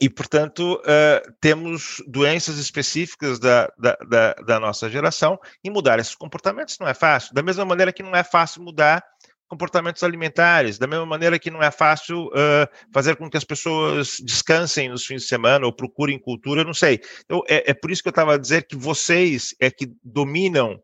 E, 0.00 0.08
portanto, 0.08 0.74
uh, 0.74 1.32
temos 1.40 2.02
doenças 2.06 2.58
específicas 2.58 3.38
da, 3.38 3.70
da, 3.78 3.96
da, 4.08 4.32
da, 4.34 4.60
nossa 4.60 4.90
geração 4.90 5.38
e 5.64 5.70
mudar 5.70 5.98
esses 5.98 6.14
comportamentos 6.14 6.76
não 6.78 6.88
é 6.88 6.94
fácil. 6.94 7.34
Da 7.34 7.42
mesma 7.42 7.64
maneira 7.64 7.92
que 7.92 8.02
não 8.02 8.14
é 8.14 8.22
fácil 8.22 8.62
mudar 8.62 9.02
comportamentos 9.48 10.02
alimentares, 10.02 10.76
da 10.76 10.88
mesma 10.88 11.06
maneira 11.06 11.38
que 11.38 11.50
não 11.50 11.62
é 11.62 11.70
fácil 11.70 12.26
uh, 12.26 12.68
fazer 12.92 13.14
com 13.16 13.30
que 13.30 13.36
as 13.36 13.44
pessoas 13.44 14.16
descansem 14.20 14.88
nos 14.88 15.06
fins 15.06 15.22
de 15.22 15.28
semana 15.28 15.64
ou 15.64 15.72
procurem 15.72 16.18
cultura, 16.18 16.64
não 16.64 16.74
sei. 16.74 17.00
Então, 17.24 17.42
é, 17.48 17.70
é 17.70 17.74
por 17.74 17.90
isso 17.90 18.02
que 18.02 18.08
eu 18.08 18.10
estava 18.10 18.34
a 18.34 18.38
dizer 18.38 18.66
que 18.66 18.76
vocês 18.76 19.54
é 19.60 19.70
que 19.70 19.92
dominam 20.02 20.80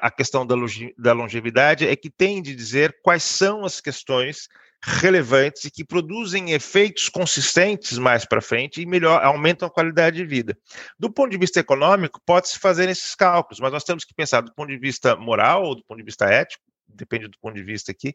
a 0.00 0.10
questão 0.10 0.46
da 0.46 1.12
longevidade 1.12 1.86
é 1.86 1.94
que 1.94 2.10
tem 2.10 2.40
de 2.40 2.54
dizer 2.54 2.96
quais 3.02 3.22
são 3.22 3.64
as 3.64 3.80
questões 3.80 4.48
relevantes 4.82 5.64
e 5.64 5.70
que 5.70 5.84
produzem 5.84 6.52
efeitos 6.52 7.08
consistentes 7.08 7.98
mais 7.98 8.24
para 8.24 8.40
frente 8.40 8.80
e 8.80 8.86
melhor 8.86 9.22
aumentam 9.24 9.66
a 9.66 9.70
qualidade 9.70 10.16
de 10.16 10.24
vida. 10.24 10.56
Do 10.98 11.10
ponto 11.10 11.30
de 11.30 11.38
vista 11.38 11.60
econômico, 11.60 12.20
pode-se 12.24 12.58
fazer 12.58 12.88
esses 12.88 13.14
cálculos, 13.14 13.60
mas 13.60 13.72
nós 13.72 13.84
temos 13.84 14.04
que 14.04 14.14
pensar 14.14 14.40
do 14.40 14.54
ponto 14.54 14.68
de 14.68 14.78
vista 14.78 15.16
moral 15.16 15.64
ou 15.64 15.74
do 15.74 15.84
ponto 15.84 15.98
de 15.98 16.04
vista 16.04 16.26
ético, 16.26 16.62
depende 16.88 17.28
do 17.28 17.38
ponto 17.38 17.54
de 17.54 17.62
vista 17.62 17.92
aqui, 17.92 18.14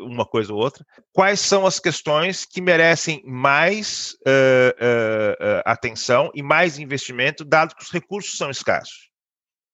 uma 0.00 0.26
coisa 0.26 0.52
ou 0.52 0.60
outra, 0.60 0.84
quais 1.12 1.40
são 1.40 1.66
as 1.66 1.80
questões 1.80 2.44
que 2.44 2.60
merecem 2.60 3.22
mais 3.24 4.16
uh, 4.26 4.70
uh, 4.84 5.62
atenção 5.64 6.30
e 6.34 6.42
mais 6.42 6.78
investimento, 6.78 7.44
dado 7.44 7.74
que 7.74 7.82
os 7.82 7.90
recursos 7.90 8.36
são 8.36 8.50
escassos. 8.50 9.10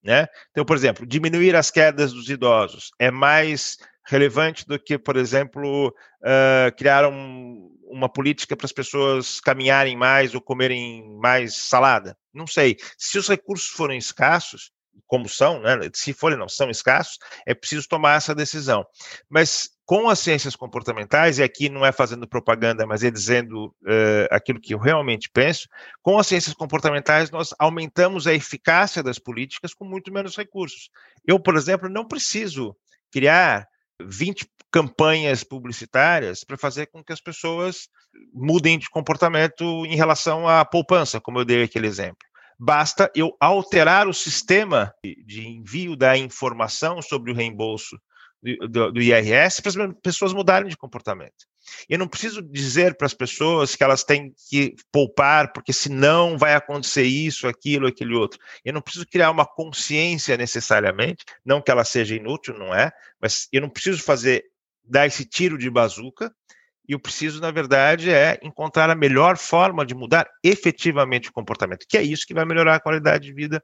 Né? 0.02 0.28
Então, 0.52 0.64
por 0.64 0.76
exemplo, 0.76 1.04
diminuir 1.04 1.56
as 1.56 1.70
quedas 1.70 2.12
dos 2.12 2.28
idosos 2.30 2.90
é 2.98 3.10
mais 3.10 3.76
relevante 4.06 4.66
do 4.66 4.78
que, 4.78 4.96
por 4.96 5.16
exemplo, 5.16 5.88
uh, 5.88 6.76
criar 6.76 7.06
um, 7.08 7.70
uma 7.90 8.08
política 8.08 8.56
para 8.56 8.66
as 8.66 8.72
pessoas 8.72 9.40
caminharem 9.40 9.96
mais 9.96 10.34
ou 10.34 10.40
comerem 10.40 11.18
mais 11.18 11.56
salada. 11.56 12.16
Não 12.32 12.46
sei. 12.46 12.76
Se 12.96 13.18
os 13.18 13.28
recursos 13.28 13.68
forem 13.68 13.98
escassos, 13.98 14.70
como 15.06 15.28
são, 15.28 15.60
né? 15.60 15.76
se 15.94 16.12
forem 16.12 16.38
não 16.38 16.48
são 16.48 16.70
escassos, 16.70 17.18
é 17.46 17.54
preciso 17.54 17.88
tomar 17.88 18.16
essa 18.16 18.34
decisão. 18.34 18.84
Mas 19.28 19.70
com 19.84 20.08
as 20.08 20.18
ciências 20.18 20.56
comportamentais, 20.56 21.38
e 21.38 21.42
aqui 21.42 21.68
não 21.68 21.84
é 21.84 21.92
fazendo 21.92 22.26
propaganda, 22.26 22.86
mas 22.86 23.04
é 23.04 23.10
dizendo 23.10 23.66
uh, 23.66 24.26
aquilo 24.30 24.60
que 24.60 24.74
eu 24.74 24.78
realmente 24.78 25.30
penso, 25.32 25.68
com 26.02 26.18
as 26.18 26.26
ciências 26.26 26.54
comportamentais 26.54 27.30
nós 27.30 27.54
aumentamos 27.58 28.26
a 28.26 28.34
eficácia 28.34 29.02
das 29.02 29.18
políticas 29.18 29.74
com 29.74 29.84
muito 29.84 30.12
menos 30.12 30.36
recursos. 30.36 30.90
Eu, 31.26 31.38
por 31.38 31.56
exemplo, 31.56 31.88
não 31.88 32.06
preciso 32.06 32.76
criar 33.12 33.66
20 34.02 34.46
campanhas 34.70 35.42
publicitárias 35.42 36.44
para 36.44 36.58
fazer 36.58 36.86
com 36.86 37.02
que 37.02 37.12
as 37.12 37.20
pessoas 37.20 37.88
mudem 38.32 38.78
de 38.78 38.90
comportamento 38.90 39.64
em 39.86 39.96
relação 39.96 40.48
à 40.48 40.64
poupança, 40.64 41.20
como 41.20 41.38
eu 41.38 41.44
dei 41.44 41.62
aquele 41.62 41.86
exemplo. 41.86 42.18
Basta 42.58 43.10
eu 43.14 43.36
alterar 43.40 44.08
o 44.08 44.14
sistema 44.14 44.92
de 45.02 45.46
envio 45.46 45.96
da 45.96 46.16
informação 46.16 47.02
sobre 47.02 47.30
o 47.30 47.34
reembolso 47.34 47.98
do, 48.42 48.92
do 48.92 49.02
IRS 49.02 49.60
para 49.60 49.84
as 49.84 49.94
pessoas 50.02 50.32
mudarem 50.32 50.68
de 50.68 50.76
comportamento. 50.76 51.46
Eu 51.88 51.98
não 51.98 52.08
preciso 52.08 52.42
dizer 52.42 52.96
para 52.96 53.06
as 53.06 53.14
pessoas 53.14 53.74
que 53.74 53.84
elas 53.84 54.04
têm 54.04 54.32
que 54.48 54.74
poupar, 54.92 55.52
porque 55.52 55.72
senão 55.72 56.38
vai 56.38 56.54
acontecer 56.54 57.04
isso, 57.04 57.46
aquilo, 57.46 57.86
aquele 57.86 58.14
outro. 58.14 58.38
Eu 58.64 58.72
não 58.72 58.80
preciso 58.80 59.06
criar 59.06 59.30
uma 59.30 59.46
consciência 59.46 60.36
necessariamente, 60.36 61.24
não 61.44 61.60
que 61.60 61.70
ela 61.70 61.84
seja 61.84 62.14
inútil, 62.14 62.58
não 62.58 62.74
é, 62.74 62.90
mas 63.20 63.48
eu 63.52 63.60
não 63.60 63.68
preciso 63.68 64.02
fazer 64.02 64.44
dar 64.84 65.06
esse 65.06 65.24
tiro 65.24 65.58
de 65.58 65.68
bazuca 65.68 66.32
e 66.88 66.94
o 66.94 67.00
preciso, 67.00 67.40
na 67.40 67.50
verdade, 67.50 68.10
é 68.10 68.38
encontrar 68.42 68.88
a 68.88 68.94
melhor 68.94 69.36
forma 69.36 69.84
de 69.84 69.94
mudar 69.94 70.28
efetivamente 70.42 71.28
o 71.28 71.32
comportamento, 71.32 71.86
que 71.88 71.96
é 71.96 72.02
isso 72.02 72.26
que 72.26 72.34
vai 72.34 72.44
melhorar 72.44 72.76
a 72.76 72.80
qualidade 72.80 73.24
de 73.24 73.32
vida 73.32 73.62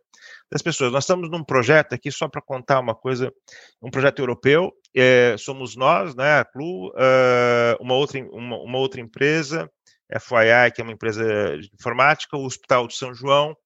das 0.50 0.62
pessoas. 0.62 0.92
Nós 0.92 1.04
estamos 1.04 1.30
num 1.30 1.44
projeto 1.44 1.94
aqui, 1.94 2.10
só 2.10 2.28
para 2.28 2.42
contar 2.42 2.80
uma 2.80 2.94
coisa, 2.94 3.32
um 3.80 3.90
projeto 3.90 4.18
europeu, 4.18 4.72
é, 4.94 5.36
somos 5.38 5.76
nós, 5.76 6.14
né, 6.14 6.40
a 6.40 6.44
CLU, 6.44 6.88
uh, 6.88 7.80
uma, 7.80 7.94
outra, 7.94 8.20
uma, 8.20 8.56
uma 8.58 8.78
outra 8.78 9.00
empresa, 9.00 9.70
FYI, 10.10 10.72
que 10.74 10.80
é 10.80 10.84
uma 10.84 10.92
empresa 10.92 11.24
de 11.58 11.70
informática, 11.72 12.36
o 12.36 12.44
Hospital 12.44 12.86
de 12.86 12.96
São 12.96 13.14
João, 13.14 13.56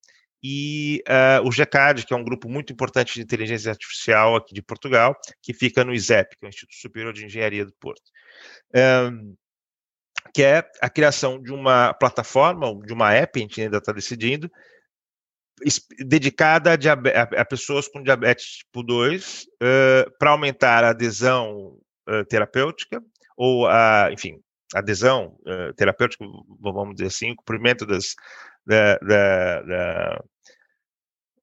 e 0.43 1.03
uh, 1.09 1.47
o 1.47 1.51
GECAD, 1.51 2.07
que 2.07 2.15
é 2.15 2.17
um 2.17 2.23
grupo 2.23 2.49
muito 2.49 2.73
importante 2.73 3.15
de 3.15 3.23
inteligência 3.23 3.71
artificial 3.71 4.37
aqui 4.37 4.55
de 4.55 4.63
Portugal, 4.63 5.17
que 5.43 5.53
fica 5.53 5.85
no 5.85 5.93
ISEP, 5.93 6.37
que 6.37 6.45
é 6.45 6.47
o 6.47 6.51
Instituto 6.51 6.77
Superior 6.77 7.13
de 7.13 7.25
Engenharia 7.25 7.65
do 7.65 7.73
Porto. 7.81 8.03
Um, 9.13 9.35
que 10.33 10.43
é 10.43 10.65
a 10.81 10.89
criação 10.89 11.41
de 11.41 11.53
uma 11.53 11.95
plataforma, 11.95 12.75
de 12.85 12.93
uma 12.93 13.13
app, 13.13 13.39
a 13.39 13.43
gente 13.43 13.61
ainda 13.61 13.79
está 13.79 13.93
decidindo, 13.93 14.51
dedicada 16.05 16.73
a, 16.73 17.41
a, 17.41 17.45
pessoas 17.45 17.89
com 17.89 18.03
diabetes 18.03 18.59
tipo 18.59 18.83
2, 18.83 19.45
uh, 19.45 20.19
para 20.19 20.31
aumentar 20.31 20.85
a 20.85 20.91
adesão 20.91 21.79
uh, 22.09 22.25
terapêutica, 22.29 23.03
ou 23.37 23.67
a, 23.67 24.11
enfim, 24.13 24.41
adesão 24.75 25.37
uh, 25.47 25.73
terapêutica, 25.75 26.25
vamos 26.61 26.97
dizer 26.97 27.09
assim, 27.09 27.33
o 27.33 27.37
cumprimento 27.37 27.87
das, 27.87 28.15
da, 28.67 28.99
da, 28.99 29.63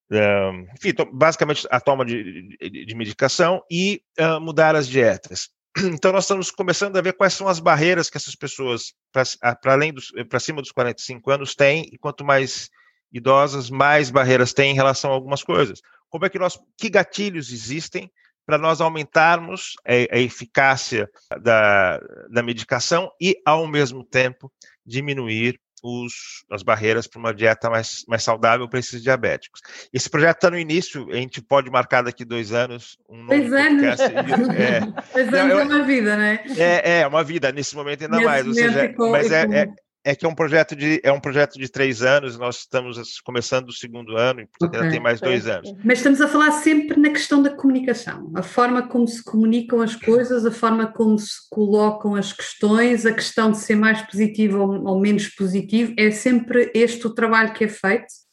da, 0.10 0.52
enfim, 0.78 0.94
basicamente 1.12 1.68
a 1.72 1.80
toma 1.80 2.06
de, 2.06 2.58
de, 2.60 2.86
de 2.86 2.96
medicação 2.96 3.64
e 3.72 4.02
mudar 4.42 4.76
as 4.76 4.88
dietas. 4.88 5.50
Então, 5.94 6.12
nós 6.12 6.26
estamos 6.26 6.52
começando 6.52 6.98
a 6.98 7.02
ver 7.02 7.14
quais 7.14 7.34
são 7.34 7.48
as 7.48 7.60
barreiras 7.60 8.10
que 8.10 8.18
essas 8.18 8.36
pessoas, 8.36 8.94
para 9.12 9.74
além 9.74 9.94
dos, 9.94 10.12
para 10.30 10.40
cima 10.40 10.62
dos 10.62 10.72
45 10.72 11.32
anos, 11.32 11.56
têm, 11.56 11.90
e 11.92 11.98
quanto 11.98 12.24
mais 12.24 12.70
idosas, 13.12 13.70
mais 13.70 14.10
barreiras 14.10 14.54
têm 14.54 14.72
em 14.72 14.76
relação 14.76 15.12
a 15.12 15.14
algumas 15.14 15.44
coisas. 15.44 15.82
Como 16.10 16.26
é 16.26 16.30
que 16.30 16.40
nós, 16.40 16.60
que 16.78 16.90
gatilhos 16.90 17.52
existem 17.52 18.12
para 18.46 18.58
nós 18.58 18.82
aumentarmos 18.82 19.74
a, 19.86 20.16
a 20.16 20.20
eficácia 20.20 21.10
da, 21.42 22.00
da 22.30 22.44
medicação 22.44 23.10
e, 23.20 23.36
ao 23.46 23.68
mesmo 23.68 24.04
tempo, 24.04 24.52
diminuir 24.86 25.60
os, 25.84 26.46
as 26.50 26.64
barreiras 26.64 27.06
para 27.06 27.20
uma 27.20 27.34
dieta 27.34 27.70
mais, 27.70 28.06
mais 28.08 28.24
saudável 28.24 28.70
para 28.70 28.80
esses 28.80 29.04
diabéticos. 29.04 29.60
Esse 29.94 30.10
projeto 30.10 30.38
está 30.38 30.50
no 30.50 30.58
início, 30.58 31.10
a 31.12 31.16
gente 31.16 31.42
pode 31.42 31.70
marcar 31.70 32.02
daqui 32.04 32.24
dois 32.24 32.54
anos 32.54 32.98
um 33.10 33.28
dois 33.28 33.52
anos. 33.52 34.00
É, 34.00 34.80
dois 35.14 35.34
anos 35.34 35.60
é 35.60 35.64
uma 35.64 35.84
vida, 35.84 36.16
né? 36.16 36.40
É, 36.58 37.02
é 37.02 37.08
uma 37.08 37.24
vida, 37.24 37.52
nesse 37.52 37.76
momento 37.76 38.04
ainda 38.04 38.16
nesse 38.16 38.26
mais. 38.26 38.48
Ou 38.48 38.54
seja, 38.54 38.96
mas 38.98 39.32
é, 39.32 39.42
é, 39.44 39.74
é 40.04 40.16
que 40.16 40.26
é 40.26 40.30
um 40.30 40.36
projeto 40.36 40.76
de 40.76 41.00
é 41.04 41.12
um 41.12 41.20
projeto 41.20 41.58
de 41.58 41.70
três 41.70 42.02
anos. 42.02 42.38
Nós 42.38 42.58
estamos 42.58 43.22
começando 43.22 43.70
o 43.70 43.74
segundo 43.74 44.18
ano, 44.18 44.42
e 44.42 44.48
okay. 44.62 44.80
ainda 44.80 44.92
tem 44.92 45.00
mais 45.00 45.22
dois 45.22 45.48
anos. 45.48 45.74
Mas 45.84 46.00
estamos 46.00 46.20
a 46.22 46.28
falar 46.28 46.52
sempre 46.52 47.00
na 47.00 47.10
questão 47.10 47.42
da 47.42 47.50
comunicação, 47.50 48.32
a 48.36 48.44
forma 48.44 48.88
como 48.88 49.08
se 49.08 49.24
comunicam 49.24 49.82
as 49.82 49.96
coisas, 49.96 50.46
a 50.46 50.52
forma 50.52 50.88
como 50.88 51.18
se 51.18 51.50
colocam 51.50 52.16
as 52.16 52.34
questões, 52.34 53.06
a 53.06 53.14
questão 53.14 53.52
de 53.52 53.58
ser 53.58 53.76
mais 53.76 54.02
positivo 54.02 54.60
ou, 54.60 54.86
ou 54.86 55.00
menos 55.00 55.28
positivo. 55.30 55.94
É 55.98 56.12
sempre 56.12 56.72
este 56.74 57.08
o 57.08 57.14
trabalho 57.14 57.54
que 57.54 57.64
é 57.64 57.70
feito. 57.70 58.24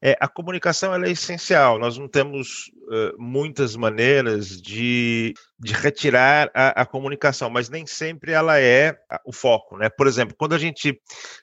É, 0.00 0.16
a 0.20 0.28
comunicação 0.28 0.94
é 0.94 1.10
essencial. 1.10 1.78
Nós 1.78 1.96
não 1.96 2.08
temos 2.08 2.70
uh, 2.88 3.16
muitas 3.18 3.76
maneiras 3.76 4.60
de, 4.60 5.34
de 5.58 5.72
retirar 5.72 6.50
a, 6.54 6.82
a, 6.82 6.86
comunicação, 6.86 7.48
mas 7.48 7.68
nem 7.68 7.86
sempre 7.86 8.32
ela 8.32 8.60
é 8.60 8.96
o 9.24 9.32
foco, 9.32 9.76
né? 9.76 9.88
Por 9.88 10.06
exemplo, 10.06 10.34
quando 10.38 10.54
a 10.54 10.58
gente, 10.58 11.00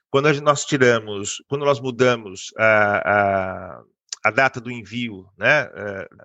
quando 0.09 0.27
a 0.27 0.33
gente, 0.33 0.43
nós 0.43 0.65
tiramos, 0.65 1.43
quando 1.47 1.65
nós 1.65 1.79
mudamos 1.79 2.53
a, 2.57 3.11
a, 3.11 3.81
a 4.25 4.31
data 4.31 4.59
do 4.59 4.71
envio, 4.71 5.25
né? 5.37 5.69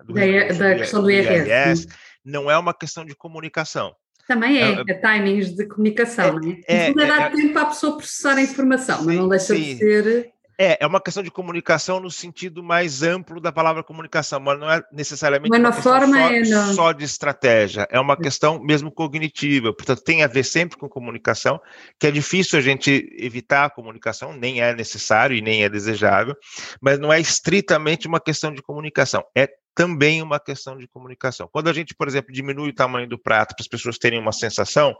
Do 0.05 0.13
da, 0.13 0.69
da 0.69 0.75
questão 0.75 1.01
do 1.01 1.11
IRS, 1.11 1.87
não 2.23 2.49
é 2.49 2.57
uma 2.57 2.73
questão 2.73 3.05
de 3.05 3.15
comunicação. 3.15 3.95
Também 4.27 4.57
é, 4.57 4.71
é, 4.71 4.83
é 4.87 4.93
timings 4.93 5.55
de 5.55 5.67
comunicação, 5.67 6.25
é, 6.25 6.31
não 6.31 6.49
é? 6.49 6.61
é, 6.67 6.89
é, 6.89 6.93
dá 6.93 7.21
é, 7.21 7.29
tempo 7.29 7.53
para 7.53 7.61
a 7.61 7.65
pessoa 7.67 7.97
processar 7.97 8.37
a 8.37 8.41
informação, 8.41 8.99
sim, 8.99 9.05
mas 9.05 9.15
não 9.17 9.29
deixa 9.29 9.55
sim. 9.55 9.61
de 9.61 9.77
ser 9.77 10.33
É, 10.57 10.83
é 10.83 10.87
uma 10.87 11.01
questão 11.01 11.21
de 11.21 11.29
comunicação 11.29 11.99
no 11.99 12.09
sentido 12.09 12.63
mais 12.63 13.03
amplo 13.03 13.41
da 13.41 13.51
palavra 13.51 13.83
comunicação, 13.83 14.39
mas 14.39 14.59
não 14.59 14.71
é 14.71 14.83
necessariamente 14.91 15.55
uma 15.59 15.73
forma 15.73 16.17
só, 16.17 16.31
é 16.31 16.73
só 16.73 16.91
de 16.91 17.03
estratégia, 17.03 17.87
é 17.91 17.99
uma 17.99 18.15
questão 18.15 18.61
mesmo 18.63 18.91
cognitiva, 18.91 19.73
portanto 19.73 20.03
tem 20.03 20.23
a 20.23 20.27
ver 20.27 20.43
sempre 20.43 20.77
com 20.77 20.87
comunicação, 20.87 21.59
que 21.99 22.07
é 22.07 22.11
difícil 22.11 22.57
a 22.57 22.61
gente 22.61 23.09
evitar 23.17 23.65
a 23.65 23.69
comunicação, 23.69 24.33
nem 24.33 24.61
é 24.61 24.73
necessário 24.73 25.35
e 25.35 25.41
nem 25.41 25.63
é 25.63 25.69
desejável, 25.69 26.35
mas 26.81 26.99
não 26.99 27.11
é 27.11 27.19
estritamente 27.19 28.07
uma 28.07 28.19
questão 28.19 28.53
de 28.53 28.61
comunicação, 28.61 29.23
é 29.35 29.49
também 29.75 30.21
uma 30.21 30.39
questão 30.39 30.77
de 30.77 30.87
comunicação. 30.87 31.49
Quando 31.51 31.69
a 31.69 31.73
gente, 31.73 31.93
por 31.93 32.07
exemplo, 32.07 32.31
diminui 32.31 32.69
o 32.69 32.73
tamanho 32.75 33.09
do 33.09 33.19
prato 33.19 33.53
para 33.55 33.61
as 33.61 33.67
pessoas 33.67 33.97
terem 33.97 34.19
uma 34.19 34.31
sensação, 34.31 34.95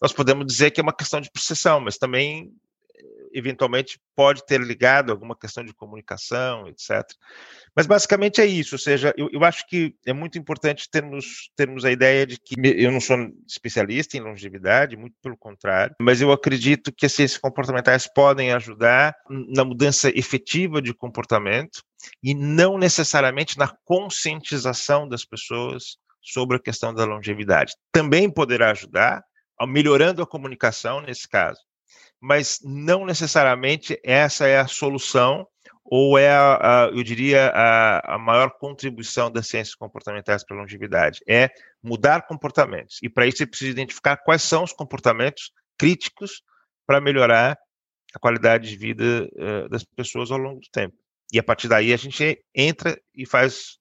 nós 0.00 0.12
podemos 0.12 0.46
dizer 0.46 0.70
que 0.70 0.80
é 0.80 0.82
uma 0.82 0.92
questão 0.92 1.20
de 1.20 1.30
processão, 1.30 1.80
mas 1.80 1.98
também 1.98 2.52
eventualmente 3.34 3.98
pode 4.14 4.46
ter 4.46 4.60
ligado 4.60 5.10
alguma 5.10 5.36
questão 5.36 5.64
de 5.64 5.74
comunicação, 5.74 6.68
etc. 6.68 7.02
Mas 7.74 7.86
basicamente 7.86 8.40
é 8.40 8.46
isso, 8.46 8.76
ou 8.76 8.78
seja, 8.78 9.12
eu, 9.16 9.28
eu 9.32 9.44
acho 9.44 9.66
que 9.66 9.94
é 10.06 10.12
muito 10.12 10.38
importante 10.38 10.88
termos, 10.88 11.50
termos 11.56 11.84
a 11.84 11.90
ideia 11.90 12.24
de 12.24 12.38
que 12.38 12.54
eu 12.64 12.92
não 12.92 13.00
sou 13.00 13.16
especialista 13.46 14.16
em 14.16 14.20
longevidade, 14.20 14.96
muito 14.96 15.16
pelo 15.20 15.36
contrário, 15.36 15.94
mas 16.00 16.20
eu 16.20 16.30
acredito 16.30 16.92
que 16.92 17.06
as 17.06 17.12
ciências 17.12 17.40
comportamentais 17.40 18.06
podem 18.06 18.52
ajudar 18.52 19.14
na 19.28 19.64
mudança 19.64 20.08
efetiva 20.16 20.80
de 20.80 20.94
comportamento 20.94 21.82
e 22.22 22.34
não 22.34 22.78
necessariamente 22.78 23.58
na 23.58 23.68
conscientização 23.84 25.08
das 25.08 25.24
pessoas 25.24 25.96
sobre 26.22 26.56
a 26.56 26.60
questão 26.60 26.94
da 26.94 27.04
longevidade. 27.04 27.74
Também 27.92 28.30
poderá 28.30 28.70
ajudar, 28.70 29.22
melhorando 29.66 30.22
a 30.22 30.26
comunicação 30.26 31.00
nesse 31.00 31.28
caso, 31.28 31.60
mas 32.24 32.58
não 32.64 33.04
necessariamente 33.04 34.00
essa 34.02 34.46
é 34.46 34.58
a 34.58 34.66
solução 34.66 35.46
ou 35.84 36.18
é, 36.18 36.30
a, 36.30 36.54
a, 36.54 36.86
eu 36.86 37.02
diria, 37.02 37.48
a, 37.48 38.14
a, 38.14 38.18
maior 38.18 38.52
contribuição 38.58 39.30
das 39.30 39.46
ciências 39.46 39.74
comportamentais 39.74 40.42
para 40.42 40.56
a 40.56 40.60
longevidade. 40.60 41.20
É 41.28 41.50
mudar 41.82 42.22
comportamentos. 42.22 42.98
E 43.02 43.10
para 43.10 43.26
isso 43.26 43.36
você 43.36 43.46
precisa 43.46 43.70
identificar 43.72 44.16
quais 44.16 44.42
são 44.42 44.64
os 44.64 44.72
comportamentos 44.72 45.52
críticos 45.78 46.42
para 46.86 46.98
melhorar 46.98 47.58
a 48.14 48.18
qualidade 48.18 48.70
de 48.70 48.76
vida 48.78 49.28
uh, 49.34 49.68
das 49.68 49.84
pessoas 49.84 50.30
ao 50.30 50.38
longo 50.38 50.60
do 50.60 50.68
tempo. 50.72 50.96
E 51.30 51.38
a 51.38 51.42
partir 51.42 51.68
daí 51.68 51.92
a 51.92 51.98
gente 51.98 52.42
entra 52.54 52.98
e 53.14 53.26
faz 53.26 53.76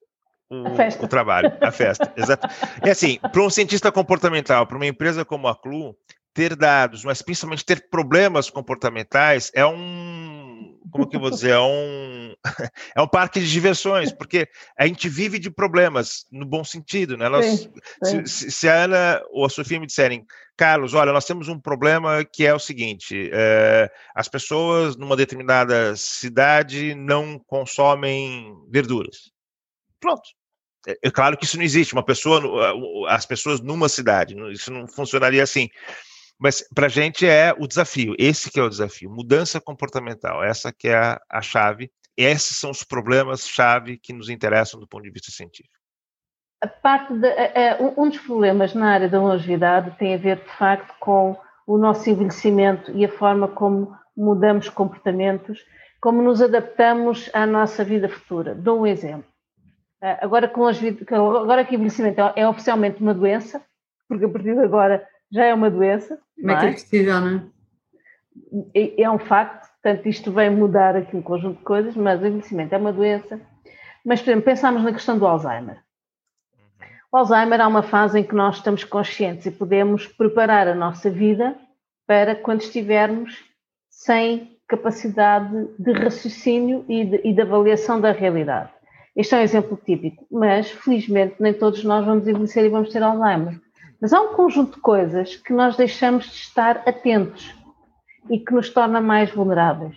o, 0.49 1.05
o 1.05 1.07
trabalho, 1.07 1.49
a 1.61 1.71
festa. 1.71 2.11
Exato. 2.17 2.45
É 2.85 2.91
assim, 2.91 3.19
para 3.19 3.41
um 3.41 3.49
cientista 3.49 3.89
comportamental, 3.89 4.67
para 4.67 4.75
uma 4.75 4.85
empresa 4.85 5.23
como 5.23 5.47
a 5.47 5.55
Clu, 5.55 5.95
ter 6.33 6.55
dados, 6.55 7.03
mas 7.03 7.21
principalmente 7.21 7.63
ter 7.63 7.89
problemas 7.89 8.49
comportamentais 8.49 9.51
é 9.53 9.65
um, 9.65 10.79
como 10.89 11.07
que 11.07 11.15
eu 11.15 11.19
vou 11.19 11.29
dizer, 11.29 11.51
é 11.51 11.59
um, 11.59 12.33
é 12.95 13.01
um 13.01 13.07
parque 13.07 13.39
de 13.39 13.51
diversões, 13.51 14.11
porque 14.11 14.47
a 14.77 14.87
gente 14.87 15.07
vive 15.07 15.37
de 15.37 15.51
problemas 15.51 16.25
no 16.31 16.45
bom 16.45 16.63
sentido, 16.63 17.15
né? 17.17 17.29
Nós, 17.29 17.45
sim, 17.45 17.73
sim. 18.03 18.25
Se, 18.25 18.51
se, 18.51 18.69
a 18.69 18.83
Ana 18.83 19.21
ou 19.31 19.45
a 19.45 19.49
Sofia 19.49 19.79
me 19.79 19.85
disserem, 19.85 20.25
Carlos, 20.57 20.93
olha, 20.93 21.13
nós 21.13 21.25
temos 21.25 21.47
um 21.47 21.59
problema 21.59 22.23
que 22.23 22.45
é 22.45 22.53
o 22.53 22.59
seguinte: 22.59 23.29
é, 23.31 23.91
as 24.15 24.27
pessoas 24.27 24.95
numa 24.95 25.15
determinada 25.15 25.95
cidade 25.95 26.95
não 26.95 27.39
consomem 27.39 28.55
verduras. 28.69 29.31
Pronto. 29.99 30.23
É, 30.87 30.97
é 31.03 31.11
claro 31.11 31.37
que 31.37 31.45
isso 31.45 31.57
não 31.57 31.63
existe. 31.63 31.93
Uma 31.93 32.03
pessoa, 32.03 32.41
as 33.09 33.25
pessoas 33.25 33.61
numa 33.61 33.89
cidade, 33.89 34.35
isso 34.51 34.71
não 34.71 34.87
funcionaria 34.87 35.43
assim. 35.43 35.69
Mas 36.43 36.61
para 36.75 36.87
a 36.87 36.89
gente 36.89 37.25
é 37.25 37.55
o 37.57 37.65
desafio, 37.65 38.13
esse 38.19 38.51
que 38.51 38.59
é 38.59 38.63
o 38.63 38.67
desafio, 38.67 39.09
mudança 39.09 39.61
comportamental, 39.61 40.43
essa 40.43 40.73
que 40.73 40.89
é 40.89 40.97
a, 40.97 41.21
a 41.31 41.41
chave, 41.41 41.89
esses 42.17 42.57
são 42.57 42.69
os 42.69 42.83
problemas-chave 42.83 43.97
que 43.97 44.11
nos 44.11 44.27
interessam 44.27 44.77
do 44.77 44.85
ponto 44.85 45.03
de 45.03 45.09
vista 45.09 45.31
científico. 45.31 45.73
Parte 46.81 47.13
de, 47.13 47.29
um 47.97 48.09
dos 48.09 48.19
problemas 48.19 48.73
na 48.73 48.91
área 48.91 49.07
da 49.07 49.21
longevidade 49.21 49.97
tem 49.97 50.15
a 50.15 50.17
ver, 50.17 50.41
de 50.41 50.49
facto, 50.57 50.93
com 50.99 51.39
o 51.65 51.77
nosso 51.77 52.09
envelhecimento 52.09 52.91
e 52.91 53.05
a 53.05 53.09
forma 53.09 53.47
como 53.47 53.97
mudamos 54.15 54.67
comportamentos, 54.67 55.65
como 56.01 56.21
nos 56.21 56.41
adaptamos 56.41 57.29
à 57.33 57.45
nossa 57.45 57.85
vida 57.85 58.09
futura. 58.09 58.53
Dou 58.53 58.81
um 58.81 58.87
exemplo. 58.87 59.31
Agora, 60.19 60.49
com 60.49 60.67
agora 60.67 61.63
que 61.63 61.71
o 61.71 61.75
envelhecimento 61.75 62.19
é 62.35 62.45
oficialmente 62.45 63.01
uma 63.01 63.13
doença, 63.13 63.61
porque 64.09 64.25
a 64.25 64.29
partir 64.29 64.53
de 64.53 64.59
agora 64.59 65.07
já 65.33 65.45
é 65.45 65.53
uma 65.53 65.69
doença. 65.69 66.19
Como 66.39 66.51
é 66.51 66.59
que 66.59 66.65
é, 66.65 66.69
é 66.69 66.71
possível, 66.73 67.19
não 67.19 67.51
é? 68.75 69.01
É 69.01 69.09
um 69.09 69.17
facto, 69.17 69.67
portanto, 69.81 70.07
isto 70.07 70.31
vai 70.31 70.49
mudar 70.49 70.95
aqui 70.95 71.15
um 71.17 71.21
conjunto 71.21 71.57
de 71.57 71.63
coisas, 71.63 71.95
mas 71.95 72.21
o 72.21 72.25
envelhecimento 72.27 72.73
é 72.73 72.77
uma 72.77 72.93
doença. 72.93 73.41
Mas, 74.05 74.21
por 74.21 74.29
exemplo, 74.29 74.45
pensamos 74.45 74.83
na 74.83 74.93
questão 74.93 75.17
do 75.17 75.25
Alzheimer. 75.25 75.77
O 77.11 77.17
Alzheimer 77.17 77.61
há 77.61 77.67
uma 77.67 77.83
fase 77.83 78.19
em 78.19 78.23
que 78.23 78.35
nós 78.35 78.57
estamos 78.57 78.83
conscientes 78.83 79.45
e 79.45 79.51
podemos 79.51 80.07
preparar 80.07 80.67
a 80.67 80.75
nossa 80.75 81.09
vida 81.09 81.55
para 82.05 82.35
quando 82.35 82.61
estivermos 82.61 83.43
sem 83.89 84.57
capacidade 84.67 85.67
de 85.79 85.91
raciocínio 85.93 86.85
e 86.87 87.05
de, 87.05 87.21
e 87.23 87.33
de 87.33 87.41
avaliação 87.41 87.99
da 87.99 88.11
realidade. 88.11 88.69
Este 89.15 89.35
é 89.35 89.39
um 89.39 89.41
exemplo 89.41 89.79
típico, 89.83 90.25
mas 90.31 90.71
felizmente 90.71 91.35
nem 91.39 91.53
todos 91.53 91.83
nós 91.83 92.05
vamos 92.05 92.27
envelhecer 92.27 92.65
e 92.65 92.69
vamos 92.69 92.89
ter 92.89 93.01
Alzheimer. 93.01 93.59
Mas 94.03 94.11
há 94.11 94.21
um 94.21 94.33
conjunto 94.33 94.75
de 94.75 94.81
coisas 94.81 95.37
que 95.37 95.53
nós 95.53 95.77
deixamos 95.77 96.25
de 96.25 96.35
estar 96.35 96.83
atentos 96.85 97.55
e 98.29 98.37
que 98.37 98.53
nos 98.53 98.69
torna 98.69 98.99
mais 98.99 99.31
vulneráveis. 99.31 99.95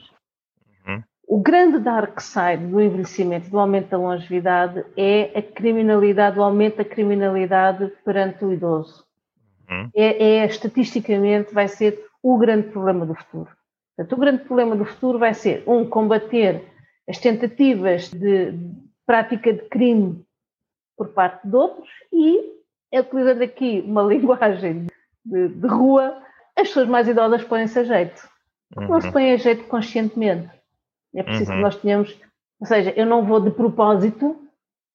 Uhum. 0.86 1.02
O 1.26 1.40
grande 1.40 1.80
dark 1.80 2.20
side 2.20 2.68
do 2.68 2.80
envelhecimento, 2.80 3.50
do 3.50 3.58
aumento 3.58 3.88
da 3.88 3.98
longevidade, 3.98 4.84
é 4.96 5.36
a 5.36 5.42
criminalidade, 5.42 6.38
o 6.38 6.44
aumento 6.44 6.76
da 6.76 6.84
criminalidade 6.84 7.92
perante 8.04 8.44
o 8.44 8.52
idoso. 8.52 9.04
Uhum. 9.68 9.90
É, 9.92 10.24
é, 10.24 10.46
estatisticamente, 10.46 11.52
vai 11.52 11.66
ser 11.66 12.06
o 12.22 12.38
grande 12.38 12.68
problema 12.68 13.04
do 13.04 13.14
futuro. 13.16 13.50
Portanto, 13.96 14.12
o 14.12 14.20
grande 14.20 14.44
problema 14.44 14.76
do 14.76 14.84
futuro 14.84 15.18
vai 15.18 15.34
ser, 15.34 15.64
um, 15.66 15.84
combater 15.84 16.64
as 17.08 17.18
tentativas 17.18 18.08
de 18.08 18.54
prática 19.04 19.52
de 19.52 19.62
crime 19.62 20.24
por 20.96 21.08
parte 21.08 21.48
de 21.48 21.56
outros 21.56 21.88
e 22.12 22.54
é 22.96 23.00
utilizando 23.00 23.42
aqui 23.42 23.82
uma 23.86 24.02
linguagem 24.06 24.86
de, 25.24 25.48
de, 25.48 25.66
rua, 25.66 26.22
as 26.56 26.68
pessoas 26.68 26.88
mais 26.88 27.08
idosas 27.08 27.44
põem-se 27.44 27.78
a 27.78 27.84
jeito. 27.84 28.28
Uhum. 28.76 28.88
Não 28.88 29.00
se 29.00 29.10
põem 29.12 29.32
a 29.32 29.36
jeito 29.36 29.64
conscientemente. 29.64 30.50
É 31.14 31.22
preciso 31.22 31.50
uhum. 31.50 31.56
que 31.56 31.62
nós 31.62 31.76
tenhamos, 31.76 32.20
ou 32.60 32.66
seja, 32.66 32.92
eu 32.96 33.06
não 33.06 33.24
vou 33.24 33.40
de 33.40 33.50
propósito 33.50 34.36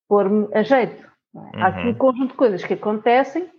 pôr-me 0.08 0.47
a 0.54 0.62
jeito. 0.64 1.10
Uhum. 1.34 1.49
Há 1.56 1.68
aqui 1.68 1.82
um 1.82 1.88
uhum. 1.88 1.95
conjunto 1.95 2.32
de 2.32 2.38
coisas 2.38 2.64
que 2.64 2.74
acontecem. 2.74 3.49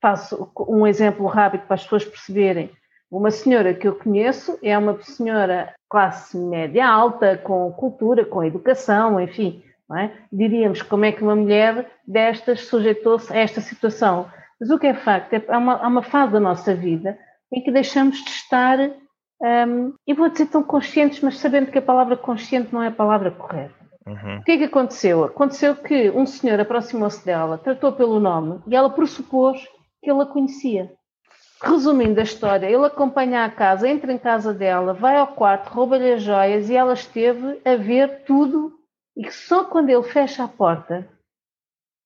Faço 0.00 0.50
um 0.68 0.86
exemplo 0.86 1.26
rápido 1.26 1.66
para 1.66 1.74
as 1.74 1.82
pessoas 1.82 2.04
perceberem. 2.04 2.70
Uma 3.10 3.30
senhora 3.30 3.72
que 3.72 3.86
eu 3.86 3.94
conheço 3.94 4.58
é 4.62 4.76
uma 4.76 5.00
senhora 5.02 5.72
classe 5.88 6.36
média 6.36 6.86
alta, 6.86 7.38
com 7.38 7.72
cultura, 7.72 8.24
com 8.24 8.42
educação, 8.42 9.20
enfim, 9.20 9.62
é? 9.92 10.10
Diríamos 10.32 10.82
como 10.82 11.04
é 11.04 11.12
que 11.12 11.22
uma 11.22 11.36
mulher 11.36 11.90
destas 12.06 12.62
sujeitou-se 12.66 13.32
a 13.32 13.36
esta 13.36 13.60
situação. 13.60 14.30
Mas 14.58 14.70
o 14.70 14.78
que 14.78 14.86
é 14.86 14.94
facto 14.94 15.34
é 15.34 15.44
há 15.48 15.58
uma, 15.58 15.74
há 15.74 15.88
uma 15.88 16.02
fase 16.02 16.32
da 16.32 16.40
nossa 16.40 16.74
vida 16.74 17.18
em 17.52 17.62
que 17.62 17.70
deixamos 17.70 18.22
de 18.24 18.30
estar, 18.30 18.78
um, 19.40 19.94
e 20.06 20.14
vou 20.14 20.28
dizer 20.28 20.46
tão 20.46 20.62
conscientes, 20.62 21.20
mas 21.20 21.38
sabendo 21.38 21.70
que 21.70 21.78
a 21.78 21.82
palavra 21.82 22.16
consciente 22.16 22.72
não 22.72 22.82
é 22.82 22.88
a 22.88 22.92
palavra 22.92 23.30
correta. 23.30 23.74
Uhum. 24.06 24.38
O 24.38 24.42
que 24.42 24.52
é 24.52 24.58
que 24.58 24.64
aconteceu? 24.64 25.24
Aconteceu 25.24 25.76
que 25.76 26.10
um 26.10 26.26
senhor 26.26 26.58
aproximou-se 26.60 27.24
dela, 27.24 27.58
tratou 27.58 27.92
pelo 27.92 28.20
nome 28.20 28.60
e 28.66 28.74
ela 28.74 28.90
pressupôs 28.90 29.62
que 30.02 30.10
ele 30.10 30.22
a 30.22 30.26
conhecia. 30.26 30.92
Resumindo 31.62 32.20
a 32.20 32.24
história, 32.24 32.66
ele 32.66 32.84
acompanha 32.84 33.44
a 33.44 33.50
casa, 33.50 33.88
entra 33.88 34.12
em 34.12 34.18
casa 34.18 34.52
dela, 34.52 34.92
vai 34.92 35.16
ao 35.16 35.28
quarto, 35.28 35.68
rouba-lhe 35.68 36.12
as 36.12 36.22
joias 36.22 36.68
e 36.68 36.76
ela 36.76 36.92
esteve 36.92 37.60
a 37.64 37.76
ver 37.76 38.24
tudo 38.26 38.72
e 39.16 39.24
que 39.24 39.34
só 39.34 39.64
quando 39.64 39.90
ele 39.90 40.02
fecha 40.02 40.44
a 40.44 40.48
porta 40.48 41.08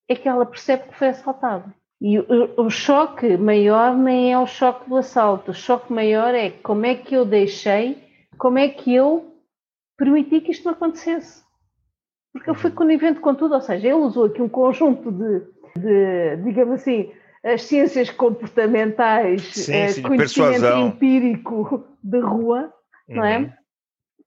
é 0.09 0.15
que 0.15 0.27
ela 0.27 0.45
percebe 0.45 0.89
que 0.89 0.95
foi 0.95 1.09
assaltada. 1.09 1.73
E 2.01 2.17
o, 2.17 2.25
o, 2.57 2.69
choque 2.69 3.35
maior 3.35 3.95
nem 3.95 4.31
é 4.31 4.39
o 4.39 4.47
choque 4.47 4.89
do 4.89 4.95
assalto, 4.95 5.51
o 5.51 5.53
choque 5.53 5.91
maior 5.91 6.33
é 6.33 6.49
como 6.49 6.85
é 6.85 6.95
que 6.95 7.13
eu 7.13 7.25
deixei, 7.25 8.01
como 8.37 8.57
é 8.57 8.69
que 8.69 8.95
eu 8.95 9.35
permiti 9.97 10.39
que 10.39 10.51
isto 10.51 10.65
não 10.65 10.71
acontecesse. 10.71 11.43
Porque 12.31 12.49
eu 12.49 12.55
fui 12.55 12.71
conivente 12.71 13.19
com 13.19 13.35
tudo, 13.35 13.55
ou 13.55 13.61
seja, 13.61 13.87
ele 13.87 13.95
usou 13.95 14.25
aqui 14.25 14.41
um 14.41 14.47
conjunto 14.47 15.11
de, 15.11 15.41
de 15.77 16.37
digamos 16.37 16.75
assim, 16.75 17.11
as 17.43 17.63
ciências 17.63 18.09
comportamentais, 18.09 19.41
sim, 19.53 19.73
eh, 19.73 19.89
sim, 19.89 20.01
conhecimento 20.01 20.65
empírico 20.65 21.85
de 22.01 22.19
rua, 22.19 22.73
uhum. 23.09 23.15
não 23.15 23.25
é? 23.25 23.58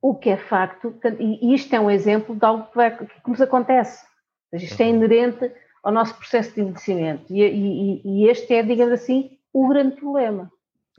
O 0.03 0.17
que 0.17 0.31
é 0.31 0.37
facto, 0.37 0.99
e 1.21 1.55
isto 1.55 1.73
é 1.75 1.81
um 1.81 1.89
exemplo 1.89 2.35
de 2.35 2.45
algo 2.45 2.65
que, 2.67 2.77
vai, 2.77 2.91
que 2.97 3.31
nos 3.31 3.41
acontece. 3.41 4.05
Isto 4.53 4.81
é 4.81 4.87
uhum. 4.87 4.97
inerente 4.97 5.53
ao 5.83 5.93
nosso 5.93 6.15
processo 6.17 6.53
de 6.55 6.61
envelhecimento. 6.61 7.33
E, 7.33 7.43
e, 7.43 8.03
e, 8.05 8.29
este 8.29 8.53
é, 8.53 8.63
digamos 8.63 8.93
assim, 8.93 9.39
o 9.53 9.69
grande 9.69 9.97
problema. 9.97 10.51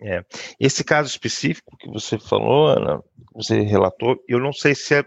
É. 0.01 0.23
Esse 0.59 0.83
caso 0.83 1.09
específico 1.09 1.77
que 1.77 1.89
você 1.89 2.17
falou, 2.17 2.67
Ana, 2.67 3.03
você 3.33 3.59
relatou, 3.61 4.17
eu 4.27 4.39
não 4.39 4.51
sei 4.51 4.73
se, 4.73 4.95
é, 4.95 5.03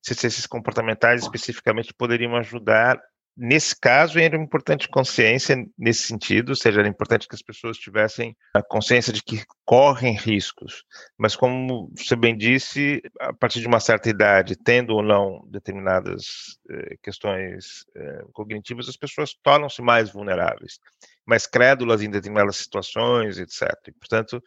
se 0.00 0.26
esses 0.26 0.46
comportamentais 0.46 1.22
especificamente 1.22 1.92
poderiam 1.92 2.34
ajudar 2.36 3.00
Nesse 3.34 3.74
caso, 3.78 4.18
era 4.18 4.36
importante 4.36 4.88
consciência 4.88 5.56
nesse 5.78 6.02
sentido, 6.02 6.50
ou 6.50 6.54
seja, 6.54 6.80
era 6.80 6.88
importante 6.88 7.26
que 7.26 7.34
as 7.34 7.40
pessoas 7.40 7.78
tivessem 7.78 8.36
a 8.54 8.62
consciência 8.62 9.10
de 9.10 9.22
que 9.22 9.42
correm 9.64 10.14
riscos. 10.14 10.84
Mas, 11.16 11.34
como 11.34 11.90
você 11.96 12.14
bem 12.14 12.36
disse, 12.36 13.00
a 13.18 13.32
partir 13.32 13.60
de 13.60 13.66
uma 13.66 13.80
certa 13.80 14.10
idade, 14.10 14.54
tendo 14.54 14.94
ou 14.94 15.02
não 15.02 15.42
determinadas 15.48 16.58
eh, 16.68 16.96
questões 17.02 17.86
eh, 17.96 18.24
cognitivas, 18.34 18.86
as 18.86 18.98
pessoas 18.98 19.32
tornam-se 19.42 19.80
mais 19.80 20.10
vulneráveis, 20.10 20.78
mais 21.24 21.46
crédulas 21.46 22.02
em 22.02 22.10
determinadas 22.10 22.56
situações, 22.56 23.38
etc. 23.38 23.72
E, 23.88 23.92
portanto, 23.92 24.42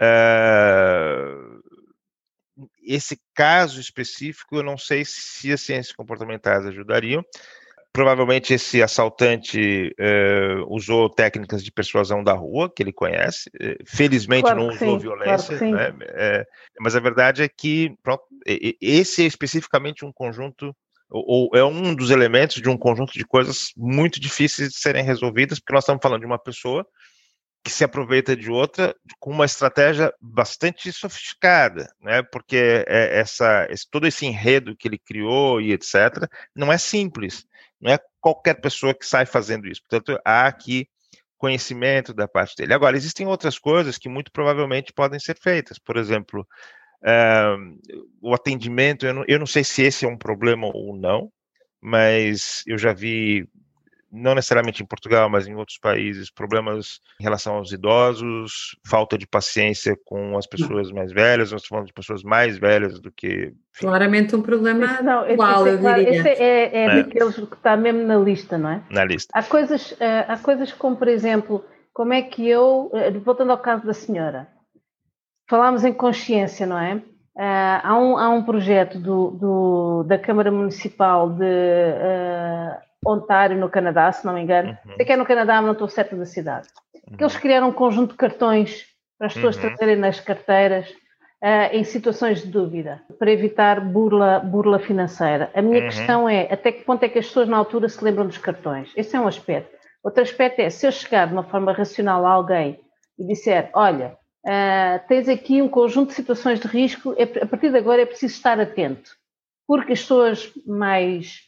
eh, 0.00 1.36
esse 2.82 3.20
caso 3.34 3.78
específico, 3.78 4.56
eu 4.56 4.62
não 4.62 4.78
sei 4.78 5.04
se 5.04 5.52
as 5.52 5.60
ciências 5.60 5.94
comportamentais 5.94 6.64
ajudariam, 6.66 7.22
Provavelmente 7.92 8.54
esse 8.54 8.82
assaltante 8.82 9.94
uh, 10.00 10.74
usou 10.74 11.10
técnicas 11.10 11.62
de 11.62 11.70
persuasão 11.70 12.24
da 12.24 12.32
rua, 12.32 12.72
que 12.74 12.82
ele 12.82 12.92
conhece. 12.92 13.50
Eh, 13.60 13.76
felizmente 13.84 14.44
claro 14.44 14.60
não 14.60 14.68
usou 14.68 14.98
sim, 14.98 14.98
violência, 14.98 15.58
claro 15.58 15.98
né? 15.98 16.06
é, 16.08 16.46
mas 16.80 16.96
a 16.96 17.00
verdade 17.00 17.42
é 17.42 17.48
que 17.48 17.94
pronto, 18.02 18.22
esse 18.80 19.22
é 19.22 19.26
especificamente 19.26 20.06
um 20.06 20.12
conjunto 20.12 20.74
ou 21.10 21.50
é 21.54 21.62
um 21.62 21.94
dos 21.94 22.10
elementos 22.10 22.56
de 22.62 22.68
um 22.70 22.76
conjunto 22.76 23.12
de 23.12 23.24
coisas 23.24 23.68
muito 23.76 24.18
difíceis 24.18 24.70
de 24.70 24.78
serem 24.78 25.04
resolvidas, 25.04 25.60
porque 25.60 25.74
nós 25.74 25.84
estamos 25.84 26.00
falando 26.02 26.20
de 26.20 26.26
uma 26.26 26.38
pessoa 26.38 26.86
que 27.62 27.70
se 27.70 27.84
aproveita 27.84 28.34
de 28.34 28.50
outra 28.50 28.94
com 29.20 29.30
uma 29.30 29.44
estratégia 29.44 30.12
bastante 30.20 30.90
sofisticada, 30.90 31.88
né? 32.00 32.22
Porque 32.22 32.84
é 32.88 33.20
essa, 33.20 33.66
esse, 33.70 33.88
todo 33.88 34.06
esse 34.06 34.26
enredo 34.26 34.76
que 34.76 34.88
ele 34.88 34.98
criou 34.98 35.60
e 35.60 35.72
etc. 35.72 36.28
não 36.56 36.72
é 36.72 36.78
simples. 36.78 37.46
Não 37.82 37.92
é 37.92 37.98
qualquer 38.20 38.54
pessoa 38.60 38.94
que 38.94 39.04
sai 39.04 39.26
fazendo 39.26 39.66
isso. 39.66 39.82
Portanto, 39.82 40.20
há 40.24 40.46
aqui 40.46 40.88
conhecimento 41.36 42.14
da 42.14 42.28
parte 42.28 42.54
dele. 42.56 42.72
Agora, 42.72 42.96
existem 42.96 43.26
outras 43.26 43.58
coisas 43.58 43.98
que 43.98 44.08
muito 44.08 44.30
provavelmente 44.30 44.92
podem 44.92 45.18
ser 45.18 45.36
feitas. 45.36 45.76
Por 45.76 45.96
exemplo, 45.96 46.46
uh, 47.02 47.98
o 48.20 48.32
atendimento, 48.32 49.04
eu 49.04 49.12
não, 49.12 49.24
eu 49.26 49.38
não 49.40 49.46
sei 49.46 49.64
se 49.64 49.82
esse 49.82 50.04
é 50.04 50.08
um 50.08 50.16
problema 50.16 50.68
ou 50.72 50.96
não, 50.96 51.32
mas 51.80 52.62
eu 52.64 52.78
já 52.78 52.92
vi 52.92 53.48
não 54.12 54.34
necessariamente 54.34 54.82
em 54.82 54.86
Portugal, 54.86 55.30
mas 55.30 55.48
em 55.48 55.54
outros 55.54 55.78
países, 55.78 56.30
problemas 56.30 57.00
em 57.18 57.24
relação 57.24 57.54
aos 57.54 57.72
idosos, 57.72 58.76
falta 58.86 59.16
de 59.16 59.26
paciência 59.26 59.96
com 60.04 60.36
as 60.36 60.46
pessoas 60.46 60.92
mais 60.92 61.10
velhas, 61.12 61.50
nós 61.50 61.64
falamos 61.64 61.88
de 61.88 61.94
pessoas 61.94 62.22
mais 62.22 62.58
velhas 62.58 63.00
do 63.00 63.10
que. 63.10 63.54
Enfim. 63.74 63.86
Claramente 63.86 64.36
um 64.36 64.42
problema 64.42 65.00
não, 65.00 65.28
igual, 65.30 65.66
esse, 65.66 65.76
eu 65.76 65.94
diria. 65.94 66.10
Esse 66.10 66.28
é, 66.28 66.42
é, 66.42 66.84
é 66.84 67.02
daqueles 67.02 67.34
que 67.36 67.54
está 67.54 67.74
mesmo 67.74 68.02
na 68.02 68.16
lista, 68.16 68.58
não 68.58 68.68
é? 68.68 68.82
Na 68.90 69.04
lista. 69.04 69.30
Há 69.32 69.42
coisas, 69.42 69.96
eh, 69.98 70.26
há 70.28 70.36
coisas 70.36 70.72
como, 70.72 70.96
por 70.96 71.08
exemplo, 71.08 71.64
como 71.94 72.12
é 72.12 72.20
que 72.20 72.46
eu, 72.46 72.90
eh, 72.92 73.10
voltando 73.12 73.50
ao 73.50 73.58
caso 73.58 73.86
da 73.86 73.94
senhora, 73.94 74.46
falámos 75.48 75.84
em 75.84 75.92
consciência, 75.94 76.66
não 76.66 76.78
é? 76.78 76.96
Uh, 77.34 77.80
há, 77.82 77.98
um, 77.98 78.18
há 78.18 78.28
um 78.28 78.42
projeto 78.42 78.98
do, 78.98 79.30
do, 79.30 80.02
da 80.02 80.18
Câmara 80.18 80.50
Municipal 80.50 81.30
de 81.30 81.44
uh, 81.46 82.91
Ontário, 83.04 83.56
no 83.56 83.68
Canadá, 83.68 84.10
se 84.12 84.24
não 84.24 84.34
me 84.34 84.42
engano. 84.42 84.76
Uhum. 84.84 84.96
Sei 84.96 85.04
que 85.04 85.12
é 85.12 85.16
no 85.16 85.26
Canadá, 85.26 85.56
mas 85.56 85.64
não 85.64 85.72
estou 85.72 85.88
certa 85.88 86.16
da 86.16 86.26
cidade. 86.26 86.68
Uhum. 87.08 87.16
Que 87.16 87.24
eles 87.24 87.36
criaram 87.36 87.68
um 87.68 87.72
conjunto 87.72 88.12
de 88.12 88.16
cartões 88.16 88.86
para 89.18 89.26
as 89.26 89.34
pessoas 89.34 89.56
uhum. 89.56 89.62
trazerem 89.62 89.96
nas 89.96 90.20
carteiras 90.20 90.88
uh, 91.42 91.72
em 91.72 91.84
situações 91.84 92.42
de 92.42 92.48
dúvida, 92.48 93.02
para 93.18 93.30
evitar 93.30 93.80
burla, 93.80 94.38
burla 94.38 94.78
financeira. 94.78 95.50
A 95.54 95.60
minha 95.60 95.80
uhum. 95.80 95.86
questão 95.86 96.28
é 96.28 96.52
até 96.52 96.70
que 96.72 96.84
ponto 96.84 97.02
é 97.02 97.08
que 97.08 97.18
as 97.18 97.26
pessoas 97.26 97.48
na 97.48 97.56
altura 97.56 97.88
se 97.88 98.02
lembram 98.02 98.26
dos 98.26 98.38
cartões? 98.38 98.92
Esse 98.96 99.16
é 99.16 99.20
um 99.20 99.26
aspecto. 99.26 99.76
Outro 100.02 100.22
aspecto 100.22 100.60
é, 100.60 100.70
se 100.70 100.86
eu 100.86 100.92
chegar 100.92 101.26
de 101.26 101.32
uma 101.32 101.44
forma 101.44 101.72
racional 101.72 102.24
a 102.26 102.30
alguém 102.30 102.80
e 103.18 103.26
disser, 103.26 103.70
olha, 103.74 104.16
uh, 104.46 105.06
tens 105.08 105.28
aqui 105.28 105.60
um 105.60 105.68
conjunto 105.68 106.08
de 106.08 106.14
situações 106.14 106.60
de 106.60 106.66
risco, 106.66 107.14
é, 107.16 107.24
a 107.42 107.46
partir 107.46 107.70
de 107.70 107.78
agora 107.78 108.02
é 108.02 108.06
preciso 108.06 108.34
estar 108.34 108.58
atento, 108.58 109.10
porque 109.66 109.92
as 109.92 110.00
pessoas 110.00 110.52
mais 110.66 111.40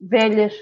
velhas 0.00 0.54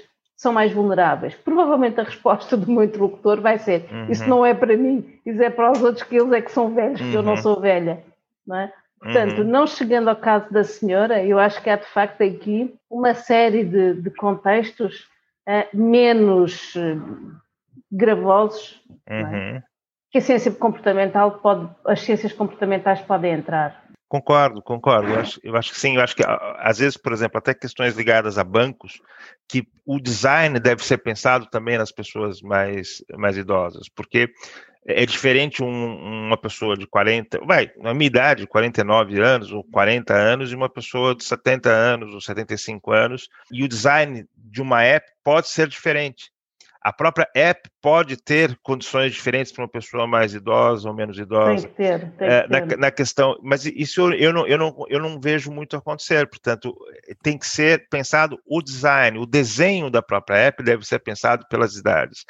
são 0.43 0.53
mais 0.53 0.71
vulneráveis? 0.71 1.33
Provavelmente 1.33 1.99
a 1.99 2.03
resposta 2.03 2.55
do 2.55 2.71
meu 2.71 2.83
interlocutor 2.83 3.41
vai 3.41 3.57
ser: 3.57 3.85
uhum. 3.91 4.11
isso 4.11 4.29
não 4.29 4.45
é 4.45 4.53
para 4.53 4.77
mim, 4.77 5.19
isso 5.25 5.41
é 5.41 5.49
para 5.49 5.71
os 5.71 5.81
outros 5.81 6.03
que 6.03 6.15
eles 6.15 6.31
é 6.33 6.41
que 6.41 6.51
são 6.51 6.75
velhos, 6.75 7.01
que 7.01 7.13
eu 7.13 7.23
não 7.23 7.31
uhum. 7.31 7.41
sou 7.41 7.59
velha. 7.59 8.03
Não 8.45 8.57
é? 8.57 8.71
Portanto, 8.99 9.39
uhum. 9.39 9.47
não 9.47 9.67
chegando 9.67 10.09
ao 10.09 10.15
caso 10.15 10.51
da 10.51 10.63
senhora, 10.63 11.23
eu 11.23 11.39
acho 11.39 11.61
que 11.61 11.69
há 11.69 11.75
de 11.75 11.85
facto 11.85 12.21
aqui 12.21 12.73
uma 12.89 13.13
série 13.13 13.63
de, 13.63 13.95
de 13.95 14.09
contextos 14.11 15.07
uh, 15.47 15.77
menos 15.77 16.73
uh, 16.75 17.41
gravosos 17.91 18.81
é? 19.05 19.23
uhum. 19.23 19.61
que 20.09 20.19
a 20.19 20.21
ciência 20.21 20.51
comportamental 20.51 21.31
pode, 21.31 21.69
as 21.85 22.01
ciências 22.01 22.31
comportamentais 22.31 23.01
podem 23.01 23.33
entrar. 23.33 23.82
Concordo, 24.13 24.61
concordo. 24.61 25.11
Eu 25.11 25.19
acho, 25.19 25.39
eu 25.43 25.55
acho, 25.55 25.71
que 25.73 25.79
sim. 25.79 25.95
Eu 25.95 26.01
acho 26.03 26.15
que 26.15 26.21
às 26.59 26.77
vezes, 26.77 26.95
por 26.95 27.11
exemplo, 27.11 27.39
até 27.39 27.51
questões 27.51 27.95
ligadas 27.95 28.37
a 28.37 28.43
bancos, 28.43 29.01
que 29.49 29.67
o 29.87 29.99
design 29.99 30.59
deve 30.59 30.85
ser 30.85 30.99
pensado 30.99 31.47
também 31.47 31.79
nas 31.79 31.91
pessoas 31.91 32.39
mais, 32.39 33.03
mais 33.17 33.37
idosas, 33.37 33.89
porque 33.89 34.31
é 34.85 35.03
diferente 35.03 35.63
um, 35.63 36.27
uma 36.27 36.37
pessoa 36.37 36.77
de 36.77 36.85
40, 36.85 37.39
vai, 37.43 37.71
na 37.77 37.91
minha 37.91 38.05
idade, 38.05 38.45
49 38.45 39.19
anos 39.19 39.51
ou 39.51 39.63
40 39.63 40.13
anos, 40.13 40.51
e 40.51 40.55
uma 40.55 40.69
pessoa 40.69 41.15
de 41.15 41.23
70 41.23 41.71
anos 41.71 42.13
ou 42.13 42.21
75 42.21 42.91
anos, 42.91 43.27
e 43.51 43.63
o 43.63 43.67
design 43.67 44.27
de 44.37 44.61
uma 44.61 44.83
app 44.83 45.11
pode 45.23 45.47
ser 45.47 45.67
diferente. 45.67 46.32
A 46.83 46.91
própria 46.91 47.27
app 47.33 47.69
pode 47.81 48.17
ter 48.17 48.57
condições 48.61 49.13
diferentes 49.13 49.51
para 49.51 49.63
uma 49.63 49.69
pessoa 49.69 50.05
mais 50.05 50.33
idosa 50.33 50.89
ou 50.89 50.95
menos 50.95 51.17
idosa. 51.17 51.67
Tem 51.67 51.69
que 51.69 51.75
ter, 51.75 52.11
tem 52.11 52.27
é, 52.27 52.43
que 52.43 52.49
na, 52.49 52.61
ter. 52.61 52.77
na, 52.77 52.91
questão, 52.91 53.37
mas 53.41 53.65
isso 53.65 54.01
eu, 54.01 54.13
eu, 54.13 54.33
não, 54.33 54.47
eu, 54.47 54.57
não, 54.57 54.85
eu 54.89 54.99
não 54.99 55.19
vejo 55.19 55.51
muito 55.51 55.77
acontecer. 55.77 56.27
Portanto, 56.27 56.75
tem 57.23 57.37
que 57.37 57.47
ser 57.47 57.87
pensado 57.89 58.37
o 58.45 58.61
design, 58.61 59.17
o 59.17 59.25
desenho 59.25 59.89
da 59.89 60.01
própria 60.01 60.37
app 60.37 60.61
deve 60.61 60.85
ser 60.85 60.99
pensado 60.99 61.45
pelas 61.47 61.75
idades 61.75 62.25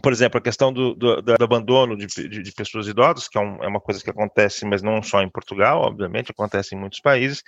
por 0.00 0.12
exemplo, 0.12 0.38
a 0.38 0.42
questão 0.42 0.72
do, 0.72 0.94
do, 0.94 1.20
do 1.20 1.44
abandono 1.44 1.96
de, 1.96 2.06
de, 2.06 2.42
de, 2.42 2.52
pessoas 2.52 2.86
idosas, 2.86 3.28
que 3.28 3.36
é, 3.36 3.40
um, 3.40 3.62
é, 3.62 3.66
uma 3.66 3.80
coisa 3.80 4.02
que 4.02 4.08
acontece, 4.08 4.64
mas 4.64 4.80
não 4.80 5.02
só 5.02 5.20
em 5.20 5.28
Portugal, 5.28 5.82
obviamente, 5.82 6.30
acontece 6.30 6.74
em 6.74 6.78
muitos 6.78 7.00
países, 7.00 7.42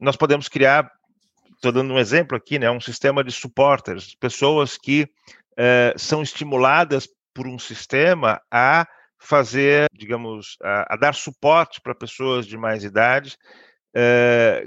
nós 0.00 0.16
podemos 0.16 0.48
criar, 0.48 0.90
estou 1.54 1.72
dando 1.72 1.92
um 1.92 1.98
exemplo 1.98 2.36
aqui, 2.36 2.58
né, 2.58 2.70
um 2.70 2.80
sistema 2.80 3.22
de 3.22 3.32
supporters, 3.32 4.14
pessoas 4.14 4.78
que 4.78 5.06
eh, 5.56 5.94
são 5.96 6.22
estimuladas 6.22 7.08
por 7.34 7.46
um 7.46 7.58
sistema 7.58 8.40
a 8.50 8.86
fazer, 9.18 9.86
digamos, 9.92 10.56
a, 10.62 10.94
a 10.94 10.96
dar 10.96 11.14
suporte 11.14 11.80
para 11.80 11.94
pessoas 11.94 12.46
de 12.46 12.56
mais 12.56 12.84
idade, 12.84 13.36
eh, 13.94 14.64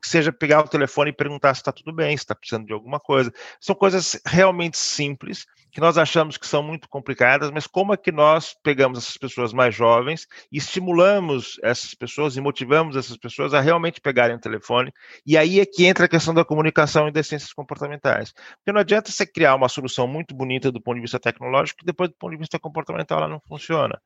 que 0.00 0.08
seja 0.08 0.32
pegar 0.32 0.60
o 0.60 0.68
telefone 0.68 1.10
e 1.10 1.12
perguntar 1.12 1.54
se 1.54 1.60
está 1.60 1.72
tudo 1.72 1.92
bem, 1.92 2.16
se 2.16 2.24
está 2.24 2.34
precisando 2.34 2.66
de 2.66 2.72
alguma 2.72 2.98
coisa. 2.98 3.32
São 3.60 3.74
coisas 3.74 4.20
realmente 4.26 4.76
simples 4.76 5.46
que 5.70 5.80
nós 5.80 5.98
achamos 5.98 6.36
que 6.36 6.46
são 6.46 6.62
muito 6.62 6.88
complicadas, 6.88 7.50
mas 7.50 7.66
como 7.66 7.92
é 7.92 7.96
que 7.96 8.10
nós 8.10 8.56
pegamos 8.62 8.98
essas 8.98 9.16
pessoas 9.16 9.52
mais 9.52 9.74
jovens 9.74 10.26
e 10.50 10.58
estimulamos 10.58 11.58
essas 11.62 11.94
pessoas 11.94 12.36
e 12.36 12.40
motivamos 12.40 12.96
essas 12.96 13.16
pessoas 13.16 13.54
a 13.54 13.60
realmente 13.60 14.00
pegarem 14.00 14.36
o 14.36 14.40
telefone? 14.40 14.90
E 15.26 15.36
aí 15.36 15.60
é 15.60 15.66
que 15.66 15.86
entra 15.86 16.06
a 16.06 16.08
questão 16.08 16.34
da 16.34 16.44
comunicação 16.44 17.08
e 17.08 17.12
das 17.12 17.26
ciências 17.26 17.52
comportamentais. 17.52 18.32
Porque 18.32 18.72
não 18.72 18.80
adianta 18.80 19.12
você 19.12 19.26
criar 19.26 19.54
uma 19.54 19.68
solução 19.68 20.06
muito 20.08 20.34
bonita 20.34 20.72
do 20.72 20.80
ponto 20.80 20.96
de 20.96 21.02
vista 21.02 21.20
tecnológico 21.20 21.80
e 21.82 21.86
depois 21.86 22.10
do 22.10 22.16
ponto 22.16 22.32
de 22.32 22.38
vista 22.38 22.58
comportamental 22.58 23.18
ela 23.18 23.28
não 23.28 23.40
funciona. 23.46 24.00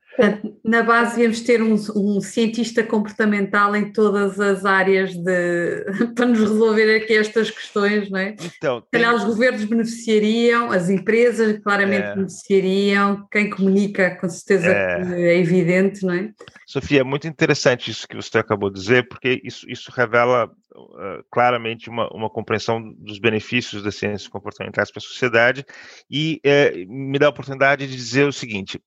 Na 0.63 0.83
base 0.83 1.15
devemos 1.15 1.41
ter 1.41 1.61
um, 1.61 1.75
um 1.95 2.21
cientista 2.21 2.83
comportamental 2.83 3.75
em 3.75 3.91
todas 3.91 4.39
as 4.39 4.65
áreas 4.65 5.15
de, 5.15 5.52
para 6.15 6.25
nos 6.25 6.39
resolver 6.39 6.95
aqui 6.95 7.13
estas 7.13 7.49
questões, 7.51 8.09
não 8.09 8.19
é? 8.19 8.35
Então, 8.41 8.81
tem... 8.81 9.01
Calhar 9.01 9.15
os 9.15 9.23
governos 9.23 9.63
beneficiariam, 9.65 10.71
as 10.71 10.89
empresas 10.89 11.59
claramente 11.59 12.05
é. 12.05 12.15
beneficiariam, 12.15 13.27
quem 13.31 13.49
comunica 13.49 14.15
com 14.15 14.29
certeza 14.29 14.67
é. 14.67 15.33
é. 15.33 15.39
evidente, 15.39 16.05
não 16.05 16.13
é? 16.13 16.31
Sofia, 16.65 17.01
é 17.01 17.03
muito 17.03 17.27
interessante 17.27 17.91
isso 17.91 18.07
que 18.07 18.15
você 18.15 18.37
acabou 18.37 18.69
de 18.69 18.79
dizer, 18.79 19.07
porque 19.07 19.41
isso, 19.43 19.69
isso 19.69 19.91
revela 19.93 20.45
uh, 20.45 21.23
claramente 21.31 21.89
uma, 21.89 22.07
uma 22.13 22.29
compreensão 22.29 22.81
dos 22.97 23.19
benefícios 23.19 23.83
das 23.83 23.95
ciências 23.95 24.27
comportamentais 24.27 24.91
para 24.91 24.99
a 24.99 25.03
sociedade 25.03 25.65
e 26.09 26.41
uh, 26.45 26.91
me 26.91 27.19
dá 27.19 27.27
a 27.27 27.29
oportunidade 27.29 27.85
de 27.85 27.95
dizer 27.95 28.27
o 28.27 28.33
seguinte, 28.33 28.81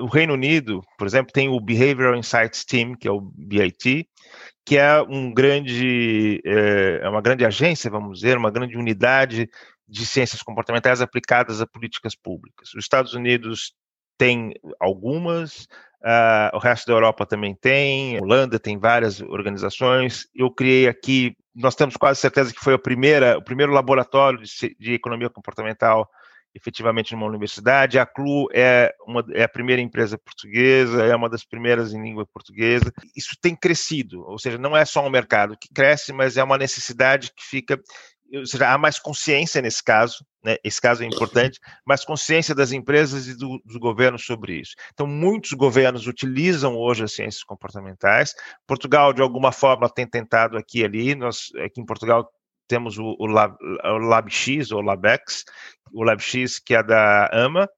o 0.00 0.06
Reino 0.06 0.34
Unido, 0.34 0.82
por 0.98 1.06
exemplo, 1.06 1.32
tem 1.32 1.48
o 1.48 1.60
Behavioral 1.60 2.16
Insights 2.16 2.64
Team, 2.64 2.94
que 2.94 3.08
é 3.08 3.10
o 3.10 3.20
BIT, 3.20 4.06
que 4.66 4.76
é 4.76 5.00
um 5.00 5.32
grande, 5.32 6.42
é 6.44 7.08
uma 7.08 7.22
grande 7.22 7.44
agência, 7.44 7.88
vamos 7.88 8.18
dizer, 8.18 8.36
uma 8.36 8.50
grande 8.50 8.76
unidade 8.76 9.48
de 9.88 10.04
ciências 10.04 10.42
comportamentais 10.42 11.00
aplicadas 11.00 11.60
a 11.60 11.66
políticas 11.66 12.16
públicas. 12.16 12.74
Os 12.74 12.84
Estados 12.84 13.14
Unidos 13.14 13.72
tem 14.18 14.52
algumas, 14.80 15.68
Uh, 16.06 16.54
o 16.54 16.58
resto 16.60 16.86
da 16.86 16.92
Europa 16.92 17.26
também 17.26 17.52
tem, 17.52 18.16
a 18.16 18.20
Holanda 18.20 18.60
tem 18.60 18.78
várias 18.78 19.20
organizações. 19.20 20.28
Eu 20.32 20.52
criei 20.52 20.86
aqui, 20.86 21.34
nós 21.52 21.74
temos 21.74 21.96
quase 21.96 22.20
certeza 22.20 22.54
que 22.54 22.60
foi 22.60 22.74
a 22.74 22.78
primeira, 22.78 23.36
o 23.36 23.42
primeiro 23.42 23.72
laboratório 23.72 24.38
de, 24.40 24.76
de 24.78 24.92
economia 24.92 25.28
comportamental 25.28 26.08
efetivamente 26.56 27.12
numa 27.12 27.26
universidade. 27.26 27.98
A 27.98 28.06
CLU 28.06 28.48
é, 28.52 28.92
uma, 29.06 29.24
é 29.34 29.44
a 29.44 29.48
primeira 29.48 29.82
empresa 29.82 30.16
portuguesa, 30.16 31.04
é 31.04 31.14
uma 31.14 31.28
das 31.28 31.44
primeiras 31.44 31.92
em 31.92 32.02
língua 32.02 32.26
portuguesa. 32.26 32.92
Isso 33.14 33.36
tem 33.40 33.54
crescido, 33.54 34.22
ou 34.26 34.38
seja, 34.38 34.56
não 34.56 34.76
é 34.76 34.84
só 34.84 35.06
um 35.06 35.10
mercado 35.10 35.56
que 35.60 35.68
cresce, 35.72 36.12
mas 36.12 36.36
é 36.36 36.42
uma 36.42 36.56
necessidade 36.56 37.30
que 37.36 37.44
fica 37.44 37.78
ou 38.34 38.46
seja, 38.46 38.72
há 38.72 38.76
mais 38.76 38.98
consciência 38.98 39.62
nesse 39.62 39.82
caso, 39.82 40.26
né? 40.44 40.56
esse 40.64 40.80
caso 40.80 41.02
é 41.02 41.06
importante, 41.06 41.60
mais 41.86 42.04
consciência 42.04 42.54
das 42.54 42.72
empresas 42.72 43.28
e 43.28 43.36
do, 43.36 43.60
dos 43.64 43.76
governos 43.76 44.24
sobre 44.24 44.60
isso. 44.60 44.74
Então, 44.92 45.06
muitos 45.06 45.52
governos 45.52 46.06
utilizam 46.06 46.76
hoje 46.76 47.04
as 47.04 47.12
ciências 47.12 47.44
comportamentais. 47.44 48.34
Portugal, 48.66 49.12
de 49.12 49.22
alguma 49.22 49.52
forma, 49.52 49.88
tem 49.88 50.06
tentado 50.06 50.56
aqui 50.56 50.80
e 50.80 50.84
ali. 50.84 51.14
Nós, 51.14 51.52
aqui 51.64 51.80
em 51.80 51.86
Portugal, 51.86 52.28
temos 52.66 52.98
o, 52.98 53.16
o, 53.18 53.26
Lab, 53.26 53.56
o 53.62 53.98
LabX, 53.98 54.70
ou 54.72 54.80
LabX, 54.80 55.44
o 55.92 56.02
LabX, 56.02 56.58
que 56.58 56.74
é 56.74 56.82
da 56.82 57.28
AMA, 57.32 57.68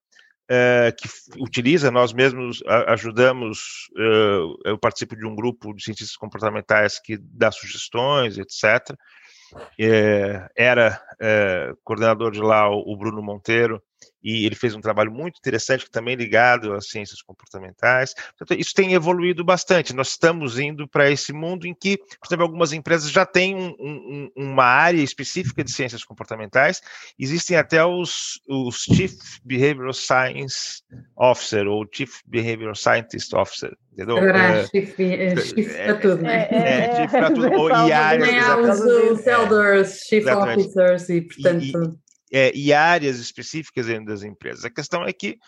Uh, 0.50 0.88
que 0.96 1.06
utiliza, 1.42 1.90
nós 1.90 2.10
mesmos 2.14 2.62
ajudamos, 2.86 3.90
uh, 3.98 4.56
eu 4.64 4.78
participo 4.78 5.14
de 5.14 5.26
um 5.26 5.34
grupo 5.34 5.74
de 5.74 5.84
cientistas 5.84 6.16
comportamentais 6.16 6.98
que 6.98 7.18
dá 7.18 7.50
sugestões, 7.50 8.38
etc 8.38 8.96
é, 9.78 10.48
era 10.56 11.00
é, 11.20 11.72
coordenador 11.84 12.30
de 12.30 12.40
lá 12.40 12.68
o, 12.68 12.92
o, 12.92 12.96
Bruno 12.96 13.22
Monteiro, 13.22 13.82
e 14.22 14.44
ele 14.44 14.54
fez 14.54 14.74
um 14.74 14.80
trabalho 14.80 15.10
muito 15.10 15.38
interessante, 15.38 15.90
também 15.90 16.14
ligado 16.14 16.72
às 16.72 16.88
ciências 16.88 17.22
comportamentais. 17.22 18.14
Portanto, 18.36 18.58
isso 18.58 18.74
tem 18.74 18.94
evoluído 18.94 19.44
bastante. 19.44 19.94
Nós 19.94 20.10
estamos 20.10 20.58
indo 20.58 20.88
para 20.88 21.10
esse 21.10 21.32
mundo 21.32 21.66
em 21.66 21.74
que, 21.74 21.96
por 21.96 22.26
exemplo, 22.26 22.44
algumas 22.44 22.72
empresas 22.72 23.10
já 23.10 23.24
têm 23.24 23.54
um, 23.54 23.74
um, 23.78 24.30
uma 24.36 24.64
área 24.64 25.02
específica 25.02 25.62
de 25.62 25.72
ciências 25.72 26.04
comportamentais. 26.04 26.80
Existem 27.18 27.56
até 27.56 27.84
os, 27.84 28.40
os 28.48 28.82
Chief 28.82 29.12
Behavioral 29.44 29.92
Science 29.92 30.82
Officer 31.16 31.66
ou 31.66 31.86
Chief 31.92 32.20
Behavioral 32.26 32.74
Scientist 32.74 33.34
Officer. 33.34 33.76
Entendeu? 33.92 34.18
É, 34.18 34.66
chief, 34.66 35.00
é, 35.00 35.36
chief 35.36 35.76
para 35.76 35.94
tudo, 35.96 36.22
né? 36.22 36.48
É, 36.50 36.56
é, 36.56 36.96
chief 36.96 37.10
para 37.10 37.30
tudo. 37.32 37.52
Ou, 37.52 37.68
e 37.68 37.92
áreas. 37.92 38.80
Os 38.80 39.26
Elders, 39.26 40.00
Chief 40.08 40.24
Officers 40.26 41.08
e, 41.08 41.22
portanto. 41.22 41.98
E, 42.30 42.36
é, 42.36 42.52
e 42.54 42.72
áreas 42.72 43.18
específicas 43.18 43.86
dentro 43.86 44.06
das 44.06 44.22
empresas. 44.22 44.64
A 44.64 44.70
questão 44.70 45.04
é 45.04 45.12
que 45.12 45.38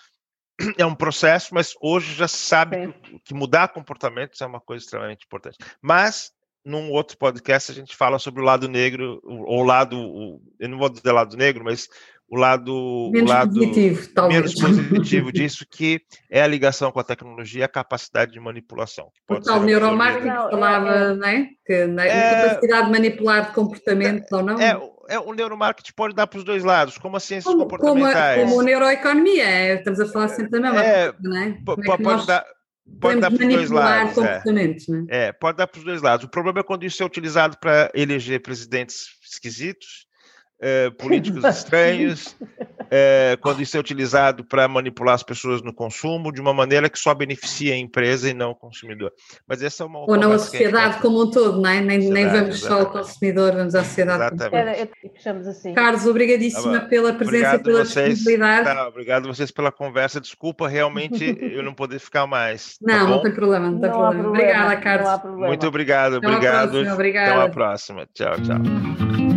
é 0.78 0.84
um 0.84 0.94
processo, 0.94 1.54
mas 1.54 1.74
hoje 1.80 2.14
já 2.14 2.28
se 2.28 2.38
sabe 2.38 2.92
que, 2.92 3.18
que, 3.26 3.34
mudar 3.34 3.68
comportamentos 3.68 4.40
é 4.40 4.46
uma 4.46 4.60
coisa 4.60 4.84
extremamente 4.84 5.24
importante. 5.24 5.58
Mas 5.80 6.32
num 6.64 6.90
outro 6.90 7.16
podcast 7.16 7.72
a 7.72 7.74
gente 7.74 7.96
fala 7.96 8.18
sobre 8.18 8.42
o 8.42 8.44
lado 8.44 8.68
negro, 8.68 9.20
ou 9.24 9.60
o 9.60 9.64
lado, 9.64 9.98
o, 9.98 10.42
eu 10.58 10.68
não 10.68 10.78
vou 10.78 10.90
dizer 10.90 11.12
lado 11.12 11.36
negro, 11.36 11.64
mas 11.64 11.88
o 12.30 12.36
lado 12.36 13.10
menos 13.12 13.28
o 13.28 13.34
lado 13.34 13.54
positivo, 13.54 14.28
menos 14.28 14.54
positivo 14.54 15.32
disso, 15.34 15.66
que 15.68 16.00
é 16.30 16.40
a 16.40 16.46
ligação 16.46 16.92
com 16.92 17.00
a 17.00 17.04
tecnologia 17.04 17.62
e 17.62 17.64
a 17.64 17.68
capacidade 17.68 18.30
de 18.30 18.38
manipulação. 18.38 19.06
Que 19.06 19.22
pode 19.26 19.40
o 19.40 19.44
tal 19.44 19.62
neuromarketing 19.62 20.28
que 20.28 20.50
falava, 20.50 20.94
é, 20.94 21.14
né? 21.16 21.48
Que 21.66 21.86
na 21.86 22.06
é, 22.06 22.48
capacidade 22.48 22.86
de 22.86 22.92
manipular 22.92 23.46
de 23.48 23.52
comportamento 23.52 24.32
é, 24.32 24.36
ou 24.36 24.42
não. 24.44 24.60
É, 24.60 24.89
é, 25.10 25.18
o 25.18 25.32
neuromarketing 25.32 25.92
pode 25.94 26.14
dar 26.14 26.28
para 26.28 26.38
os 26.38 26.44
dois 26.44 26.62
lados, 26.62 26.96
como 26.96 27.16
as 27.16 27.24
ciências 27.24 27.52
como, 27.52 27.64
comportamentais. 27.64 28.38
Como, 28.38 28.50
como 28.50 28.60
a 28.60 28.64
neuroeconomia, 28.64 29.44
é, 29.44 29.74
estamos 29.74 29.98
a 29.98 30.06
falar 30.06 30.28
sempre 30.28 30.52
da 30.52 30.60
mesma 30.60 30.84
é, 30.84 31.12
coisa, 31.12 31.18
não 31.20 31.36
é? 31.36 31.48
é 31.48 31.96
pode 31.98 32.26
dar. 32.26 32.46
Pode 33.00 33.20
dar 33.20 33.30
para 33.30 33.46
os 33.46 33.54
dois 33.54 33.70
lados. 33.70 34.18
É. 34.18 34.42
é, 35.08 35.32
pode 35.32 35.58
dar 35.58 35.66
para 35.68 35.78
os 35.78 35.84
dois 35.84 36.02
lados. 36.02 36.26
O 36.26 36.28
problema 36.28 36.60
é 36.60 36.62
quando 36.62 36.84
isso 36.84 37.00
é 37.02 37.06
utilizado 37.06 37.56
para 37.58 37.90
eleger 37.94 38.40
presidentes 38.42 39.06
esquisitos 39.22 40.09
é, 40.60 40.90
políticos 40.90 41.42
estranhos, 41.44 42.36
é, 42.90 43.38
quando 43.40 43.62
isso 43.62 43.76
é 43.76 43.80
utilizado 43.80 44.44
para 44.44 44.68
manipular 44.68 45.14
as 45.14 45.22
pessoas 45.22 45.62
no 45.62 45.72
consumo 45.72 46.30
de 46.30 46.40
uma 46.40 46.52
maneira 46.52 46.90
que 46.90 46.98
só 46.98 47.14
beneficia 47.14 47.72
a 47.72 47.76
empresa 47.76 48.28
e 48.28 48.34
não 48.34 48.50
o 48.50 48.54
consumidor. 48.54 49.12
Mas 49.48 49.62
essa 49.62 49.84
é 49.84 49.86
uma 49.86 50.00
Ou 50.00 50.16
não 50.16 50.32
a 50.32 50.38
sociedade 50.38 50.98
como 51.00 51.22
um 51.22 51.30
todo, 51.30 51.60
não 51.60 51.70
é? 51.70 51.80
nem, 51.80 51.98
nem 51.98 52.26
vamos 52.26 52.56
exatamente. 52.56 52.58
só 52.58 52.80
ao 52.80 52.86
consumidor, 52.90 53.52
vamos 53.52 53.74
à 53.74 53.82
sociedade. 53.82 54.34
Exatamente. 54.34 54.90
Era, 55.24 55.50
assim. 55.50 55.72
Carlos, 55.72 56.06
obrigadíssima 56.06 56.80
tá 56.80 56.86
pela 56.86 57.12
presença 57.14 57.56
e 57.56 57.58
pela 57.58 57.84
vocês, 57.84 58.14
disponibilidade. 58.14 58.64
Tá, 58.64 58.88
obrigado 58.88 59.24
a 59.28 59.32
vocês 59.32 59.50
pela 59.50 59.72
conversa. 59.72 60.20
Desculpa 60.20 60.68
realmente 60.68 61.24
eu 61.40 61.62
não 61.62 61.72
poder 61.72 61.98
ficar 61.98 62.26
mais. 62.26 62.76
Não, 62.82 62.94
tá 62.94 63.06
não 63.06 63.22
tem 63.22 63.32
problema, 63.32 63.70
não 63.70 63.80
tem 63.80 63.88
não 63.88 63.98
problema. 63.98 64.22
problema. 64.24 64.50
Obrigada, 64.50 64.76
Carlos. 64.76 65.38
Muito 65.38 65.66
obrigado, 65.66 66.14
obrigado. 66.16 66.78
Até 66.78 67.32
uma 67.32 67.48
próxima. 67.48 68.06
Tchau, 68.12 68.34
tchau. 68.42 69.29